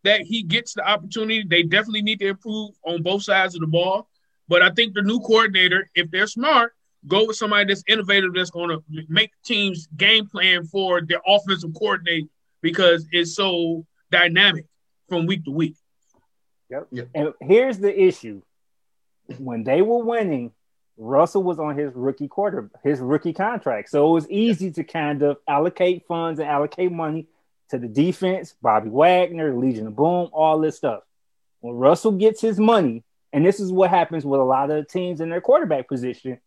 [0.04, 1.44] that he gets the opportunity.
[1.48, 4.08] They definitely need to improve on both sides of the ball.
[4.48, 6.74] But I think the new coordinator, if they're smart,
[7.06, 11.72] go with somebody that's innovative that's going to make teams game plan for their offensive
[11.74, 12.28] coordinator
[12.60, 14.66] because it's so dynamic
[15.08, 15.76] from week to week.
[16.70, 16.86] Yep.
[16.92, 17.08] yep.
[17.14, 18.42] And here's the issue:
[19.38, 20.52] when they were winning,
[20.96, 23.90] Russell was on his rookie quarter, his rookie contract.
[23.90, 27.26] So it was easy to kind of allocate funds and allocate money
[27.70, 31.02] to the defense, Bobby Wagner, Legion of Boom, all this stuff.
[31.60, 35.20] When Russell gets his money, and this is what happens with a lot of teams
[35.20, 36.38] in their quarterback position,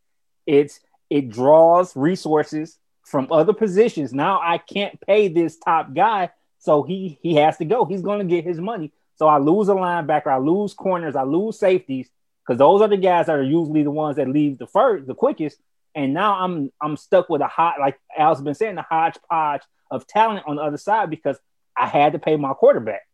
[0.46, 0.80] it's
[1.10, 4.14] it draws resources from other positions.
[4.14, 6.30] Now I can't pay this top guy,
[6.60, 7.84] so he he has to go.
[7.86, 8.94] He's going to get his money.
[9.16, 12.10] So I lose a linebacker, I lose corners, I lose safeties
[12.48, 15.14] because those are the guys that are usually the ones that leave the first, the
[15.14, 15.60] quickest.
[15.94, 20.08] And now I'm I'm stuck with a hot, like Al's been saying, the hodgepodge of
[20.08, 21.38] talent on the other side because
[21.76, 23.08] I had to pay my quarterback,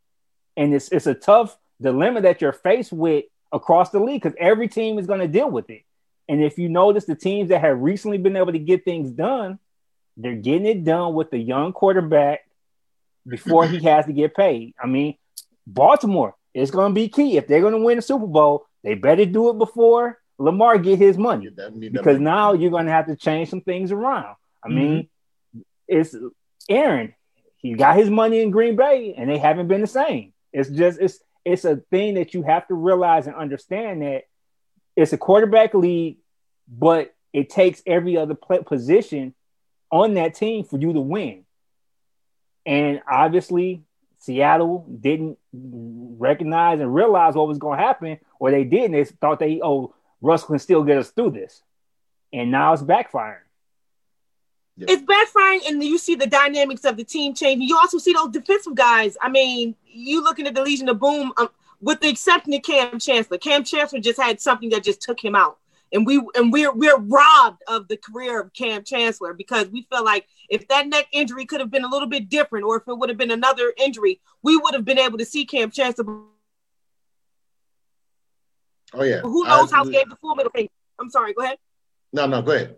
[0.58, 4.68] and it's it's a tough dilemma that you're faced with across the league because every
[4.68, 5.84] team is going to deal with it.
[6.28, 9.60] And if you notice, the teams that have recently been able to get things done,
[10.18, 12.48] they're getting it done with the young quarterback
[13.28, 14.74] before he has to get paid.
[14.82, 15.18] I mean,
[15.66, 18.66] Baltimore is going to be key if they're going to win the Super Bowl.
[18.84, 23.08] They better do it before Lamar get his money because now you're going to have
[23.08, 24.36] to change some things around.
[24.64, 24.76] I mm-hmm.
[24.76, 25.10] mean,
[25.88, 26.16] it's
[26.70, 27.14] Aaron.
[27.58, 30.34] He got his money in Green Bay, and they haven't been the same.
[30.52, 34.24] It's just it's it's a thing that you have to realize and understand that
[34.96, 36.18] it's a quarterback league,
[36.68, 39.34] but it takes every other position
[39.92, 41.46] on that team for you to win.
[42.66, 43.84] And obviously,
[44.24, 48.94] Seattle didn't recognize and realize what was going to happen, or they didn't.
[48.94, 51.62] They thought they, oh, Russ can still get us through this.
[52.32, 53.44] And now it's backfiring.
[54.78, 57.68] It's backfiring, and you see the dynamics of the team changing.
[57.68, 59.18] You also see those defensive guys.
[59.22, 61.50] I mean, you looking at the Legion of Boom, um,
[61.82, 63.38] with the exception of Kam Chancellor.
[63.38, 65.58] Kam Chancellor just had something that just took him out
[65.94, 70.04] and we and we're we're robbed of the career of Kam Chancellor because we feel
[70.04, 72.98] like if that neck injury could have been a little bit different, or if it
[72.98, 76.06] would have been another injury, we would have been able to see Kam Chancellor.
[78.94, 79.22] Oh yeah.
[79.22, 80.72] Who knows how he gave the full middle finger?
[81.00, 81.34] I'm sorry.
[81.34, 81.58] Go ahead.
[82.12, 82.76] No, no, go ahead.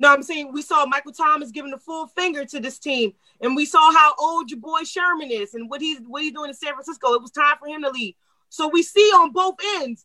[0.00, 3.54] No, I'm saying we saw Michael Thomas giving the full finger to this team, and
[3.54, 6.54] we saw how old your boy Sherman is and what he's what he's doing in
[6.54, 7.14] San Francisco.
[7.14, 8.14] It was time for him to leave.
[8.48, 10.04] So we see on both ends,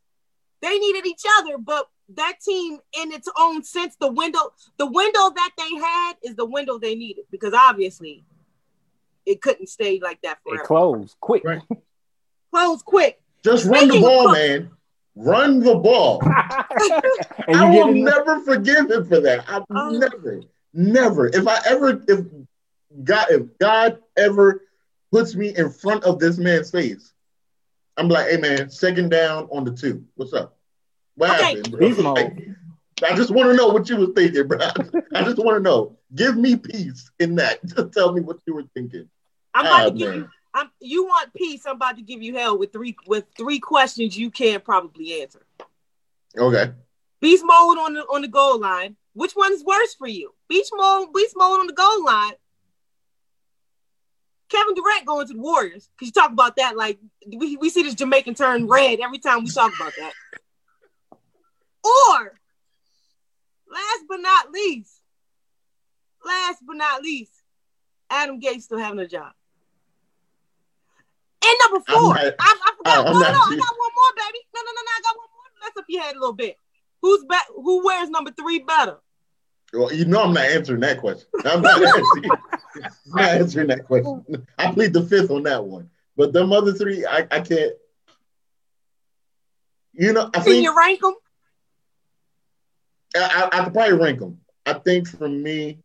[0.62, 4.39] they needed each other, but that team in its own sense, the window,
[4.78, 8.24] the window that they had is the window they needed because obviously
[9.26, 10.64] it couldn't stay like that forever.
[10.64, 11.43] It closed quick.
[11.43, 11.62] Right.
[12.51, 13.22] Close quick.
[13.43, 14.72] Just run the ball, cook- man.
[15.16, 16.22] Run the ball.
[17.47, 19.43] and I you will get never forgive him for that.
[19.47, 19.89] I Oh.
[19.91, 20.41] never,
[20.74, 21.28] never.
[21.28, 22.26] If I ever, if
[23.03, 24.62] God, if God ever
[25.12, 27.14] puts me in front of this man's face,
[27.97, 30.05] I'm like, hey man, second down on the two.
[30.16, 30.57] What's up?
[31.20, 31.43] What Okay.
[31.55, 31.72] happened?
[31.72, 31.80] bro?
[31.82, 32.55] Beast mode.
[33.03, 34.57] I just want to know what you were thinking, bro.
[35.15, 35.97] I just want to know.
[36.15, 37.59] Give me peace in that.
[37.65, 39.09] Just tell me what you were thinking.
[39.53, 40.17] I'm about Ah, to give man.
[40.20, 40.30] you.
[40.53, 41.65] I'm, you want peace?
[41.65, 45.45] I'm about to give you hell with three with three questions you can't probably answer.
[46.38, 46.72] Okay.
[47.20, 48.95] Beast mode on the on the goal line.
[49.13, 50.34] Which one is worse for you?
[50.47, 52.34] Beast mode, beast mode on the goal line.
[54.47, 56.97] Kevin Durant going to the Warriors because you talk about that like
[57.28, 60.13] we, we see this Jamaican turn red every time we talk about that.
[61.84, 62.39] Or
[63.71, 65.01] last but not least,
[66.25, 67.32] last but not least,
[68.09, 69.32] Adam Gase still having a job.
[71.43, 72.97] And number I'm four, not- I, I forgot.
[72.97, 74.39] Oh, I'm no, no, I got one more, baby.
[74.53, 75.43] No, no, no, no, I got one more.
[75.61, 76.57] Let's up your head a little bit.
[77.01, 77.43] Who's bet?
[77.55, 78.97] Who wears number three better?
[79.73, 81.27] Well, you know I'm not answering that question.
[81.45, 82.32] I'm not answering,
[82.75, 84.25] I'm not answering that question.
[84.57, 85.89] I plead the fifth on that one.
[86.17, 87.73] But them other three, I, I can't.
[89.93, 91.13] You know, I Can think you rank them?
[93.16, 94.39] I, I, could probably rank them.
[94.66, 95.80] I think for me,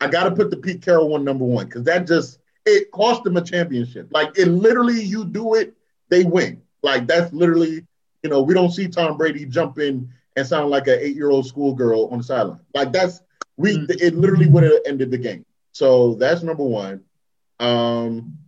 [0.00, 3.24] I got to put the Pete Carroll one number one because that just it cost
[3.24, 4.08] them a championship.
[4.10, 5.74] Like it literally, you do it,
[6.08, 6.62] they win.
[6.82, 7.86] Like that's literally,
[8.22, 12.08] you know, we don't see Tom Brady jump in and sound like an eight-year-old schoolgirl
[12.12, 12.60] on the sideline.
[12.74, 13.20] Like that's
[13.56, 13.76] we.
[13.76, 13.90] Mm.
[14.00, 15.46] It literally would have ended the game.
[15.72, 17.02] So that's number one.
[17.58, 18.38] Um,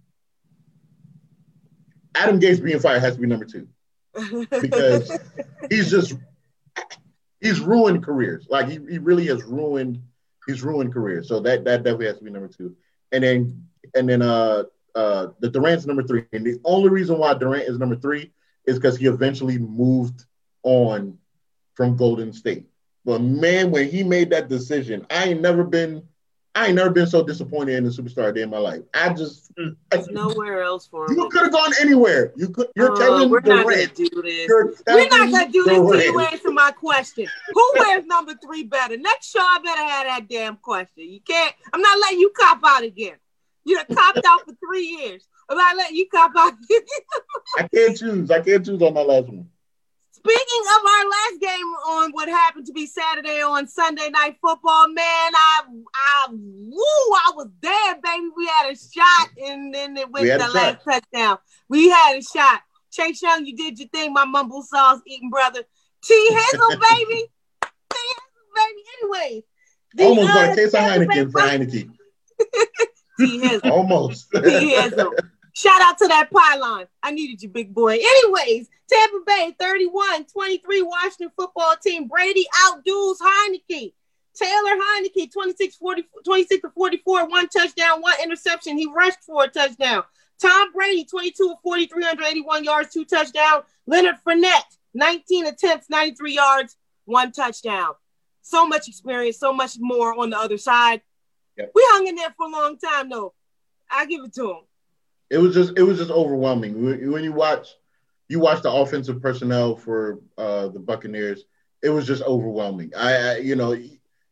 [2.15, 3.69] Adam Gase being fired has to be number two
[4.61, 5.11] because
[5.71, 6.15] he's just
[7.41, 8.47] he's ruined careers.
[8.49, 10.03] Like he, he really has ruined
[10.47, 11.29] he's ruined careers.
[11.29, 12.75] So that that definitely has to be number two.
[13.13, 14.65] And then and then uh
[14.95, 16.25] uh the Durant's number three.
[16.33, 18.33] And the only reason why Durant is number three
[18.67, 20.25] is because he eventually moved
[20.63, 21.19] on
[21.75, 22.67] from Golden State.
[23.05, 26.03] But man, when he made that decision, I ain't never been
[26.59, 28.83] I ain't never been so disappointed in a superstar day in my life.
[28.93, 29.77] I just mm.
[29.93, 31.17] There's nowhere else for him.
[31.17, 32.33] you could have gone anywhere.
[32.35, 34.49] You could you're uh, Oh, Kevin we're not gonna do this.
[34.49, 37.29] You're We're not gonna do this until you answer my question.
[37.55, 38.97] Who wears number three better?
[38.97, 41.09] Next show, I better have that damn question.
[41.09, 41.55] You can't.
[41.73, 43.19] I'm not letting you cop out again.
[43.65, 45.29] You done copped out for three years.
[45.49, 46.55] I'm not letting you cop out.
[47.57, 48.33] I can't choose.
[48.33, 49.49] I can't choose on that last one.
[50.19, 54.89] Speaking of our last game on what happened to be Saturday on Sunday Night Football,
[54.89, 55.61] man, I,
[55.95, 58.29] I, woo, I was there, baby.
[58.37, 61.39] We had a shot, and then it went the last touchdown.
[61.69, 62.63] We had a shot.
[62.91, 65.63] Chase Young, you did your thing, my mumble sauce eating brother.
[66.03, 67.27] T Hizzle, baby.
[67.63, 68.83] T Hizzle, baby.
[69.03, 69.45] Anyway,
[70.01, 71.91] Almost uh, got a case of Heineken for Heineken.
[73.21, 73.71] T Hizzle.
[73.71, 74.31] Almost.
[74.33, 74.41] T
[74.75, 75.13] Hizzle.
[75.59, 76.87] Shout out to that pylon.
[77.03, 77.95] I needed you, big boy.
[77.95, 82.07] Anyways, Tampa Bay 31 23 Washington football team.
[82.07, 83.93] Brady outduels Heinicke.
[84.37, 88.79] Taylor Heinicke 26 40, 26 to 44, one touchdown, one interception.
[88.79, 90.05] He rushed for a touchdown.
[90.41, 93.65] Tom Brady 22 of 40, 381 yards, two touchdowns.
[93.89, 97.95] Leonard Fournette 19 attempts, 93 yards, one touchdown.
[98.43, 101.03] So much experience, so much more on the other side.
[101.57, 101.73] Yep.
[101.75, 103.35] We hung in there for a long time, though.
[103.91, 104.68] I give it to him.
[105.31, 107.69] It was just it was just overwhelming when you watch
[108.29, 111.45] you watch the offensive personnel for uh, the Buccaneers.
[111.83, 112.93] It was just overwhelming.
[112.97, 113.73] I, I you know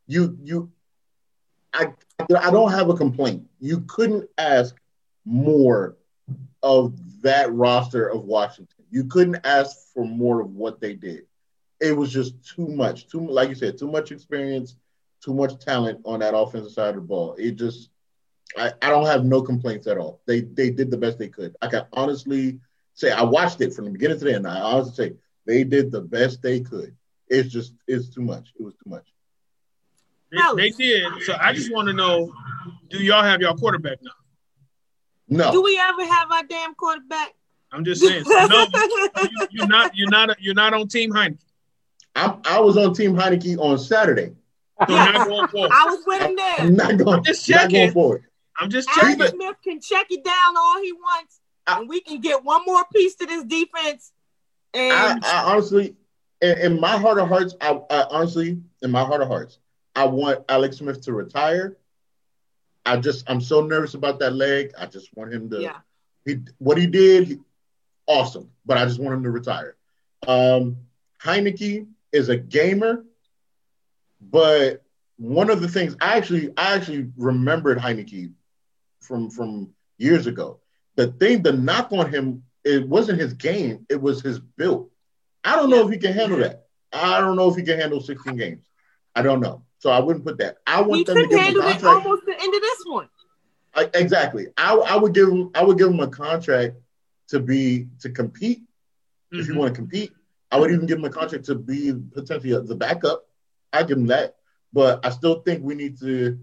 [0.07, 0.71] you you
[1.73, 1.93] I
[2.37, 3.47] I don't have a complaint.
[3.61, 4.75] You couldn't ask
[5.25, 5.97] more
[6.63, 8.85] of that roster of Washington.
[8.91, 11.23] You couldn't ask for more of what they did.
[11.81, 13.09] It was just too much.
[13.09, 14.77] Too like you said, too much experience,
[15.23, 17.35] too much talent on that offensive side of the ball.
[17.39, 17.91] It just
[18.57, 20.21] I, I don't have no complaints at all.
[20.27, 21.57] They they did the best they could.
[21.61, 22.61] I can honestly
[22.95, 24.47] say I watched it from the beginning to the end.
[24.47, 25.17] I honestly say
[25.47, 26.95] they did the best they could.
[27.29, 28.53] It's just it's too much.
[28.59, 29.07] It was too much.
[30.31, 31.23] They, they did.
[31.23, 32.33] So I just want to know,
[32.91, 34.11] do y'all have y'all quarterback now?
[35.29, 35.53] No.
[35.53, 37.35] Do we ever have our damn quarterback?
[37.73, 38.25] I'm just saying.
[38.25, 38.67] So no,
[39.23, 39.97] you, you're not.
[39.97, 40.41] You're not.
[40.41, 41.39] You're not on Team Heinicke.
[42.15, 44.35] I, I was on Team Heinicke on Saturday.
[44.89, 45.71] So not going forward.
[45.73, 46.55] I was with him there.
[46.59, 47.19] I'm not going.
[47.19, 47.93] I'm just not going checking.
[47.93, 48.25] forward.
[48.59, 49.35] I'm just Alex checking.
[49.35, 52.85] Smith can check it down all he wants, I- and we can get one more
[52.93, 54.13] piece to this defense.
[54.75, 55.97] And I honestly,
[56.41, 59.59] in, in, my heart of hearts, I, I honestly, in my heart of hearts,
[59.95, 61.77] I want Alex Smith to retire.
[62.85, 64.73] I just I'm so nervous about that leg.
[64.79, 65.61] I just want him to.
[65.61, 65.79] Yeah.
[66.25, 67.39] He what he did, he,
[68.07, 68.51] awesome.
[68.65, 69.77] But I just want him to retire.
[70.27, 70.77] Um,
[71.23, 73.05] Heinicke is a gamer,
[74.21, 74.83] but
[75.17, 78.33] one of the things I actually I actually remembered Heinicke
[79.07, 80.61] from from years ago.
[80.97, 84.91] The thing, the knock on him, it wasn't his game, it was his build.
[85.45, 86.67] I don't know if he can handle that.
[86.93, 88.65] I don't know if he can handle 16 games.
[89.15, 89.63] I don't know.
[89.79, 90.57] So I wouldn't put that.
[90.67, 91.85] I want he them to give him a contract.
[91.85, 93.09] almost the end of this one.
[93.75, 94.47] I, exactly.
[94.57, 96.77] I, I would give him I would give him a contract
[97.29, 98.61] to be to compete.
[98.61, 99.41] Mm-hmm.
[99.41, 99.61] If you mm-hmm.
[99.61, 100.13] want to compete,
[100.51, 103.27] I would even give him a contract to be potentially the backup.
[103.73, 104.37] I'd give him that.
[104.73, 106.39] But I still think we need to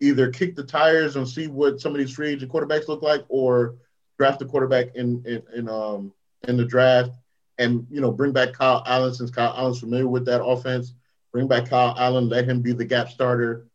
[0.00, 3.24] either kick the tires and see what some of these free agent quarterbacks look like,
[3.28, 3.76] or
[4.18, 6.12] draft a quarterback in in, in um
[6.48, 7.10] in the draft,
[7.58, 10.94] and you know bring back Kyle Allen since Kyle Allen's familiar with that offense.
[11.32, 13.66] Bring back Kyle Allen, let him be the gap starter,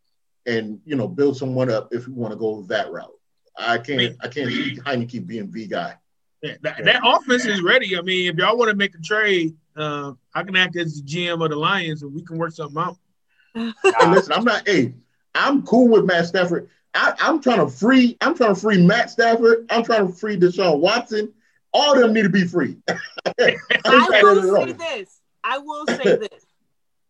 [0.45, 3.13] and you know build someone up if you want to go that route.
[3.57, 5.95] I can't I, can't see Heinicke being V guy.
[6.41, 7.95] Yeah, that, that, offense is ready.
[7.95, 11.03] I mean, if y'all want to make a trade, uh, I can act as the
[11.03, 12.97] GM of the Lions and we can work something out.
[13.53, 13.72] hey,
[14.07, 14.67] listen, I'm not.
[14.67, 14.95] Hey,
[15.36, 16.69] I'm cool with Matt Stafford.
[16.93, 18.17] I, am trying to free.
[18.21, 19.65] I'm trying to free Matt Stafford.
[19.69, 21.32] I'm trying to free Deshaun Watson.
[21.73, 22.77] All of them need to be free.
[23.39, 25.21] I will say this.
[25.43, 26.45] I will say this.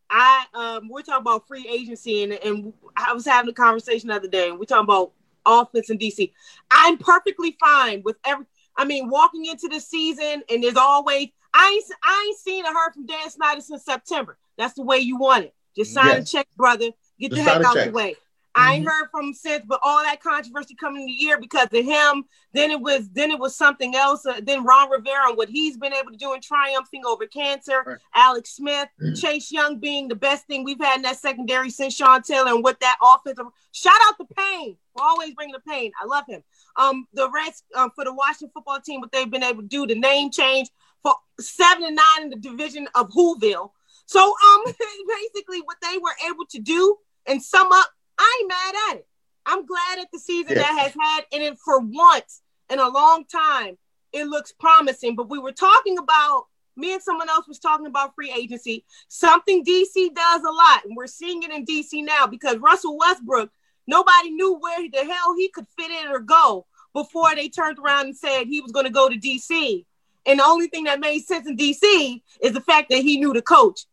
[0.10, 4.16] I um, we're talking about free agency, and, and I was having a conversation the
[4.16, 5.14] other day, and we're talking about
[5.46, 6.32] offense in DC.
[6.70, 8.46] I'm perfectly fine with every.
[8.76, 12.74] I mean, walking into the season, and there's always I ain't I ain't seen or
[12.74, 14.38] heard from Dan Snyder since September.
[14.58, 15.56] That's the way you want it.
[15.76, 16.30] Just sign yes.
[16.30, 16.90] a check, brother.
[17.22, 17.86] Get the heck out check.
[17.88, 18.16] the way.
[18.56, 18.62] Mm-hmm.
[18.62, 21.68] I ain't heard from him since, but all that controversy coming in the year because
[21.72, 22.26] of him.
[22.54, 24.26] Then it was then it was something else.
[24.26, 27.84] Uh, then Ron Rivera and what he's been able to do in triumphing over cancer.
[27.86, 27.98] Right.
[28.14, 29.14] Alex Smith, mm-hmm.
[29.14, 32.64] Chase Young being the best thing we've had in that secondary since Sean Taylor and
[32.64, 33.46] what that offensive.
[33.72, 35.92] Shout out to Payne for always bringing the pain.
[36.02, 36.44] I love him.
[36.76, 39.88] Um, the rest um, for the Washington football team, what they've been able to do,
[39.88, 40.70] the name change
[41.04, 43.72] for seven and nine in the division of Whoville.
[44.08, 44.64] So um,
[45.08, 46.98] basically, what they were able to do
[47.28, 49.08] and sum up, I ain't mad at it.
[49.46, 53.26] I'm glad at the season that has had, and it for once in a long
[53.26, 53.78] time,
[54.14, 55.16] it looks promising.
[55.16, 56.46] But we were talking about
[56.76, 60.96] me and someone else was talking about free agency, something DC does a lot, and
[60.96, 63.52] we're seeing it in DC now because Russell Westbrook,
[63.88, 68.06] nobody knew where the hell he could fit in or go before they turned around
[68.06, 69.86] and said he was going to go to DC.
[70.26, 73.34] And the only thing that made sense in DC is the fact that he knew
[73.34, 73.86] the coach.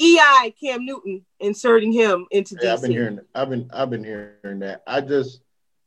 [0.00, 2.72] EI Cam Newton inserting him into yeah, DC.
[2.72, 4.82] I've been hearing I've been I've been hearing that.
[4.86, 5.42] I just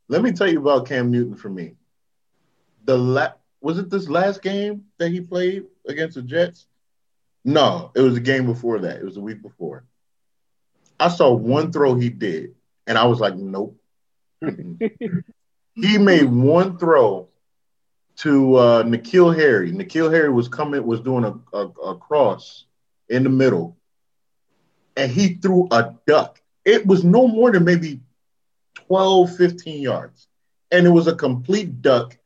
[0.08, 1.76] let me tell you about Cam Newton for me.
[2.86, 6.68] The la- was it this last game that he played against the Jets?
[7.44, 8.98] No, it was the game before that.
[8.98, 9.86] It was the week before.
[11.00, 12.56] I saw one throw he did,
[12.86, 13.78] and I was like, nope.
[14.42, 17.30] he made one throw
[18.18, 19.72] to uh, N'Keal Harry.
[19.72, 22.66] N'Keal Harry was coming, was doing a, a, a cross
[23.10, 23.78] in the middle
[24.96, 26.42] and he threw a duck.
[26.66, 28.02] It was no more than maybe
[28.88, 30.28] 12, 15 yards.
[30.72, 32.18] And it was a complete duck.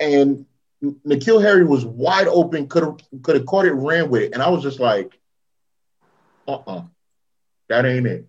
[0.00, 0.46] And
[0.82, 4.32] N'Keal Harry was wide open, could have could have caught it, ran with it.
[4.32, 5.18] And I was just like,
[6.48, 6.82] uh-uh.
[7.68, 8.26] That ain't it.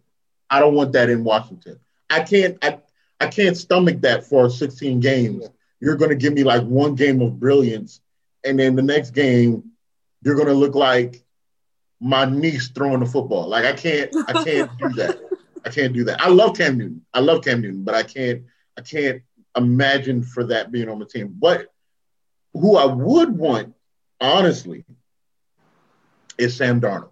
[0.49, 1.79] I don't want that in Washington.
[2.09, 2.79] I can't I
[3.19, 5.49] I can't stomach that for 16 games.
[5.79, 8.01] You're gonna give me like one game of brilliance,
[8.43, 9.71] and then the next game,
[10.23, 11.22] you're gonna look like
[12.03, 13.47] my niece throwing the football.
[13.47, 15.19] Like I can't, I can't do that.
[15.65, 16.21] I can't do that.
[16.21, 17.05] I love Cam Newton.
[17.13, 18.43] I love Cam Newton, but I can't,
[18.77, 19.21] I can't
[19.55, 21.33] imagine for that being on the team.
[21.39, 21.67] But
[22.53, 23.73] who I would want,
[24.19, 24.83] honestly,
[26.37, 27.11] is Sam Darnold.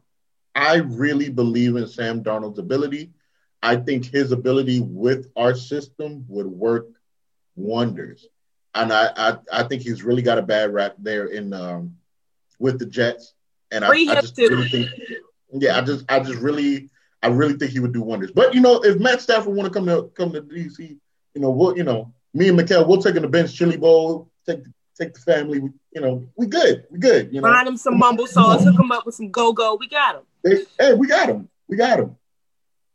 [0.53, 3.11] I really believe in Sam Darnold's ability.
[3.63, 6.87] I think his ability with our system would work
[7.55, 8.27] wonders.
[8.73, 11.95] And I, I, I think he's really got a bad rap there in um,
[12.59, 13.33] with the Jets.
[13.71, 14.89] And I, I just really think,
[15.53, 16.89] yeah, I just, I just really,
[17.23, 18.31] I really think he would do wonders.
[18.31, 21.49] But you know, if Matt Stafford want to come to come to DC, you know,
[21.49, 24.63] we'll, you know, me and Mikhail, we'll take in the Ben's Chili Bowl, take
[24.97, 25.59] take the family.
[25.59, 27.33] We, you know, we good, we good.
[27.33, 29.75] You know, find him some mumble sauce, hook him up with some go go.
[29.75, 30.21] We got him.
[30.43, 31.49] Hey, hey, we got him.
[31.67, 32.17] We got him.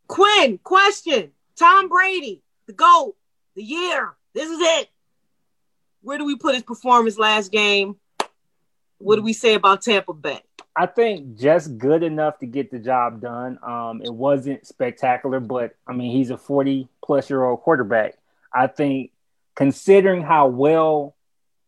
[0.08, 3.16] Quinn, question: Tom Brady, the goat,
[3.54, 4.14] the year.
[4.34, 4.88] This is it.
[6.02, 7.96] Where do we put his performance last game?
[8.98, 10.40] What do we say about Tampa Bay?
[10.74, 13.58] I think just good enough to get the job done.
[13.62, 18.18] Um, it wasn't spectacular, but I mean, he's a 40 plus year old quarterback.
[18.52, 19.12] I think
[19.54, 21.16] considering how well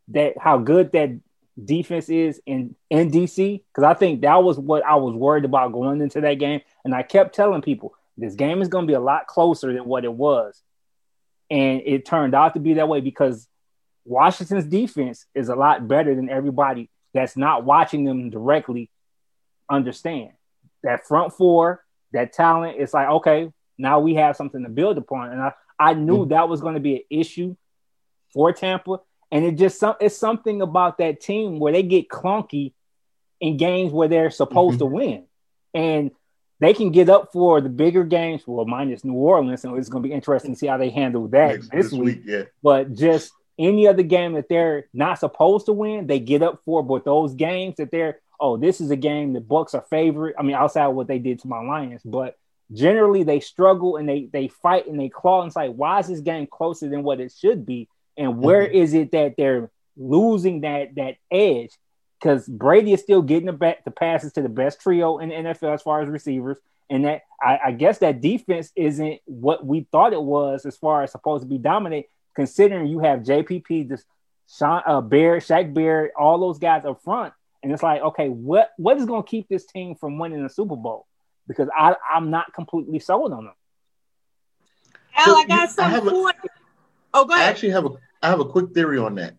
[0.08, 1.18] that, how good that
[1.64, 5.72] defense is in in DC because I think that was what I was worried about
[5.72, 8.94] going into that game, and I kept telling people this game is going to be
[8.94, 10.62] a lot closer than what it was,
[11.50, 13.48] and it turned out to be that way because
[14.04, 18.90] Washington's defense is a lot better than everybody that's not watching them directly
[19.70, 20.32] understand.
[20.82, 25.32] That front four, that talent, it's like okay, now we have something to build upon,
[25.32, 26.30] and I I knew mm-hmm.
[26.30, 27.56] that was going to be an issue
[28.32, 32.72] for Tampa and it just some it's something about that team where they get clunky
[33.40, 34.88] in games where they're supposed mm-hmm.
[34.88, 35.24] to win.
[35.74, 36.10] And
[36.60, 40.02] they can get up for the bigger games, well, minus New Orleans, and it's going
[40.02, 42.02] to be interesting to see how they handle that Next, this, week.
[42.02, 42.42] week yeah.
[42.62, 46.82] But just any other game that they're not supposed to win, they get up for.
[46.82, 50.36] But those games that they're, oh, this is a game the Bucks are favorite.
[50.38, 52.36] I mean, outside of what they did to my Lions, but
[52.72, 56.20] generally they struggle and they they fight and they claw and say, why is this
[56.20, 57.88] game closer than what it should be?
[58.16, 58.76] And where mm-hmm.
[58.76, 61.70] is it that they're losing that that edge?
[62.20, 65.34] Because Brady is still getting the back the passes to the best trio in the
[65.34, 66.58] NFL as far as receivers.
[66.90, 71.02] And that I, I guess that defense isn't what we thought it was as far
[71.02, 72.06] as supposed to be dominant,
[72.38, 74.04] considering you have JPP, this
[74.48, 77.34] Sean uh, Barrett, Shaq Barrett, all those guys up front.
[77.64, 80.48] And it's like, okay, what what is going to keep this team from winning the
[80.48, 81.06] Super Bowl?
[81.48, 83.54] Because I, I'm not completely sold on them.
[85.16, 86.32] Al, I got something for
[87.12, 87.46] Oh, go ahead.
[87.46, 87.90] I actually have a
[88.22, 89.34] I have a quick theory on that.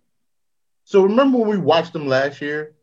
[0.83, 2.75] So remember when we watched them last year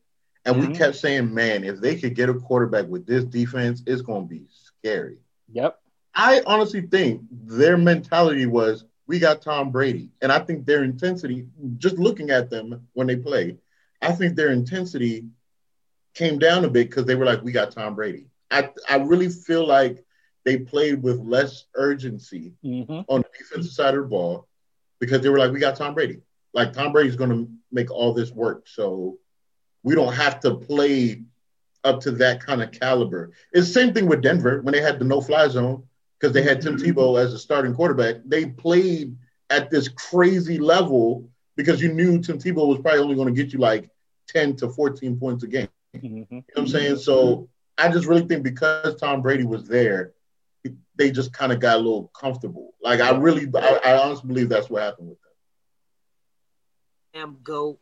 [0.46, 0.72] and mm-hmm.
[0.72, 4.22] we kept saying, man, if they could get a quarterback with this defense, it's going
[4.22, 5.18] to be scary.
[5.52, 5.78] Yep.
[6.14, 10.10] I honestly think their mentality was, we got Tom Brady.
[10.20, 11.46] And I think their intensity,
[11.78, 13.58] just looking at them when they play,
[14.02, 15.26] I think their intensity
[16.14, 18.26] came down a bit because they were like, we got Tom Brady.
[18.50, 20.04] I, I really feel like
[20.44, 23.00] they played with less urgency mm-hmm.
[23.08, 24.46] on the defensive side of the ball
[24.98, 26.20] because they were like, we got Tom Brady.
[26.54, 29.18] Like Tom Brady's going to make all this work, so
[29.82, 31.22] we don't have to play
[31.84, 33.32] up to that kind of caliber.
[33.52, 35.84] It's the same thing with Denver when they had the no-fly zone
[36.18, 36.98] because they had Tim mm-hmm.
[36.98, 38.16] Tebow as a starting quarterback.
[38.24, 39.16] They played
[39.50, 43.52] at this crazy level because you knew Tim Tebow was probably only going to get
[43.52, 43.90] you like
[44.28, 45.68] 10 to 14 points a game.
[45.96, 46.06] Mm-hmm.
[46.06, 46.96] You know what I'm saying?
[46.96, 47.48] So
[47.78, 50.12] I just really think because Tom Brady was there,
[50.96, 52.74] they just kind of got a little comfortable.
[52.82, 55.32] Like I really, I, I honestly believe that's what happened with them.
[57.14, 57.78] Damn goat.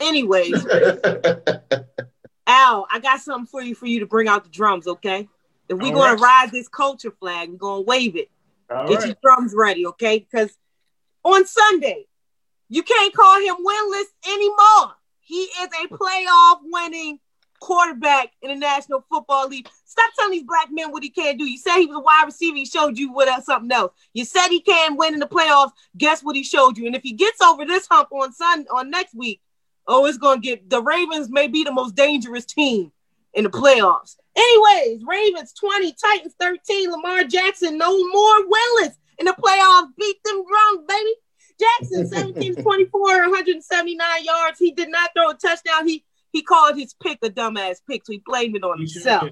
[0.00, 0.66] Anyways,
[2.46, 5.28] Al, I got something for you for you to bring out the drums, okay?
[5.68, 6.44] If we're gonna right.
[6.44, 8.30] ride this culture flag, we're gonna wave it.
[8.70, 9.06] All Get right.
[9.06, 10.18] your drums ready, okay?
[10.18, 10.56] Because
[11.22, 12.06] on Sunday,
[12.68, 14.94] you can't call him winless anymore.
[15.20, 17.18] He is a playoff winning
[17.60, 19.68] quarterback in the National Football League.
[19.86, 21.44] Stop telling these black men what he can't do.
[21.44, 22.56] You said he was a wide receiver.
[22.56, 23.92] He showed you what else, something else.
[24.12, 25.70] You said he can win in the playoffs.
[25.96, 26.86] Guess what he showed you?
[26.86, 29.40] And if he gets over this hump on Sun on next week,
[29.86, 32.92] oh, it's gonna get the Ravens may be the most dangerous team
[33.32, 34.16] in the playoffs.
[34.36, 39.90] Anyways, Ravens 20, Titans 13, Lamar Jackson no more winless in the playoffs.
[39.98, 41.14] Beat them drunk, baby.
[41.60, 44.58] Jackson 17 24, 179 yards.
[44.58, 45.86] He did not throw a touchdown.
[45.86, 49.30] He he called his pick a dumbass pick, so he blamed it on himself.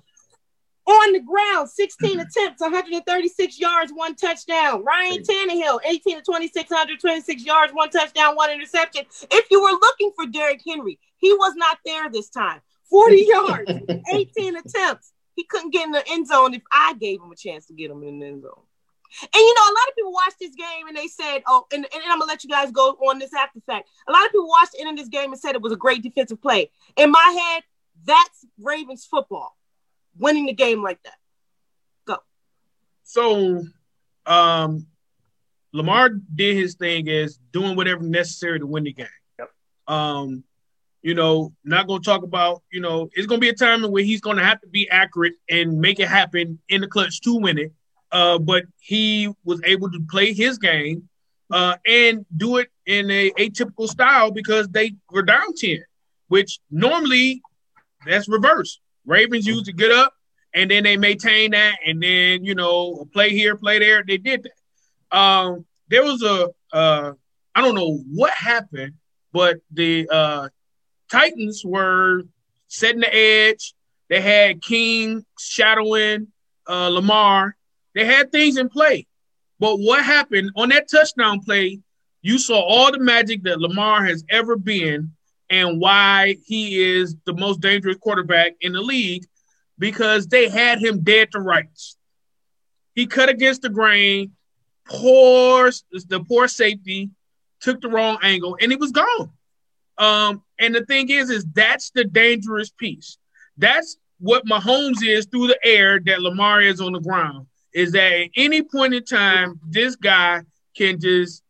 [0.86, 4.84] On the ground, 16 attempts, 136 yards, one touchdown.
[4.84, 9.04] Ryan Tannehill, 18 to 26, 126 yards, one touchdown, one interception.
[9.30, 12.60] If you were looking for Derrick Henry, he was not there this time.
[12.92, 13.72] 40 yards,
[14.12, 15.12] 18 attempts.
[15.34, 17.90] He couldn't get in the end zone if I gave him a chance to get
[17.90, 18.62] him in the end zone.
[19.22, 21.84] And you know, a lot of people watched this game and they said, "Oh," and,
[21.84, 23.88] and I'm gonna let you guys go on this after fact.
[24.08, 25.76] A lot of people watched the end of this game and said it was a
[25.76, 26.70] great defensive play.
[26.96, 27.62] In my head,
[28.06, 29.56] that's Ravens football,
[30.18, 31.16] winning the game like that.
[32.06, 32.16] Go.
[33.02, 33.64] So,
[34.24, 34.86] um,
[35.72, 39.06] Lamar did his thing as doing whatever necessary to win the game.
[39.38, 39.50] Yep.
[39.88, 40.44] Um,
[41.02, 44.20] you know, not gonna talk about, you know, it's gonna be a time where he's
[44.20, 47.72] gonna have to be accurate and make it happen in the clutch to win it.
[48.10, 51.08] Uh, but he was able to play his game
[51.50, 55.82] uh, and do it in a atypical style because they were down 10,
[56.28, 57.42] which normally
[58.06, 58.80] that's reverse.
[59.06, 60.14] Ravens used to get up
[60.54, 64.04] and then they maintain that and then, you know, play here, play there.
[64.06, 65.16] They did that.
[65.16, 67.12] Um, there was a uh,
[67.54, 68.94] I don't know what happened,
[69.32, 70.48] but the uh,
[71.12, 72.22] Titans were
[72.68, 73.74] setting the edge.
[74.08, 76.28] They had King shadowing
[76.66, 77.56] uh, Lamar,
[77.94, 79.06] they had things in play.
[79.58, 81.80] But what happened on that touchdown play,
[82.22, 85.12] you saw all the magic that Lamar has ever been
[85.50, 89.24] and why he is the most dangerous quarterback in the league
[89.78, 91.96] because they had him dead to rights.
[92.94, 94.32] He cut against the grain,
[94.86, 95.70] poor
[96.08, 97.10] the poor safety,
[97.60, 99.30] took the wrong angle, and he was gone.
[99.98, 103.18] Um, And the thing is, is that's the dangerous piece.
[103.58, 107.48] That's what Mahomes is through the air that Lamar is on the ground.
[107.74, 110.42] Is that at any point in time, this guy
[110.76, 111.42] can just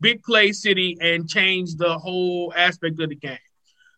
[0.00, 3.38] big play city and change the whole aspect of the game.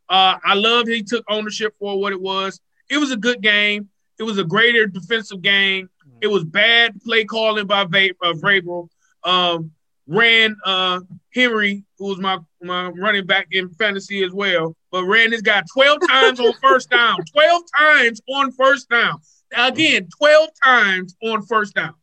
[0.09, 2.61] Uh, I love he took ownership for what it was.
[2.91, 3.89] It was a good game.
[4.19, 5.89] It was a greater defensive game.
[6.21, 8.89] It was bad play calling by Va- uh, Vrabel.
[9.23, 9.71] Um,
[10.07, 11.01] ran uh,
[11.35, 15.63] Henry, who was my, my running back in fantasy as well, but ran this guy
[15.73, 17.19] 12 times on first down.
[17.33, 19.19] 12 times on first down.
[19.57, 21.95] Again, 12 times on first down.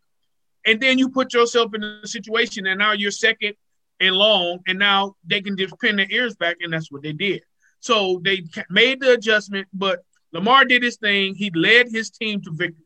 [0.65, 3.55] And then you put yourself in a situation and now you're second
[3.99, 7.13] and long, and now they can just pin their ears back, and that's what they
[7.13, 7.43] did.
[7.81, 11.35] So they made the adjustment, but Lamar did his thing.
[11.35, 12.85] He led his team to victory.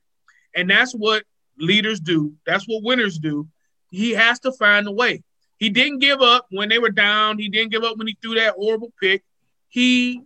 [0.55, 1.23] And that's what
[1.57, 2.33] leaders do.
[2.45, 3.47] That's what winners do.
[3.91, 5.23] He has to find a way.
[5.57, 7.39] He didn't give up when they were down.
[7.39, 9.23] He didn't give up when he threw that horrible pick.
[9.69, 10.21] He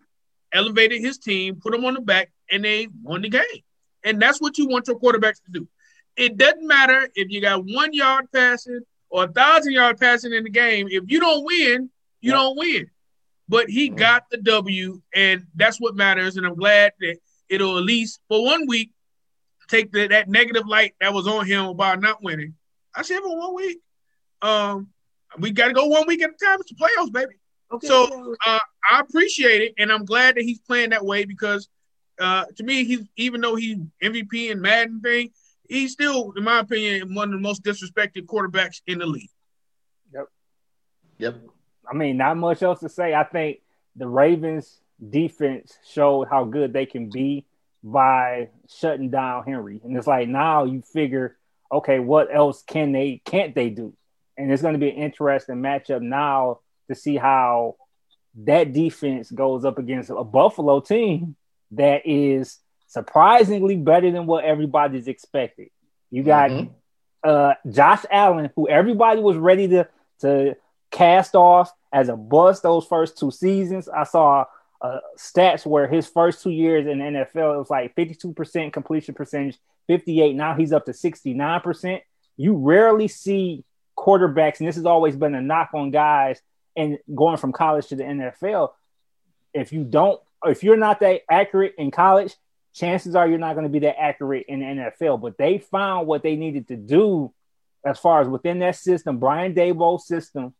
[0.51, 3.43] elevated his team, put them on the back, and they won the game.
[4.03, 5.67] And that's what you want your quarterbacks to do.
[6.15, 10.43] It doesn't matter if you got one yard passing or a thousand yard passing in
[10.43, 10.87] the game.
[10.89, 11.89] If you don't win,
[12.21, 12.89] you don't win.
[13.47, 16.37] But he got the W, and that's what matters.
[16.37, 17.17] And I'm glad that
[17.49, 18.91] it'll at least for one week
[19.67, 22.55] take the, that negative light that was on him about not winning.
[22.95, 23.79] I said for one week.
[24.41, 24.89] Um,
[25.37, 26.59] we got to go one week at a time.
[26.59, 27.35] It's the playoffs, baby.
[27.71, 27.87] Okay.
[27.87, 28.59] So uh,
[28.91, 31.69] I appreciate it, and I'm glad that he's playing that way because
[32.19, 35.31] uh, to me, he's even though he's MVP and Madden thing,
[35.67, 39.29] he's still, in my opinion, one of the most disrespected quarterbacks in the league.
[40.13, 40.25] Yep.
[41.19, 41.35] Yep.
[41.89, 43.13] I mean, not much else to say.
[43.13, 43.59] I think
[43.95, 47.45] the Ravens defense showed how good they can be
[47.83, 49.79] by shutting down Henry.
[49.83, 51.37] And it's like now you figure,
[51.71, 53.93] okay, what else can they can't they do?
[54.39, 57.75] And it's going to be an interesting matchup now to see how
[58.45, 61.35] that defense goes up against a Buffalo team
[61.71, 62.57] that is
[62.87, 65.69] surprisingly better than what everybody's expected.
[66.09, 66.71] You got mm-hmm.
[67.23, 69.87] uh, Josh Allen, who everybody was ready to
[70.21, 70.55] to
[70.89, 73.89] cast off as a bust those first two seasons.
[73.89, 74.45] I saw
[74.81, 79.13] uh, stats where his first two years in the NFL, it was like 52% completion
[79.13, 79.57] percentage,
[79.87, 80.35] 58.
[80.35, 82.01] Now he's up to 69%.
[82.37, 83.65] You rarely see
[84.09, 86.41] quarterbacks, and this has always been a knock on guys
[86.75, 88.71] and going from college to the NFL.
[89.53, 92.35] If you don't, if you're not that accurate in college,
[92.73, 95.21] chances are you're not going to be that accurate in the NFL.
[95.21, 97.33] But they found what they needed to do
[97.85, 100.53] as far as within that system, Brian Daboll's system,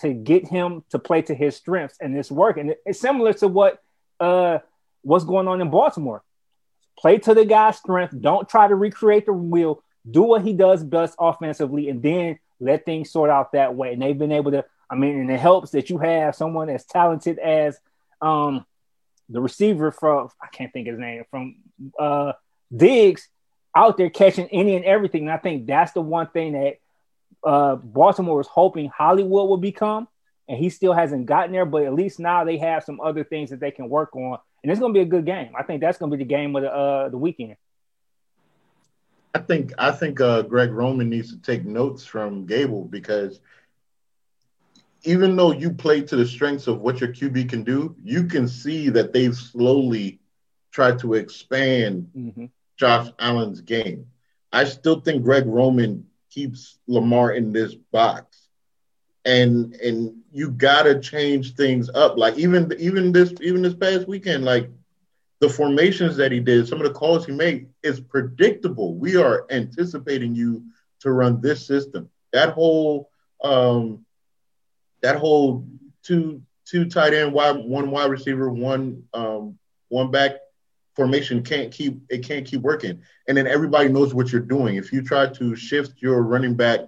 [0.00, 2.74] to get him to play to his strengths, and it's working.
[2.84, 3.82] It's similar to what
[4.20, 4.58] uh
[5.02, 6.22] what's going on in Baltimore.
[6.98, 8.14] Play to the guy's strength.
[8.18, 9.82] Don't try to recreate the wheel.
[10.10, 13.92] Do what he does best offensively, and then let things sort out that way.
[13.92, 14.64] And they've been able to.
[14.88, 17.78] I mean, and it helps that you have someone as talented as
[18.20, 18.64] um
[19.28, 21.56] the receiver from I can't think his name from
[21.98, 22.32] uh
[22.74, 23.28] Diggs
[23.76, 25.22] out there catching any and everything.
[25.22, 26.76] And I think that's the one thing that
[27.44, 30.08] uh, Baltimore was hoping Hollywood would become,
[30.48, 31.66] and he still hasn't gotten there.
[31.66, 34.72] But at least now they have some other things that they can work on, and
[34.72, 35.52] it's going to be a good game.
[35.56, 37.56] I think that's going to be the game of the uh, the weekend.
[39.36, 43.38] I think I think uh, Greg Roman needs to take notes from Gable because
[45.02, 48.48] even though you play to the strengths of what your QB can do, you can
[48.48, 50.20] see that they've slowly
[50.72, 52.46] tried to expand mm-hmm.
[52.78, 54.06] Josh Allen's game.
[54.54, 58.48] I still think Greg Roman keeps Lamar in this box.
[59.26, 62.16] And and you gotta change things up.
[62.16, 64.70] Like even even this even this past weekend, like
[65.46, 68.96] the formations that he did, some of the calls he made is predictable.
[68.96, 70.64] We are anticipating you
[70.98, 72.10] to run this system.
[72.32, 73.10] That whole
[73.44, 74.04] um
[75.02, 75.64] that whole
[76.02, 79.56] two two tight end wide one wide receiver, one um
[79.88, 80.32] one back
[80.96, 83.00] formation can't keep it can't keep working.
[83.28, 84.74] And then everybody knows what you're doing.
[84.74, 86.80] If you try to shift your running back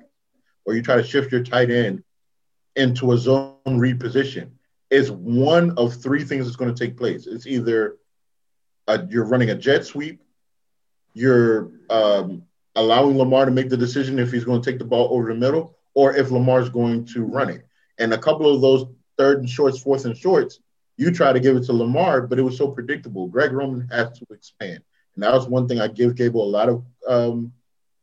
[0.64, 2.02] or you try to shift your tight end
[2.74, 4.58] into a zone read position,
[4.90, 7.28] it's one of three things that's going to take place.
[7.28, 7.98] It's either
[9.08, 10.22] you're running a jet sweep,
[11.14, 12.42] you're um,
[12.76, 15.34] allowing Lamar to make the decision if he's going to take the ball over the
[15.34, 17.66] middle, or if Lamar's going to run it.
[17.98, 18.86] And a couple of those
[19.16, 20.60] third and shorts, fourth and shorts,
[20.96, 23.28] you try to give it to Lamar, but it was so predictable.
[23.28, 24.82] Greg Roman has to expand.
[25.14, 27.52] And that was one thing I give Gable a lot of um,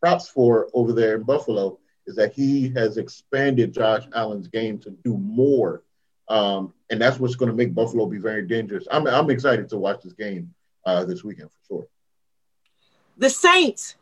[0.02, 4.92] props for over there in Buffalo is that he has expanded Josh Allen's game to
[5.04, 5.84] do more.
[6.28, 8.88] Um, and that's what's going to make Buffalo be very dangerous.
[8.92, 10.54] I'm, I'm excited to watch this game
[10.86, 11.88] uh, this weekend for sure.
[13.18, 13.96] The Saints,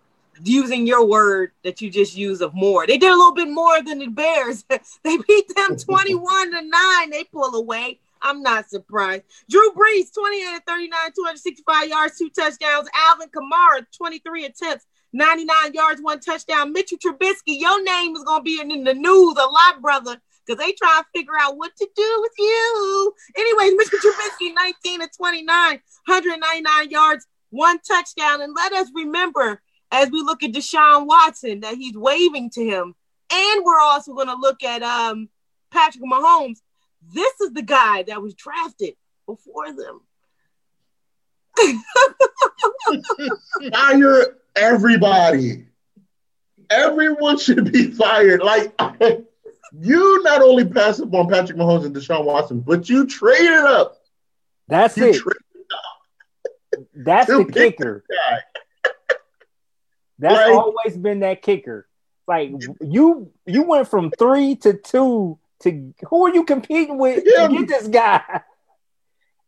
[0.44, 3.82] using your word that you just used of more, they did a little bit more
[3.84, 4.66] than the Bears.
[5.04, 7.10] they beat them 21 to 9.
[7.10, 8.00] They pull away.
[8.24, 9.24] I'm not surprised.
[9.50, 12.88] Drew Brees, 28 39, 265 yards, two touchdowns.
[12.96, 16.72] Alvin Kamara, 23 attempts, 99 yards, one touchdown.
[16.72, 20.64] Mitchell Trubisky, your name is going to be in the news a lot, brother, because
[20.64, 23.14] they try to figure out what to do with you.
[23.38, 23.98] Anyways, Mr.
[24.00, 28.42] Trubisky, 19 to 29, 199 yards, one touchdown.
[28.42, 29.62] And let us remember,
[29.92, 32.96] as we look at Deshaun Watson, that he's waving to him.
[33.32, 35.30] And we're also going to look at um,
[35.72, 36.58] Patrick Mahomes.
[37.14, 38.96] This is the guy that was drafted
[39.26, 40.02] before them.
[43.74, 45.66] Fire everybody.
[46.70, 48.42] Everyone should be fired.
[48.42, 48.74] Like
[49.80, 53.98] you not only pass up on Patrick Mahomes and Deshaun Watson, but you traded up.
[54.68, 55.22] That's you it.
[56.96, 58.04] That's the kicker.
[60.20, 61.88] That's like, always been that kicker.
[62.28, 62.52] Like
[62.82, 67.68] you, you went from three to two to who are you competing with to get
[67.68, 68.22] this guy?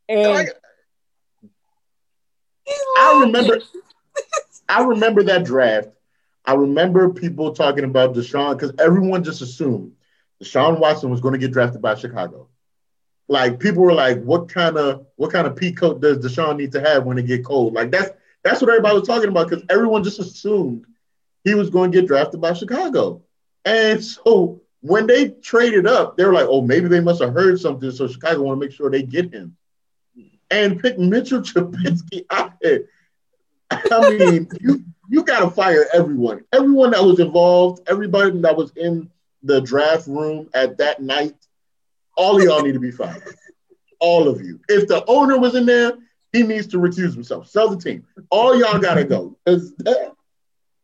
[0.07, 0.47] And
[2.95, 3.59] I remember,
[4.69, 5.87] I remember that draft.
[6.45, 9.93] I remember people talking about Deshaun because everyone just assumed
[10.43, 12.49] Deshaun Watson was going to get drafted by Chicago.
[13.27, 16.71] Like people were like, "What kind of what kind of pea coat does Deshaun need
[16.73, 18.11] to have when it get cold?" Like that's
[18.43, 20.85] that's what everybody was talking about because everyone just assumed
[21.43, 23.23] he was going to get drafted by Chicago.
[23.63, 27.59] And so when they traded up, they were like, "Oh, maybe they must have heard
[27.59, 29.57] something, so Chicago want to make sure they get him."
[30.51, 32.25] And pick Mitchell Trubisky.
[33.71, 38.71] I mean, you you got to fire everyone, everyone that was involved, everybody that was
[38.75, 39.09] in
[39.45, 41.35] the draft room at that night,
[42.17, 43.23] all of y'all need to be fired.
[43.99, 44.59] All of you.
[44.67, 45.93] If the owner was in there,
[46.33, 47.47] he needs to recuse himself.
[47.47, 48.05] Sell the team.
[48.29, 49.37] All y'all gotta go.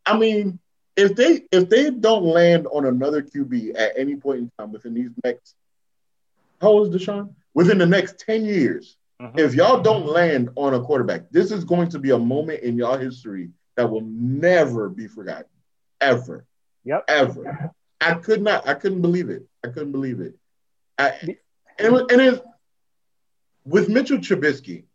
[0.06, 0.60] I mean,
[0.96, 4.94] if they if they don't land on another QB at any point in time within
[4.94, 5.56] these next,
[6.62, 7.34] how old is Deshaun?
[7.54, 9.34] Within the next ten years, uh-huh.
[9.38, 12.78] if y'all don't land on a quarterback, this is going to be a moment in
[12.78, 15.46] y'all history that will never be forgotten,
[16.00, 16.46] ever.
[16.86, 17.06] Yep.
[17.08, 17.74] Ever.
[18.02, 18.68] I could not.
[18.68, 19.48] I couldn't believe it.
[19.64, 20.36] I couldn't believe it.
[20.98, 21.38] I,
[21.78, 22.44] and and it,
[23.64, 24.86] with Mitchell Trubisky,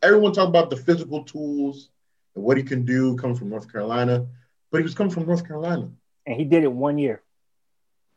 [0.00, 1.90] everyone talk about the physical tools
[2.34, 4.26] and what he can do coming from North Carolina,
[4.70, 5.90] but he was coming from North Carolina,
[6.24, 7.22] and he did it one year.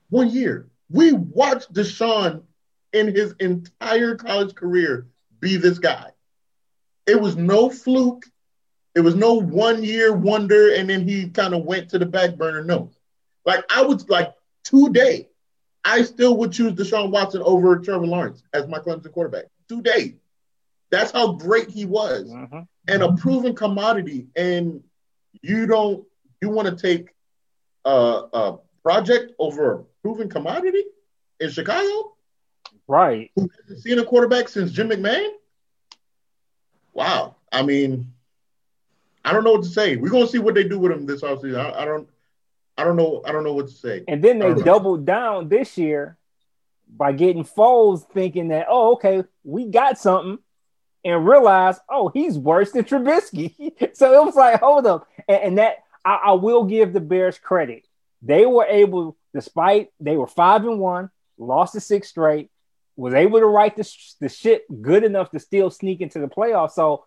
[0.10, 0.70] One year.
[0.90, 2.44] We watched Deshaun
[2.94, 5.08] in his entire college career
[5.40, 6.12] be this guy.
[7.06, 8.26] It was no fluke.
[8.96, 12.36] It was no one year wonder, and then he kind of went to the back
[12.36, 12.64] burner.
[12.64, 12.92] No,
[13.48, 15.30] like I would like today,
[15.84, 20.16] I still would choose Deshaun Watson over Trevor Lawrence as my Clemson quarterback today.
[20.92, 22.60] That's how great he was, mm-hmm.
[22.88, 24.28] and a proven commodity.
[24.36, 24.84] And
[25.42, 26.06] you don't
[26.42, 27.16] you want to take
[27.86, 30.84] a, a project over a proven commodity
[31.40, 32.16] in Chicago?
[32.88, 33.32] Right.
[33.36, 35.30] Who hasn't seen a quarterback since Jim McMahon?
[36.94, 37.36] Wow.
[37.52, 38.12] I mean,
[39.24, 39.96] I don't know what to say.
[39.96, 41.60] We're gonna see what they do with him this offseason.
[41.60, 42.10] I, I don't
[42.78, 43.22] I don't know.
[43.26, 44.04] I don't know what to say.
[44.08, 46.18] And then they doubled down this year
[46.90, 50.40] by getting Foles thinking that, oh, okay, we got something,
[51.04, 53.56] and realize, oh, he's worse than Trubisky.
[53.96, 55.08] so it was like, hold up.
[55.28, 57.88] And, and that I, I, will give the Bears credit.
[58.22, 62.50] They were able, despite they were five and one, lost the six straight,
[62.98, 63.90] was able to write the,
[64.20, 66.72] the shit good enough to still sneak into the playoffs.
[66.72, 67.06] So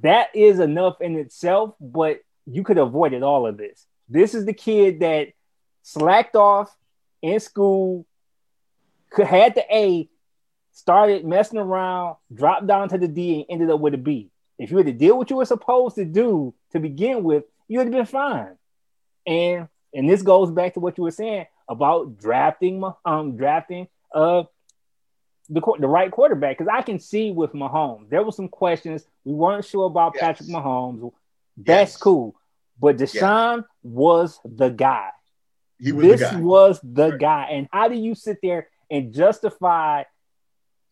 [0.00, 3.86] that is enough in itself, but you could have avoided all of this.
[4.10, 5.28] This is the kid that
[5.82, 6.76] slacked off
[7.22, 8.06] in school,
[9.16, 10.08] had the A,
[10.72, 14.30] started messing around, dropped down to the D, and ended up with a B.
[14.58, 17.78] If you had to deal what you were supposed to do to begin with, you
[17.78, 18.56] would have been fine.
[19.26, 24.42] And and this goes back to what you were saying about drafting um drafting uh
[25.48, 29.32] the the right quarterback because I can see with Mahomes there were some questions we
[29.32, 30.22] weren't sure about yes.
[30.22, 31.12] Patrick Mahomes.
[31.56, 31.96] That's yes.
[31.96, 32.34] cool.
[32.80, 33.62] But Deshaun yeah.
[33.82, 35.10] was the guy.
[35.78, 36.40] He was this the guy.
[36.40, 37.20] was the right.
[37.20, 37.48] guy.
[37.52, 40.04] And how do you sit there and justify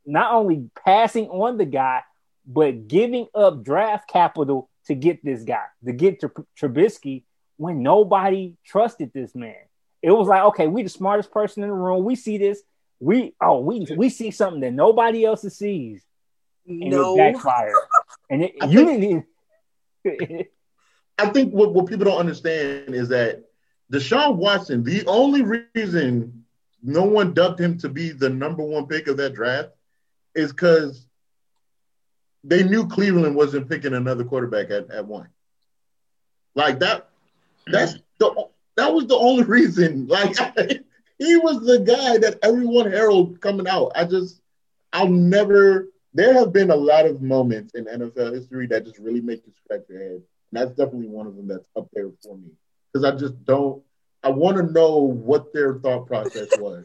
[0.07, 2.03] not only passing on the guy,
[2.47, 7.25] but giving up draft capital to get this guy, to get to Trubisky
[7.57, 9.57] when nobody trusted this man?
[10.03, 12.05] It was like, okay, we the smartest person in the room.
[12.05, 12.63] We see this.
[13.01, 16.03] We oh we we see something that nobody else sees,
[16.67, 17.15] and no.
[17.15, 17.75] it backfired.
[18.31, 19.27] and it, you think,
[20.05, 20.47] didn't.
[21.19, 23.45] I think what, what people don't understand is that
[23.93, 25.43] Deshaun Watson, the only
[25.75, 26.45] reason
[26.83, 29.71] no one dubbed him to be the number one pick of that draft
[30.35, 31.07] is because
[32.45, 35.29] they knew Cleveland wasn't picking another quarterback at, at one.
[36.55, 37.09] Like that,
[37.67, 40.07] that's the that was the only reason.
[40.07, 40.37] Like
[41.19, 43.93] he was the guy that everyone heralded coming out.
[43.95, 44.41] I just,
[44.93, 45.89] I'll never.
[46.15, 49.53] There have been a lot of moments in NFL history that just really make you
[49.63, 50.23] scratch your head.
[50.51, 52.51] And that's definitely one of them that's up there for me
[52.93, 53.83] because I just don't.
[54.23, 56.85] I want to know what their thought process was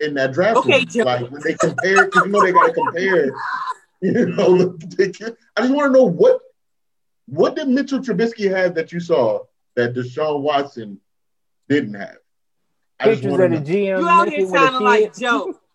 [0.00, 0.58] in that draft.
[0.58, 3.32] Okay, like when they compare, because you know they got to compare.
[4.00, 6.40] You know, I just want to know what
[7.26, 9.40] what did Mitchell Trubisky have that you saw
[9.74, 11.00] that Deshaun Watson
[11.68, 12.18] didn't have?
[13.00, 14.00] Pictures of the GM.
[14.00, 15.58] You out here sounding like Joe.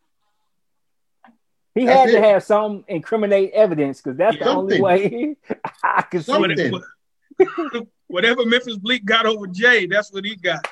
[1.75, 5.35] He had to have some incriminate evidence because that's the only way
[5.83, 7.87] I could see it.
[8.07, 10.67] Whatever Memphis Bleek got over Jay, that's what he got.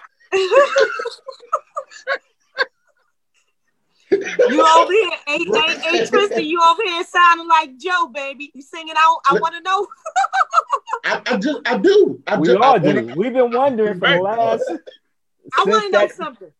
[4.12, 8.52] you over here, ain't, ain't, ain't Tristan, you over here sounding like Joe, baby.
[8.54, 9.88] You singing out, I want to know.
[11.06, 12.22] I, I, just, I do.
[12.28, 12.94] I we just, all I do.
[12.94, 13.16] Wanna...
[13.16, 14.72] We've been wondering for the last.
[15.58, 16.52] I want to know something.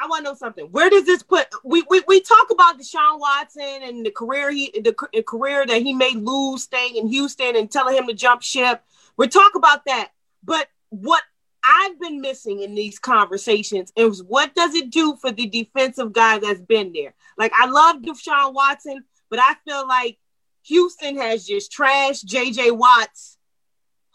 [0.00, 0.66] I want to know something.
[0.66, 1.48] Where does this put?
[1.64, 5.82] We, we we talk about Deshaun Watson and the career he the, the career that
[5.82, 8.82] he made lose staying in Houston and telling him to jump ship.
[9.16, 10.10] We talk about that,
[10.44, 11.22] but what
[11.64, 16.38] I've been missing in these conversations is what does it do for the defensive guy
[16.38, 17.14] that's been there?
[17.36, 20.18] Like I love Deshaun Watson, but I feel like
[20.64, 23.36] Houston has just trashed JJ Watt's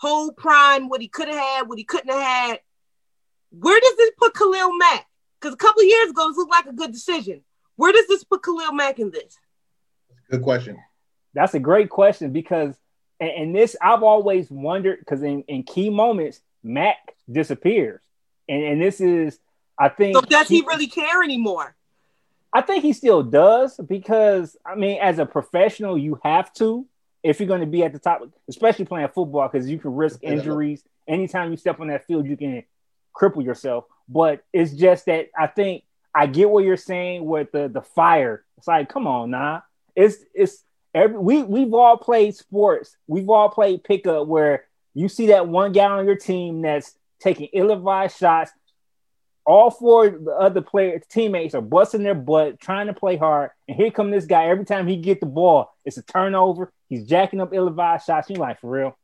[0.01, 2.59] whole prime, what he could have had, what he couldn't have had.
[3.51, 5.05] Where does this put Khalil Mack?
[5.41, 7.41] Because a couple years ago, this looked like a good decision.
[7.75, 9.37] Where does this put Khalil Mack in this?
[10.29, 10.77] Good question.
[11.33, 12.75] That's a great question because,
[13.19, 18.01] and, and this I've always wondered because in, in key moments, Mack disappears.
[18.47, 19.39] And, and this is,
[19.79, 20.15] I think.
[20.15, 21.75] So does he, he really care anymore?
[22.53, 26.85] I think he still does because, I mean, as a professional, you have to
[27.23, 30.19] if you're going to be at the top, especially playing football, because you can risk
[30.23, 30.83] injuries.
[31.07, 32.63] Anytime you step on that field, you can
[33.15, 33.85] cripple yourself.
[34.09, 35.83] But it's just that I think
[36.13, 38.43] I get what you're saying with the the fire.
[38.57, 39.61] It's like, come on, nah.
[39.95, 40.63] It's it's
[40.93, 42.95] every we we've all played sports.
[43.07, 47.47] We've all played pickup where you see that one guy on your team that's taking
[47.53, 48.51] ill-advised shots.
[49.45, 53.51] All four of the other players, teammates are busting their butt, trying to play hard.
[53.67, 54.47] And here come this guy.
[54.47, 56.71] Every time he get the ball, it's a turnover.
[56.89, 58.29] He's jacking up ill-advised shots.
[58.29, 58.97] You like for real?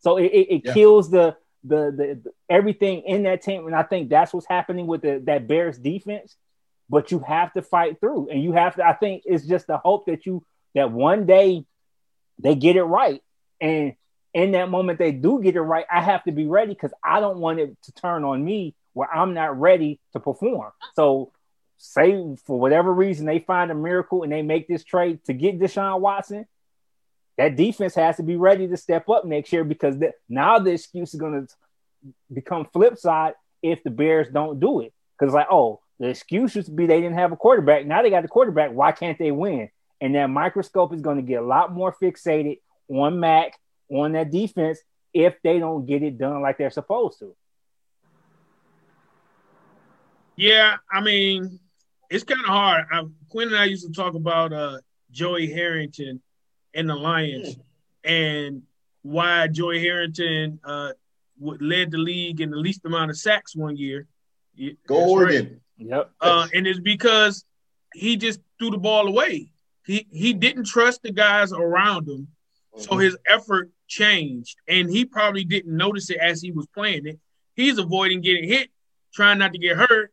[0.00, 0.74] So it, it, it yeah.
[0.74, 3.66] kills the, the, the everything in that team.
[3.66, 6.36] And I think that's what's happening with the that Bears defense.
[6.90, 8.86] But you have to fight through, and you have to.
[8.86, 10.44] I think it's just the hope that you
[10.74, 11.66] that one day
[12.38, 13.22] they get it right,
[13.60, 13.94] and
[14.32, 17.20] in that moment they do get it right, I have to be ready because I
[17.20, 20.72] don't want it to turn on me where I'm not ready to perform.
[20.94, 21.32] So
[21.78, 25.58] say for whatever reason they find a miracle and they make this trade to get
[25.58, 26.46] Deshaun Watson,
[27.38, 30.72] that defense has to be ready to step up next year because the, now the
[30.72, 34.92] excuse is going to become flip side if the Bears don't do it.
[35.18, 37.86] Because like, oh, the excuse used to be they didn't have a quarterback.
[37.86, 38.72] Now they got the quarterback.
[38.72, 39.70] Why can't they win?
[40.00, 42.58] And that microscope is going to get a lot more fixated
[42.88, 43.52] on Mack
[43.88, 44.80] on that defense
[45.14, 47.34] if they don't get it done like they're supposed to.
[50.36, 51.60] Yeah, I mean,
[52.10, 52.84] it's kind of hard.
[52.92, 54.78] I, Quinn and I used to talk about uh,
[55.10, 56.20] Joey Harrington
[56.74, 57.60] and the Lions mm.
[58.04, 58.62] and
[59.02, 60.92] why Joey Harrington uh,
[61.40, 64.06] led the league in the least amount of sacks one year.
[64.86, 65.60] Go Oregon.
[65.78, 65.88] Right.
[65.88, 66.10] Yep.
[66.20, 67.44] Uh, and it's because
[67.94, 69.50] he just threw the ball away.
[69.86, 72.28] He he didn't trust the guys around him,
[72.74, 72.82] mm-hmm.
[72.82, 77.18] so his effort changed, and he probably didn't notice it as he was playing it.
[77.54, 78.68] He's avoiding getting hit,
[79.14, 80.12] trying not to get hurt,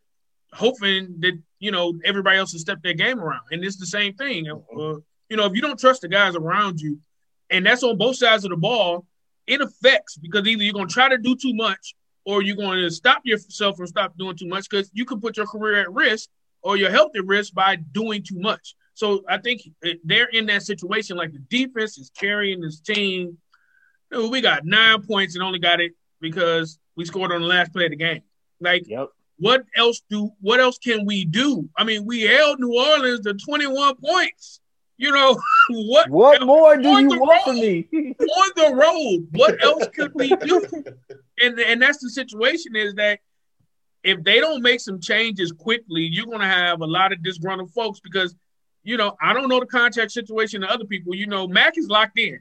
[0.52, 3.42] hoping that you know everybody else will step their game around.
[3.50, 4.48] And it's the same thing.
[4.50, 4.94] Uh,
[5.28, 6.98] you know, if you don't trust the guys around you,
[7.50, 9.06] and that's on both sides of the ball,
[9.46, 11.94] it affects because either you're going to try to do too much
[12.24, 15.36] or you're going to stop yourself from stop doing too much because you could put
[15.36, 16.28] your career at risk
[16.62, 18.74] or your health at risk by doing too much.
[18.94, 21.16] So I think eh, they're in that situation.
[21.16, 23.38] Like the defense is carrying this team
[24.10, 27.84] we got nine points and only got it because we scored on the last play
[27.84, 28.22] of the game.
[28.60, 29.08] Like, yep.
[29.38, 30.30] what else do?
[30.40, 31.68] What else can we do?
[31.76, 34.60] I mean, we held New Orleans to 21 points.
[34.98, 35.38] You know
[35.70, 36.10] what?
[36.10, 37.86] What more do you want from me?
[37.92, 40.66] on the road, what else could we do?
[41.38, 43.20] And and that's the situation is that
[44.02, 47.72] if they don't make some changes quickly, you're going to have a lot of disgruntled
[47.72, 48.34] folks because
[48.84, 51.14] you know I don't know the contract situation of other people.
[51.14, 52.40] You know, Mack is locked in.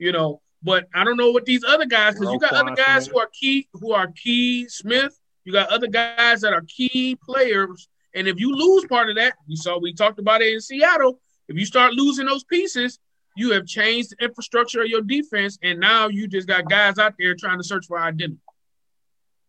[0.00, 3.06] You know, but I don't know what these other guys, because you got other guys
[3.06, 5.16] who are key, who are key Smith.
[5.44, 7.88] You got other guys that are key players.
[8.14, 11.20] And if you lose part of that, we saw we talked about it in Seattle.
[11.48, 12.98] If you start losing those pieces,
[13.36, 17.14] you have changed the infrastructure of your defense, and now you just got guys out
[17.18, 18.38] there trying to search for identity.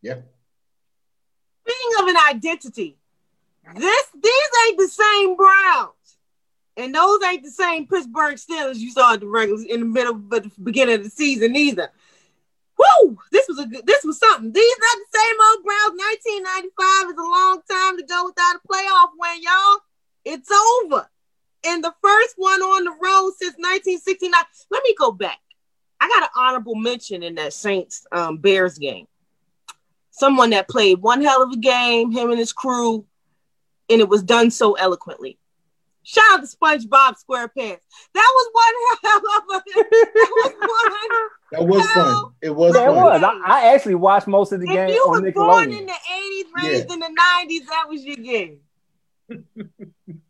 [0.01, 0.17] Yeah.
[1.65, 2.97] Speaking of an identity.
[3.75, 5.91] This these ain't the same Browns.
[6.77, 10.13] And those ain't the same Pittsburgh Steelers you saw at the regular in the middle
[10.13, 11.89] but the beginning of the season either.
[12.77, 13.17] Woo!
[13.31, 14.51] This was a good, this was something.
[14.51, 15.97] These are the same old Browns.
[15.97, 19.77] 1995 is a long time to go without a playoff win, y'all.
[20.25, 21.09] It's over.
[21.65, 24.31] And the first one on the road since 1969.
[24.71, 25.39] Let me go back.
[25.99, 29.07] I got an honorable mention in that Saints um, Bears game.
[30.11, 33.05] Someone that played one hell of a game, him and his crew,
[33.89, 35.37] and it was done so eloquently.
[36.03, 37.79] Shout out to SpongeBob SquarePants.
[38.13, 38.73] That was one
[39.03, 39.63] hell of a.
[39.65, 41.29] That was one.
[41.51, 42.33] That was fun.
[42.41, 42.75] It was.
[42.75, 42.97] Yeah, fun.
[42.97, 43.23] it was.
[43.23, 45.33] I, I, actually watched most of the game if you on was Nickelodeon.
[45.33, 46.93] born in the '80s, raised Yeah.
[46.93, 48.59] in the '90s, that was your game.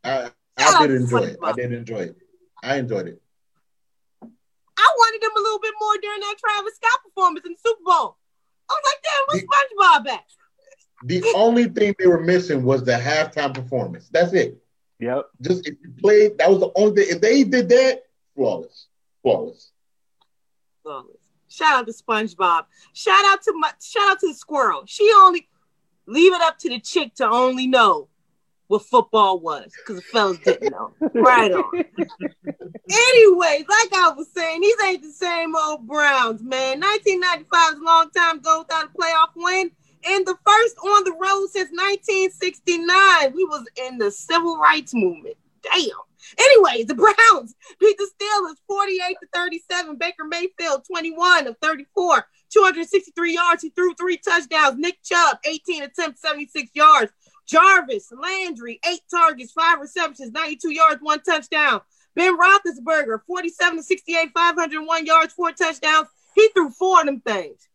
[0.03, 1.38] I, Shout out I did enjoy it.
[1.44, 2.15] I did enjoy it.
[2.64, 3.22] I enjoyed it.
[4.77, 7.84] I wanted him a little bit more during that Travis Scott performance in the Super
[7.86, 8.18] Bowl.
[8.69, 10.23] I was like, damn, where's SpongeBob at?
[11.03, 14.10] The only thing they were missing was the halftime performance.
[14.10, 14.57] That's it.
[14.99, 15.26] Yep.
[15.41, 17.15] Just if you played, that was the only thing.
[17.15, 18.03] If they did that,
[18.36, 18.88] flawless,
[19.22, 19.72] flawless.
[20.84, 21.18] Flawless.
[21.49, 22.65] Shout out to SpongeBob.
[22.94, 24.84] Shout out to my shout out to the squirrel.
[24.88, 25.48] She only
[26.06, 28.10] leave it up to the chick to only know
[28.68, 30.94] what football was because the fellas didn't know.
[31.14, 31.72] Right on.
[32.92, 36.80] Anyways, like I was saying, these ain't the same old Browns, man.
[36.80, 39.72] 1995 is a long time ago without a playoff win.
[40.08, 43.34] And the first on the road since 1969.
[43.34, 45.36] We was in the civil rights movement.
[45.64, 45.90] Damn.
[46.38, 49.98] Anyways, the Browns beat the Steelers 48 to 37.
[49.98, 53.64] Baker Mayfield 21 of 34, 263 yards.
[53.64, 54.78] He threw three touchdowns.
[54.78, 57.12] Nick Chubb 18 attempts, 76 yards.
[57.48, 61.82] Jarvis Landry eight targets, five receptions, 92 yards, one touchdown.
[62.16, 66.08] Ben Roethlisberger 47 to 68, 501 yards, four touchdowns.
[66.34, 67.68] He threw four of them things.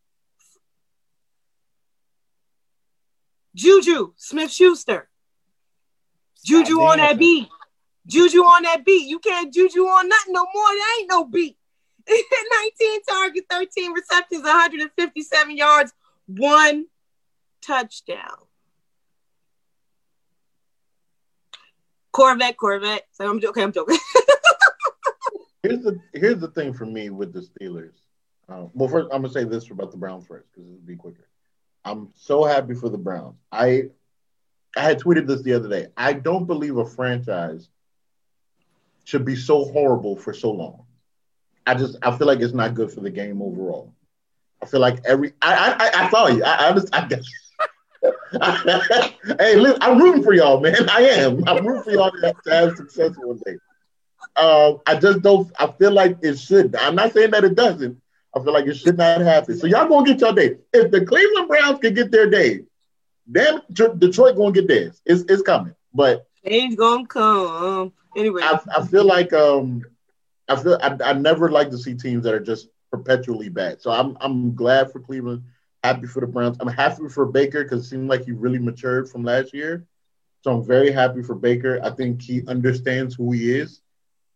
[3.55, 5.09] Juju Smith Schuster.
[6.45, 7.49] Juju on that beat.
[8.07, 9.09] Juju on that beat.
[9.09, 10.69] You can't juju on nothing no more.
[10.69, 11.57] There ain't no beat.
[12.09, 15.93] 19 targets, 13 receptions, 157 yards,
[16.27, 16.87] one
[17.63, 18.39] touchdown.
[22.13, 23.07] Corvette, Corvette.
[23.13, 23.63] So I'm okay.
[23.63, 23.99] I'm joking.
[25.63, 27.93] Here's the here's the thing for me with the Steelers.
[28.49, 31.29] Um, well, first I'm gonna say this about the Browns first because it'll be quicker.
[31.85, 33.37] I'm so happy for the Browns.
[33.53, 33.91] I
[34.75, 35.89] I had tweeted this the other day.
[35.97, 37.69] I don't believe a franchise
[39.05, 40.85] should be so horrible for so long.
[41.67, 43.93] I just I feel like it's not good for the game overall.
[44.63, 46.43] I feel like every I I, I saw you.
[46.43, 47.25] I, I just I guess.
[49.39, 50.89] hey, listen, I'm rooting for y'all, man.
[50.89, 51.43] I am.
[51.47, 53.57] I'm rooting for y'all to have, to have success one day.
[54.37, 55.51] Uh, I just don't.
[55.59, 56.75] I feel like it should.
[56.77, 58.01] I'm not saying that it doesn't.
[58.35, 59.57] I feel like it should not happen.
[59.57, 60.57] So y'all gonna get your day.
[60.73, 62.61] If the Cleveland Browns can get their day,
[63.27, 65.01] then Tr- Detroit gonna get theirs.
[65.05, 65.75] It's it's coming.
[65.93, 67.93] But Change gonna come.
[68.17, 69.83] Anyway, I, I feel like um
[70.49, 73.81] I feel I, I never like to see teams that are just perpetually bad.
[73.83, 75.43] So I'm I'm glad for Cleveland,
[75.83, 76.57] happy for the Browns.
[76.61, 79.87] I'm happy for Baker because it seemed like he really matured from last year.
[80.43, 81.81] So I'm very happy for Baker.
[81.83, 83.81] I think he understands who he is.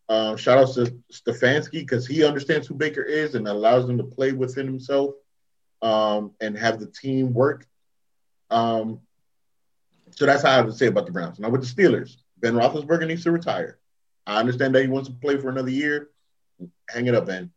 [0.08, 4.04] Uh, shout out to Stefanski because he understands who Baker is and allows him to
[4.04, 5.14] play within himself
[5.80, 7.66] um, and have the team work.
[8.50, 9.00] Um,
[10.10, 11.38] so that's how I would say about the Browns.
[11.38, 13.78] Now with the Steelers, Ben Roethlisberger needs to retire.
[14.26, 16.10] I understand that he wants to play for another year.
[16.88, 17.50] Hang it up, Ben.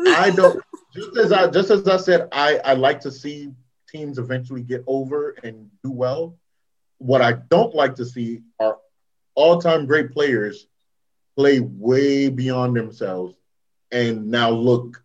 [0.00, 0.62] I don't.
[0.94, 3.50] Just as I just as I said, I I like to see
[3.88, 6.36] teams eventually get over and do well.
[6.98, 8.78] What I don't like to see are
[9.34, 10.66] all-time great players
[11.36, 13.34] play way beyond themselves
[13.90, 15.02] and now look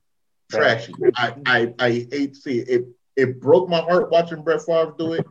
[0.52, 0.94] trashy.
[1.16, 2.70] I I, I hate to see it.
[2.70, 2.86] it.
[3.16, 5.26] It broke my heart watching Brett Favre do it,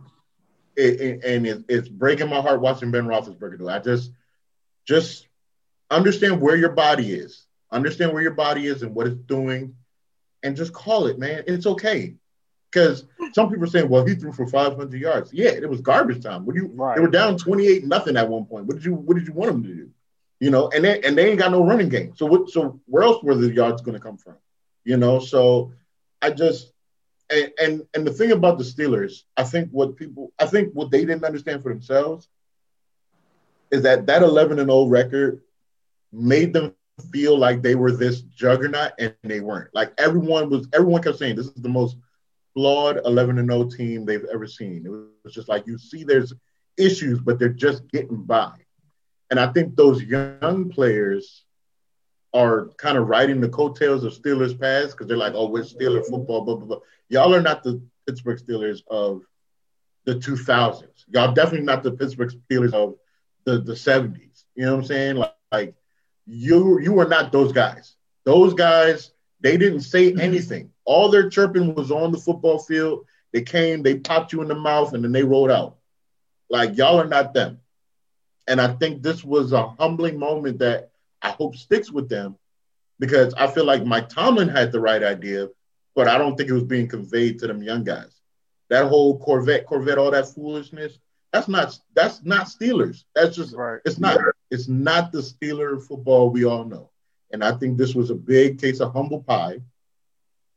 [0.76, 3.72] it, it- and it, it's breaking my heart watching Ben Roethlisberger do it.
[3.72, 4.10] I just
[4.86, 5.26] just
[5.90, 9.74] understand where your body is, understand where your body is and what it's doing,
[10.42, 11.44] and just call it, man.
[11.46, 12.14] It's okay.
[12.70, 15.32] Because some people are saying, well, he threw for 500 yards.
[15.32, 16.44] Yeah, it was garbage time.
[16.44, 16.68] What do you?
[16.68, 16.96] Right.
[16.96, 18.66] They were down 28 nothing at one point.
[18.66, 18.94] What did you?
[18.94, 19.90] What did you want them to do?
[20.40, 22.12] You know, and they and they ain't got no running game.
[22.14, 22.50] So what?
[22.50, 24.36] So where else were the yards going to come from?
[24.84, 25.72] You know, so
[26.20, 26.72] I just
[27.30, 30.90] and, and and the thing about the Steelers, I think what people, I think what
[30.90, 32.28] they didn't understand for themselves
[33.70, 35.42] is that that 11 and 0 record
[36.12, 36.74] made them
[37.12, 39.74] feel like they were this juggernaut and they weren't.
[39.74, 41.96] Like everyone was, everyone kept saying this is the most
[42.54, 44.84] flawed 11 and 0 team they've ever seen.
[44.84, 44.90] It
[45.24, 46.32] was just like you see there's
[46.76, 48.52] issues, but they're just getting by.
[49.30, 51.44] And I think those young players
[52.34, 56.04] are kind of riding the coattails of Steelers past because they're like, oh, we're Steeler
[56.06, 56.78] football, blah, blah, blah.
[57.08, 59.22] Y'all are not the Pittsburgh Steelers of
[60.04, 60.86] the 2000s.
[61.08, 62.96] Y'all definitely not the Pittsburgh Steelers of
[63.44, 64.44] the, the 70s.
[64.54, 65.16] You know what I'm saying?
[65.16, 65.74] Like, like
[66.28, 67.94] you you were not those guys.
[68.24, 70.20] Those guys, they didn't say mm-hmm.
[70.20, 70.70] anything.
[70.84, 73.06] All their chirping was on the football field.
[73.32, 75.76] They came, they popped you in the mouth, and then they rolled out.
[76.50, 77.60] Like y'all are not them.
[78.46, 80.90] And I think this was a humbling moment that
[81.20, 82.36] I hope sticks with them
[82.98, 85.48] because I feel like Mike Tomlin had the right idea,
[85.94, 88.20] but I don't think it was being conveyed to them young guys.
[88.70, 90.98] That whole Corvette, Corvette, all that foolishness,
[91.32, 93.04] that's not that's not Steelers.
[93.14, 93.80] That's just right.
[93.84, 94.18] it's not
[94.50, 96.90] it's not the Steeler football we all know.
[97.32, 99.60] And I think this was a big case of humble pie.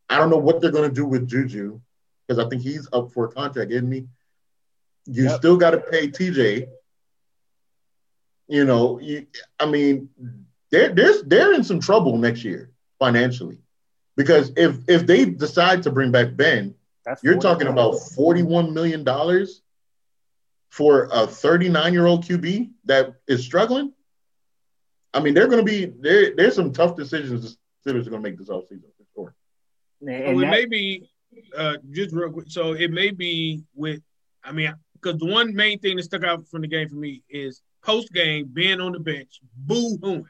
[0.09, 1.79] I don't know what they're going to do with Juju
[2.27, 4.07] because I think he's up for a contract, isn't he?
[5.05, 5.37] You yep.
[5.37, 6.67] still got to pay TJ.
[8.47, 9.27] You know, you,
[9.59, 10.09] I mean,
[10.69, 13.59] they're they're they're in some trouble next year financially
[14.15, 18.73] because if if they decide to bring back Ben, That's you're talking about forty one
[18.73, 19.61] million dollars
[20.71, 23.93] for a 39 year old QB that is struggling.
[25.13, 26.33] I mean, they're going to be there.
[26.33, 29.35] There's some tough decisions the Steelers are going to make this offseason for sure.
[30.01, 31.09] And so it may be
[31.55, 32.47] uh, just real quick.
[32.49, 34.01] So it may be with,
[34.43, 37.21] I mean, because the one main thing that stuck out from the game for me
[37.29, 40.23] is post game being on the bench, boo hooing,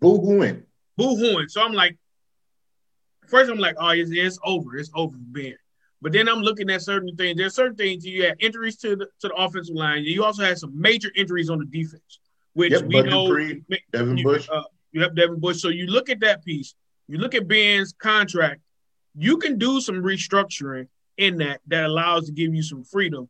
[0.00, 0.62] boo hooing,
[0.96, 1.48] boo hooing.
[1.48, 1.98] So I'm like,
[3.26, 5.56] first I'm like, oh, it's, it's over, it's over for Ben.
[6.06, 7.36] But then I'm looking at certain things.
[7.36, 10.04] There's certain things you had injuries to the to the offensive line.
[10.04, 12.20] You also had some major injuries on the defense,
[12.52, 13.28] which yep, we know.
[13.28, 14.48] Creed, Devin Bush.
[14.48, 14.62] Uh,
[14.92, 15.60] you have Devin Bush.
[15.60, 16.76] So you look at that piece.
[17.08, 18.60] You look at Ben's contract.
[19.16, 23.28] You can do some restructuring in that that allows to give you some freedom.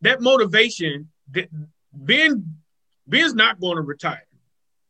[0.00, 1.10] That motivation.
[1.32, 1.50] That
[1.92, 2.56] Ben
[3.06, 4.26] Ben's not going to retire.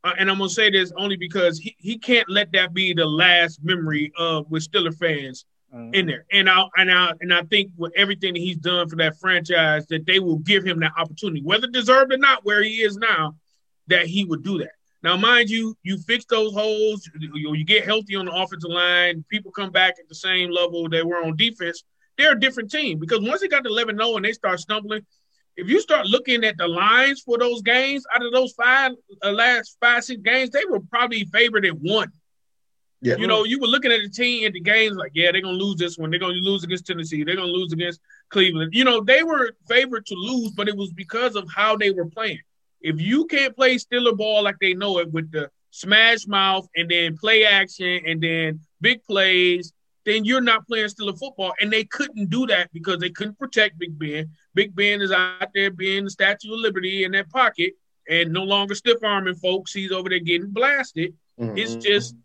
[0.05, 3.05] Uh, and I'm gonna say this only because he, he can't let that be the
[3.05, 5.93] last memory of with Steeler fans mm-hmm.
[5.93, 6.25] in there.
[6.31, 9.85] And I and I and I think with everything that he's done for that franchise,
[9.87, 13.35] that they will give him that opportunity, whether deserved or not, where he is now,
[13.87, 14.71] that he would do that.
[15.03, 19.25] Now, mind you, you fix those holes, you, you get healthy on the offensive line,
[19.29, 21.83] people come back at the same level they were on defense.
[22.17, 25.03] They're a different team because once they got to 11 0 and they start stumbling,
[25.57, 28.93] if you start looking at the lines for those games, out of those five
[29.23, 32.11] uh, last five six games, they were probably favored at one.
[33.01, 33.15] Yeah.
[33.17, 35.57] You know, you were looking at the team at the games like, yeah, they're gonna
[35.57, 36.11] lose this one.
[36.11, 37.23] They're gonna lose against Tennessee.
[37.23, 37.99] They're gonna lose against
[38.29, 38.73] Cleveland.
[38.73, 42.05] You know, they were favored to lose, but it was because of how they were
[42.05, 42.39] playing.
[42.79, 46.89] If you can't play Steeler ball like they know it with the smash mouth and
[46.89, 49.73] then play action and then big plays,
[50.05, 51.53] then you're not playing Steeler football.
[51.59, 54.29] And they couldn't do that because they couldn't protect Big Ben.
[54.53, 57.73] Big Ben is out there being the Statue of Liberty in that pocket
[58.09, 59.73] and no longer stiff arming folks.
[59.73, 61.13] He's over there getting blasted.
[61.39, 61.57] Mm-hmm.
[61.57, 62.15] It's just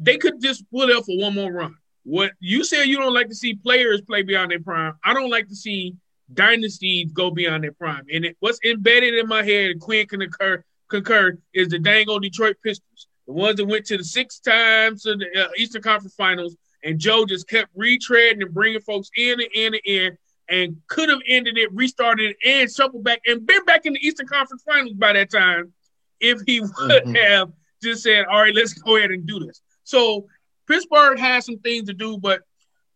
[0.00, 1.76] they could just pull up for one more run.
[2.04, 4.94] What you said you don't like to see players play beyond their prime.
[5.04, 5.94] I don't like to see
[6.32, 8.06] dynasties go beyond their prime.
[8.12, 12.08] And it, what's embedded in my head, and Quinn can occur, concur, is the dang
[12.08, 15.82] old Detroit Pistons, the ones that went to the six times to the uh, Eastern
[15.82, 20.18] Conference Finals, and Joe just kept retreading and bringing folks in and in and in,
[20.48, 24.06] and could have ended it, restarted it, and shuffled back, and been back in the
[24.06, 25.72] Eastern Conference Finals by that time
[26.20, 27.14] if he would mm-hmm.
[27.14, 27.52] have
[27.82, 29.60] just said, "All right, let's go ahead and do this."
[29.90, 30.26] So
[30.68, 32.42] Pittsburgh has some things to do, but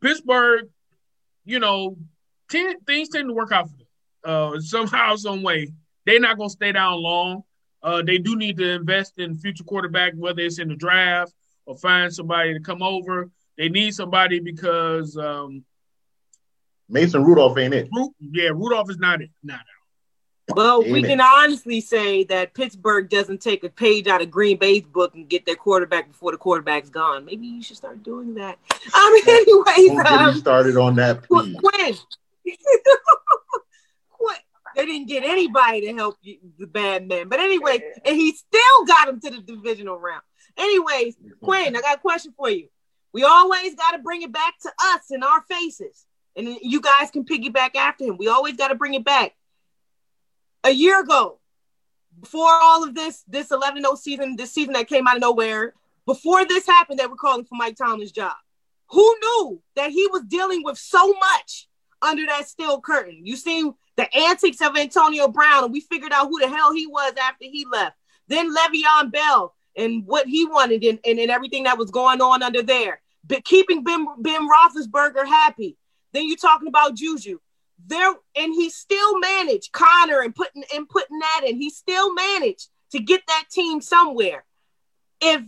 [0.00, 0.68] Pittsburgh,
[1.44, 1.96] you know,
[2.48, 3.86] ten, things tend to work out for them
[4.24, 5.72] uh, somehow, some way.
[6.06, 7.42] They're not going to stay down long.
[7.82, 11.34] Uh, they do need to invest in future quarterback, whether it's in the draft
[11.66, 13.28] or find somebody to come over.
[13.58, 15.64] They need somebody because um,
[16.88, 17.88] Mason Rudolph ain't it.
[18.20, 19.30] Yeah, Rudolph is not it.
[19.42, 19.60] Not
[20.50, 20.92] well, Amen.
[20.92, 25.14] we can honestly say that Pittsburgh doesn't take a page out of Green Bay's book
[25.14, 27.24] and get their quarterback before the quarterback's gone.
[27.24, 28.58] Maybe you should start doing that.
[28.94, 31.22] I mean, anyways, um, started on that.
[31.22, 31.56] Please.
[31.56, 31.94] Quinn.
[34.10, 34.36] Quinn.
[34.76, 37.28] They didn't get anybody to help you, the bad man.
[37.28, 40.22] But anyway, and he still got him to the divisional round.
[40.58, 42.68] Anyways, Quinn, I got a question for you.
[43.12, 46.04] We always got to bring it back to us in our faces.
[46.36, 48.16] And you guys can piggyback after him.
[48.18, 49.36] We always got to bring it back
[50.64, 51.38] a year ago,
[52.20, 55.74] before all of this, this 11 0 season, this season that came out of nowhere,
[56.06, 58.34] before this happened, they were calling for Mike Tomlin's job.
[58.90, 61.68] Who knew that he was dealing with so much
[62.02, 63.24] under that steel curtain?
[63.24, 66.86] You seen the antics of Antonio Brown, and we figured out who the hell he
[66.86, 67.96] was after he left.
[68.28, 72.42] Then Le'Veon Bell and what he wanted and, and, and everything that was going on
[72.42, 73.00] under there.
[73.26, 75.76] But keeping Ben, ben Roethlisberger happy.
[76.12, 77.38] Then you're talking about Juju
[77.86, 81.56] there and he still managed Connor and putting and putting that in.
[81.56, 84.44] He still managed to get that team somewhere.
[85.20, 85.42] If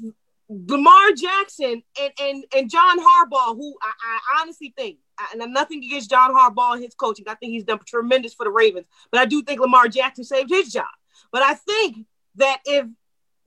[0.48, 4.98] Lamar Jackson and and and John Harbaugh, who I, I honestly think,
[5.32, 7.26] and I'm nothing against John Harbaugh and his coaching.
[7.28, 10.50] I think he's done tremendous for the Ravens, but I do think Lamar Jackson saved
[10.50, 10.86] his job.
[11.32, 12.86] But I think that if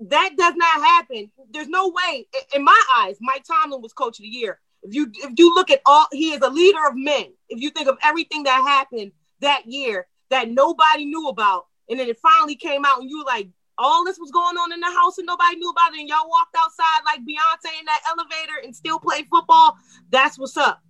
[0.01, 4.23] that does not happen, there's no way, in my eyes, Mike Tomlin was coach of
[4.23, 4.59] the year.
[4.83, 7.33] If you if you look at all, he is a leader of men.
[7.49, 9.11] If you think of everything that happened
[9.41, 13.25] that year that nobody knew about, and then it finally came out, and you were
[13.25, 16.09] like, all this was going on in the house and nobody knew about it, and
[16.09, 19.77] y'all walked outside like Beyonce in that elevator and still played football.
[20.11, 20.81] That's what's up.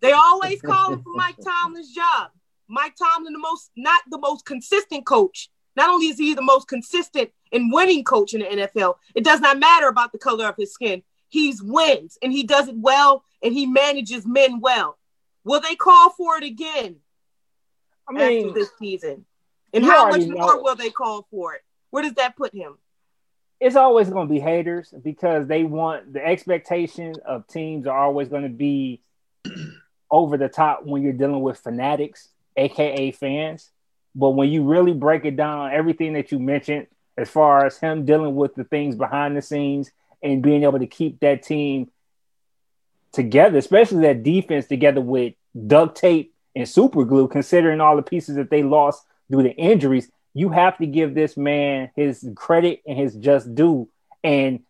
[0.00, 2.30] They always calling for Mike Tomlin's job.
[2.68, 5.50] Mike Tomlin, the most not the most consistent coach.
[5.76, 9.40] Not only is he the most consistent and winning coach in the NFL, it does
[9.40, 11.02] not matter about the color of his skin.
[11.28, 14.98] He's wins and he does it well and he manages men well.
[15.44, 16.96] Will they call for it again
[18.08, 19.24] I mean, after this season?
[19.72, 21.62] And how much more will they call for it?
[21.90, 22.78] Where does that put him?
[23.60, 28.28] It's always going to be haters because they want the expectation of teams are always
[28.28, 29.02] going to be
[30.10, 33.70] over the top when you're dealing with fanatics, aka fans.
[34.14, 36.86] But when you really break it down, everything that you mentioned,
[37.16, 39.90] as far as him dealing with the things behind the scenes
[40.22, 41.90] and being able to keep that team
[43.12, 45.34] together, especially that defense together with
[45.66, 50.10] duct tape and super glue, considering all the pieces that they lost due to injuries,
[50.34, 53.88] you have to give this man his credit and his just due.
[54.22, 54.60] And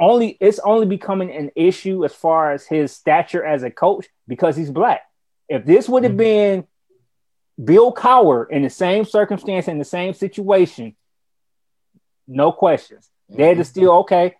[0.00, 4.56] only it's only becoming an issue as far as his stature as a coach because
[4.56, 5.02] he's black.
[5.48, 6.18] If this would have mm-hmm.
[6.18, 6.66] been
[7.62, 10.94] Bill Cowher in the same circumstance, in the same situation,
[12.28, 13.08] no questions.
[13.30, 13.40] Mm-hmm.
[13.40, 14.36] They'd still okay.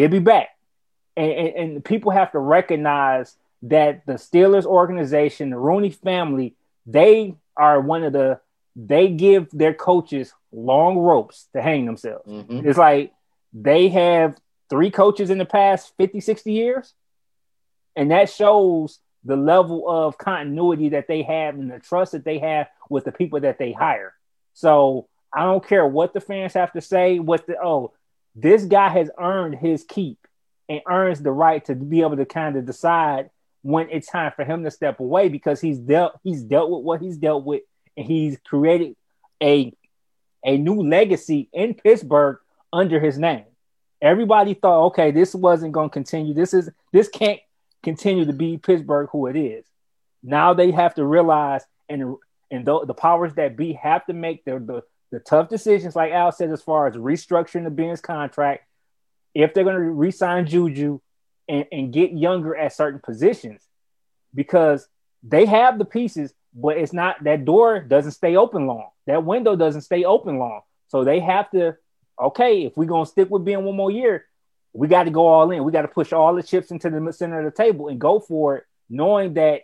[0.00, 0.56] He'll be back,
[1.16, 6.54] and, and, and people have to recognize that the Steelers organization, the Rooney family,
[6.86, 8.40] they are one of the
[8.74, 12.26] they give their coaches long ropes to hang themselves.
[12.26, 12.66] Mm-hmm.
[12.66, 13.12] It's like
[13.52, 14.36] they have
[14.70, 16.94] three coaches in the past 50, 60 years.
[17.94, 22.38] And that shows the level of continuity that they have and the trust that they
[22.38, 24.14] have with the people that they hire.
[24.54, 27.92] So I don't care what the fans have to say, what the oh,
[28.34, 30.18] this guy has earned his keep
[30.68, 33.30] and earns the right to be able to kind of decide
[33.62, 37.00] when it's time for him to step away because he's dealt he's dealt with what
[37.00, 37.62] he's dealt with
[37.96, 38.96] and he's created
[39.42, 39.72] a
[40.44, 42.38] a new legacy in Pittsburgh
[42.72, 43.44] under his name.
[44.00, 46.32] Everybody thought, okay, this wasn't going to continue.
[46.32, 47.40] This is this can't
[47.82, 49.64] continue to be Pittsburgh who it is.
[50.22, 52.16] Now they have to realize, and
[52.50, 56.12] and the, the powers that be have to make the, the the tough decisions, like
[56.12, 58.64] Al said, as far as restructuring the Ben's contract.
[59.34, 61.00] If they're going to re-sign Juju
[61.48, 63.62] and, and get younger at certain positions,
[64.34, 64.88] because
[65.22, 68.88] they have the pieces, but it's not that door doesn't stay open long.
[69.06, 70.62] That window doesn't stay open long.
[70.88, 71.76] So they have to,
[72.20, 74.26] okay, if we're gonna stick with Ben one more year,
[74.72, 75.64] we got to go all in.
[75.64, 78.20] We got to push all the chips into the center of the table and go
[78.20, 79.62] for it, knowing that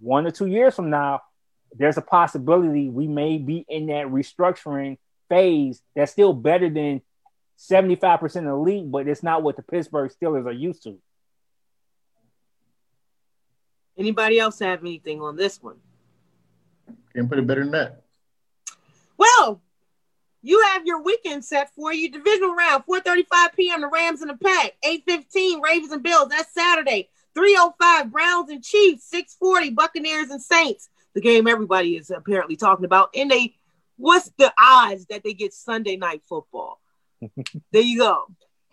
[0.00, 1.20] one or two years from now,
[1.76, 4.98] there's a possibility we may be in that restructuring
[5.28, 7.00] phase that's still better than
[7.58, 10.98] 75% of the league, but it's not what the Pittsburgh Steelers are used to.
[13.98, 15.76] Anybody else have anything on this one?
[17.14, 18.02] Can't put it better than that.
[19.16, 19.60] Well,
[20.42, 22.10] you have your weekend set for you.
[22.10, 23.82] Divisional round, 4:35 p.m.
[23.82, 26.28] The Rams and the Pack, 8:15 Ravens and Bills.
[26.30, 27.10] That's Saturday.
[27.34, 30.88] 305 Browns and Chiefs, 640 Buccaneers and Saints.
[31.14, 33.10] The game everybody is apparently talking about.
[33.14, 33.54] And they,
[33.96, 36.80] what's the odds that they get Sunday night football?
[37.72, 38.26] there you go.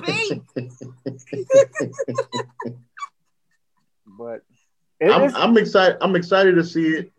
[0.00, 0.42] baby.
[4.18, 4.42] but
[5.00, 5.96] I'm, I'm excited.
[6.00, 7.12] I'm excited to see it.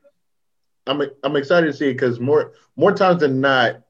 [0.85, 3.83] I'm I'm excited to see it because more more times than not,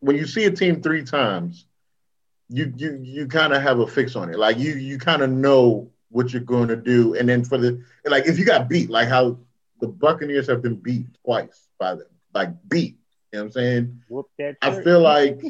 [0.00, 1.66] when you see a team three times,
[2.48, 4.38] you you you kind of have a fix on it.
[4.38, 7.82] Like you you kind of know what you're going to do, and then for the
[8.04, 9.38] like if you got beat, like how
[9.80, 12.96] the Buccaneers have been beat twice by them, like beat
[13.36, 14.02] you know what I'm saying?
[14.62, 15.42] I feel like,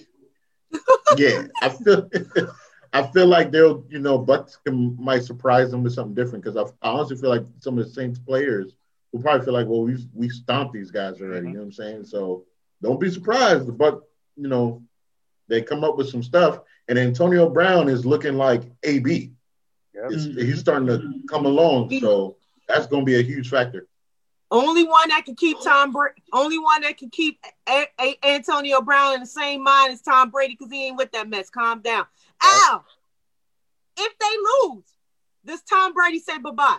[1.16, 2.10] yeah, I feel,
[2.92, 6.56] I feel like they'll, you know, Bucks can, might surprise them with something different because
[6.56, 8.74] I, I, honestly feel like some of the Saints players
[9.12, 11.40] will probably feel like, well, we we stomped these guys already.
[11.40, 11.48] Mm-hmm.
[11.48, 12.04] You know what I'm saying?
[12.06, 12.44] So
[12.82, 13.76] don't be surprised.
[13.78, 14.02] But
[14.36, 14.82] you know,
[15.48, 19.32] they come up with some stuff, and Antonio Brown is looking like AB.
[19.94, 20.04] Yep.
[20.10, 20.38] Mm-hmm.
[20.40, 22.36] He's starting to come along, so
[22.68, 23.86] that's going to be a huge factor.
[24.50, 26.22] Only one that can keep Tom Brady.
[26.32, 30.30] Only one that can keep a- a- Antonio Brown in the same mind as Tom
[30.30, 31.50] Brady because he ain't with that mess.
[31.50, 32.06] Calm down,
[32.42, 32.84] Al.
[33.96, 34.84] If they lose,
[35.44, 36.78] does Tom Brady say bye bye?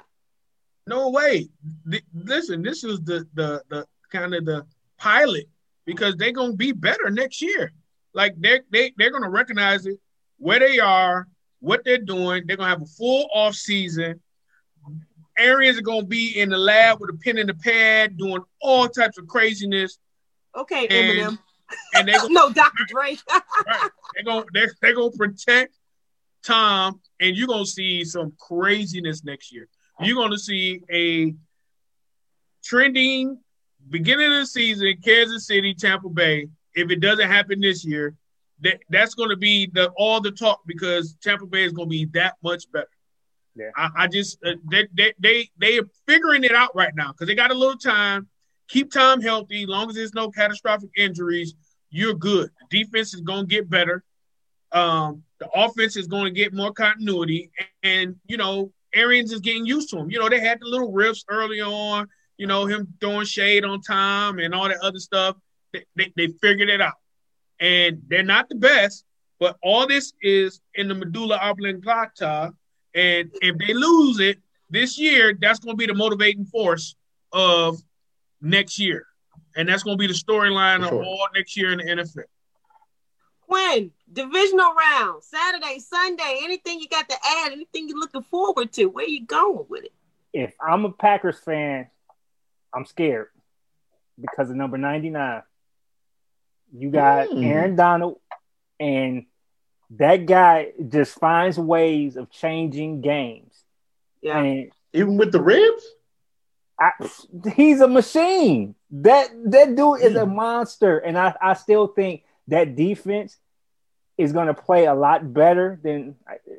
[0.85, 1.49] No way.
[2.13, 4.65] listen, this is the the the kind of the
[4.97, 5.49] pilot
[5.85, 7.73] because they're gonna be better next year.
[8.17, 9.99] Like they they they're gonna recognize it
[10.39, 11.27] where they are,
[11.59, 12.45] what they're doing.
[12.47, 14.19] They're gonna have a full off season.
[15.37, 18.89] Arians are gonna be in the lab with a pen and a pad, doing all
[18.89, 19.99] types of craziness.
[20.55, 21.39] Okay, and, Eminem.
[21.93, 22.85] And they no Dr.
[22.87, 23.17] Dre.
[23.67, 23.91] right.
[24.15, 25.75] They're gonna they're, they're gonna protect
[26.43, 29.67] Tom, and you're gonna see some craziness next year.
[29.99, 31.35] You're gonna see a
[32.63, 33.37] trending
[33.87, 36.47] beginning of the season, Kansas City, Tampa Bay.
[36.77, 38.15] If it doesn't happen this year,
[38.61, 41.91] that that's going to be the all the talk because Tampa Bay is going to
[41.91, 42.87] be that much better.
[43.55, 43.71] Yeah.
[43.75, 47.27] I, I just uh, they, they they they are figuring it out right now because
[47.27, 48.27] they got a little time.
[48.69, 51.55] Keep Tom healthy, long as there's no catastrophic injuries,
[51.89, 52.49] you're good.
[52.69, 54.03] The defense is going to get better.
[54.73, 59.39] Um, the offense is going to get more continuity, and, and you know Arians is
[59.39, 60.11] getting used to him.
[60.11, 63.81] You know they had the little riffs early on you know, him throwing shade on
[63.81, 65.35] Tom and all that other stuff.
[65.73, 66.95] They, they, they figured it out.
[67.59, 69.03] And they're not the best,
[69.39, 72.53] but all this is in the medulla oblongata.
[72.93, 74.39] And if they lose it
[74.69, 76.95] this year, that's going to be the motivating force
[77.31, 77.77] of
[78.41, 79.05] next year.
[79.55, 81.01] And that's going to be the storyline sure.
[81.01, 82.23] of all next year in the NFL.
[83.47, 88.85] When divisional round, Saturday, Sunday, anything you got to add, anything you're looking forward to,
[88.85, 89.93] where you going with it?
[90.33, 91.87] If I'm a Packers fan,
[92.73, 93.29] I'm scared
[94.19, 95.41] because of number 99.
[96.73, 97.45] You got mm.
[97.45, 98.19] Aaron Donald,
[98.79, 99.25] and
[99.91, 103.53] that guy just finds ways of changing games.
[104.21, 104.39] Yeah.
[104.39, 105.83] And even with the ribs?
[106.79, 106.91] I,
[107.55, 108.75] he's a machine.
[108.91, 110.35] That that dude is a mm.
[110.35, 110.97] monster.
[110.99, 113.37] And I, I still think that defense
[114.17, 116.15] is going to play a lot better than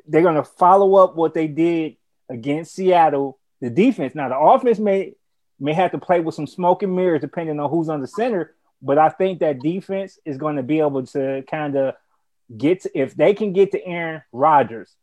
[0.07, 1.97] they're going to follow up what they did
[2.29, 3.37] against Seattle.
[3.61, 5.13] The defense, now the offense may
[5.59, 8.55] may have to play with some smoke and mirrors depending on who's on the center.
[8.81, 11.95] But I think that defense is going to be able to kind of
[12.55, 14.95] get to, if they can get to Aaron Rodgers,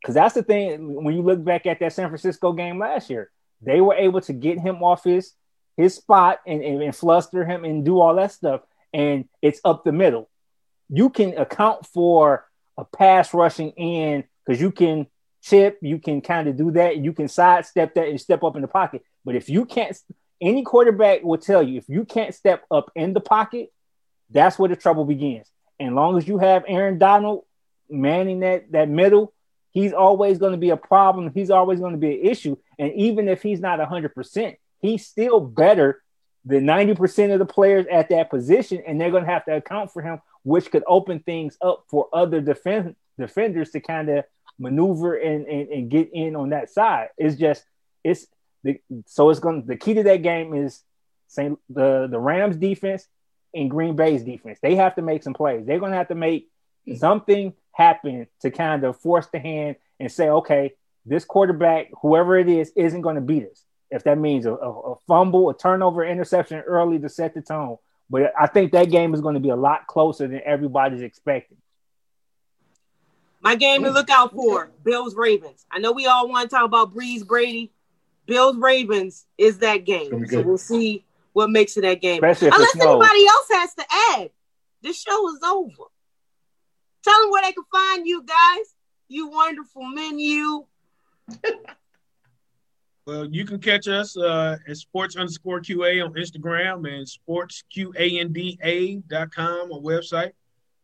[0.00, 1.02] because that's the thing.
[1.02, 3.30] When you look back at that San Francisco game last year,
[3.62, 5.32] they were able to get him off his
[5.76, 8.62] his spot and, and, and fluster him and do all that stuff.
[8.92, 10.28] And it's up the middle.
[10.88, 12.46] You can account for
[12.78, 15.06] a pass rushing in because you can
[15.42, 18.62] chip, you can kind of do that, you can sidestep that and step up in
[18.62, 19.02] the pocket.
[19.24, 19.96] But if you can't,
[20.40, 23.72] any quarterback will tell you if you can't step up in the pocket,
[24.30, 25.50] that's where the trouble begins.
[25.78, 27.44] And long as you have Aaron Donald
[27.88, 29.32] manning that that middle,
[29.70, 31.30] he's always going to be a problem.
[31.34, 32.56] He's always going to be an issue.
[32.78, 36.02] And even if he's not 100%, he's still better
[36.44, 38.82] than 90% of the players at that position.
[38.86, 42.08] And they're going to have to account for him, which could open things up for
[42.12, 44.24] other defend, defenders to kind of
[44.58, 47.08] maneuver and, and, and get in on that side.
[47.18, 47.64] It's just,
[48.02, 48.26] it's
[48.66, 49.64] the, so it's going.
[49.66, 50.82] The key to that game is
[51.28, 53.06] Saint the the Rams defense
[53.54, 54.58] and Green Bay's defense.
[54.62, 55.64] They have to make some plays.
[55.66, 56.48] They're going to have to make
[56.86, 56.98] mm-hmm.
[56.98, 60.74] something happen to kind of force the hand and say, okay,
[61.04, 63.64] this quarterback, whoever it is, isn't going to beat us.
[63.90, 67.76] If that means a, a, a fumble, a turnover, interception early to set the tone.
[68.10, 71.58] But I think that game is going to be a lot closer than everybody's expecting.
[73.40, 75.64] My game to look out for Bills Ravens.
[75.70, 77.72] I know we all want to talk about Brees Brady.
[78.26, 80.26] Bills Ravens is that game.
[80.26, 82.22] So we'll see what makes it that game.
[82.22, 83.84] Unless anybody else has to
[84.14, 84.30] add.
[84.82, 85.72] This show is over.
[87.02, 88.74] Tell them where they can find you guys.
[89.08, 90.64] You wonderful menu.
[93.06, 99.84] well, you can catch us uh, at sports underscore QA on Instagram and sportsqanda.com on
[99.84, 100.32] website.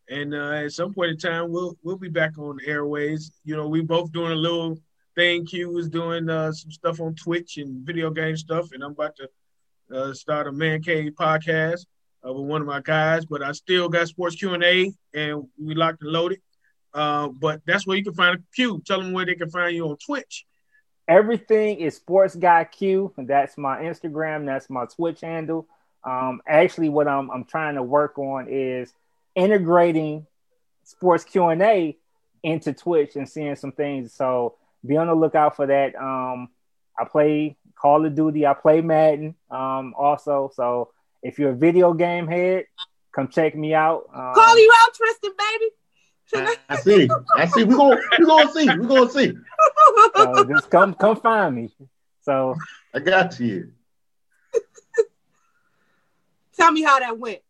[0.08, 3.32] And uh, at some point in time, we'll we'll be back on the airways.
[3.44, 4.78] You know, we both doing a little
[5.14, 5.46] thing.
[5.46, 9.16] Q was doing uh, some stuff on Twitch and video game stuff, and I'm about
[9.16, 9.28] to
[9.94, 11.86] uh, start a Man Cave podcast
[12.26, 13.24] uh, with one of my guys.
[13.24, 16.40] But I still got Sports Q and A, and we locked and loaded.
[16.94, 18.82] Uh, but that's where you can find Q.
[18.86, 20.46] Tell them where they can find you on Twitch.
[21.08, 23.12] Everything is Sports Guy Q.
[23.16, 24.46] That's my Instagram.
[24.46, 25.66] That's my Twitch handle.
[26.04, 28.92] Um, actually, what I'm I'm trying to work on is
[29.34, 30.26] integrating
[30.84, 31.96] Sports Q and A
[32.42, 34.12] into Twitch and seeing some things.
[34.12, 34.56] So
[34.86, 35.94] be on the lookout for that.
[35.94, 36.48] Um,
[36.98, 38.46] I play Call of Duty.
[38.46, 40.50] I play Madden um, also.
[40.54, 40.92] So
[41.22, 42.66] if you're a video game head,
[43.14, 44.04] come check me out.
[44.14, 45.70] Um, Call you out, Tristan, baby.
[46.68, 47.08] I see.
[47.36, 47.64] I see.
[47.64, 48.66] We're gonna we're gonna see.
[48.66, 49.32] We're gonna see.
[50.16, 51.70] So just come come find me.
[52.22, 52.54] So
[52.94, 53.72] I got you.
[56.56, 57.40] Tell me how that went.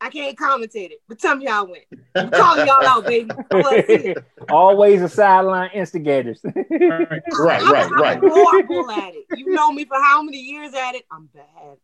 [0.00, 1.84] I can't commentate it, but tell me how it went.
[2.14, 3.30] I'm calling y'all out, baby.
[4.48, 6.40] Always a sideline instigators.
[6.44, 8.18] right, right, right.
[8.22, 9.26] I'm horrible at it.
[9.36, 11.04] You know me for how many years at it?
[11.10, 11.78] I'm bad.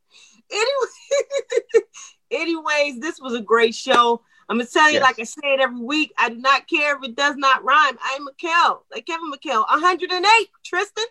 [0.51, 1.87] Anyway,
[2.31, 4.23] anyways, this was a great show.
[4.49, 5.03] I'm gonna tell you, yes.
[5.03, 7.99] like I say it every week, I do not care if it does not rhyme.
[8.03, 10.49] I'm McKell, like Kevin McKell, 108.
[10.65, 11.05] Tristan,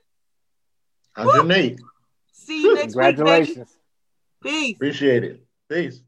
[1.15, 1.80] 108.
[2.31, 3.57] See you next Congratulations.
[3.57, 3.67] week.
[3.67, 3.77] Congratulations.
[4.43, 4.75] Peace.
[4.75, 5.43] Appreciate it.
[5.69, 6.01] Peace.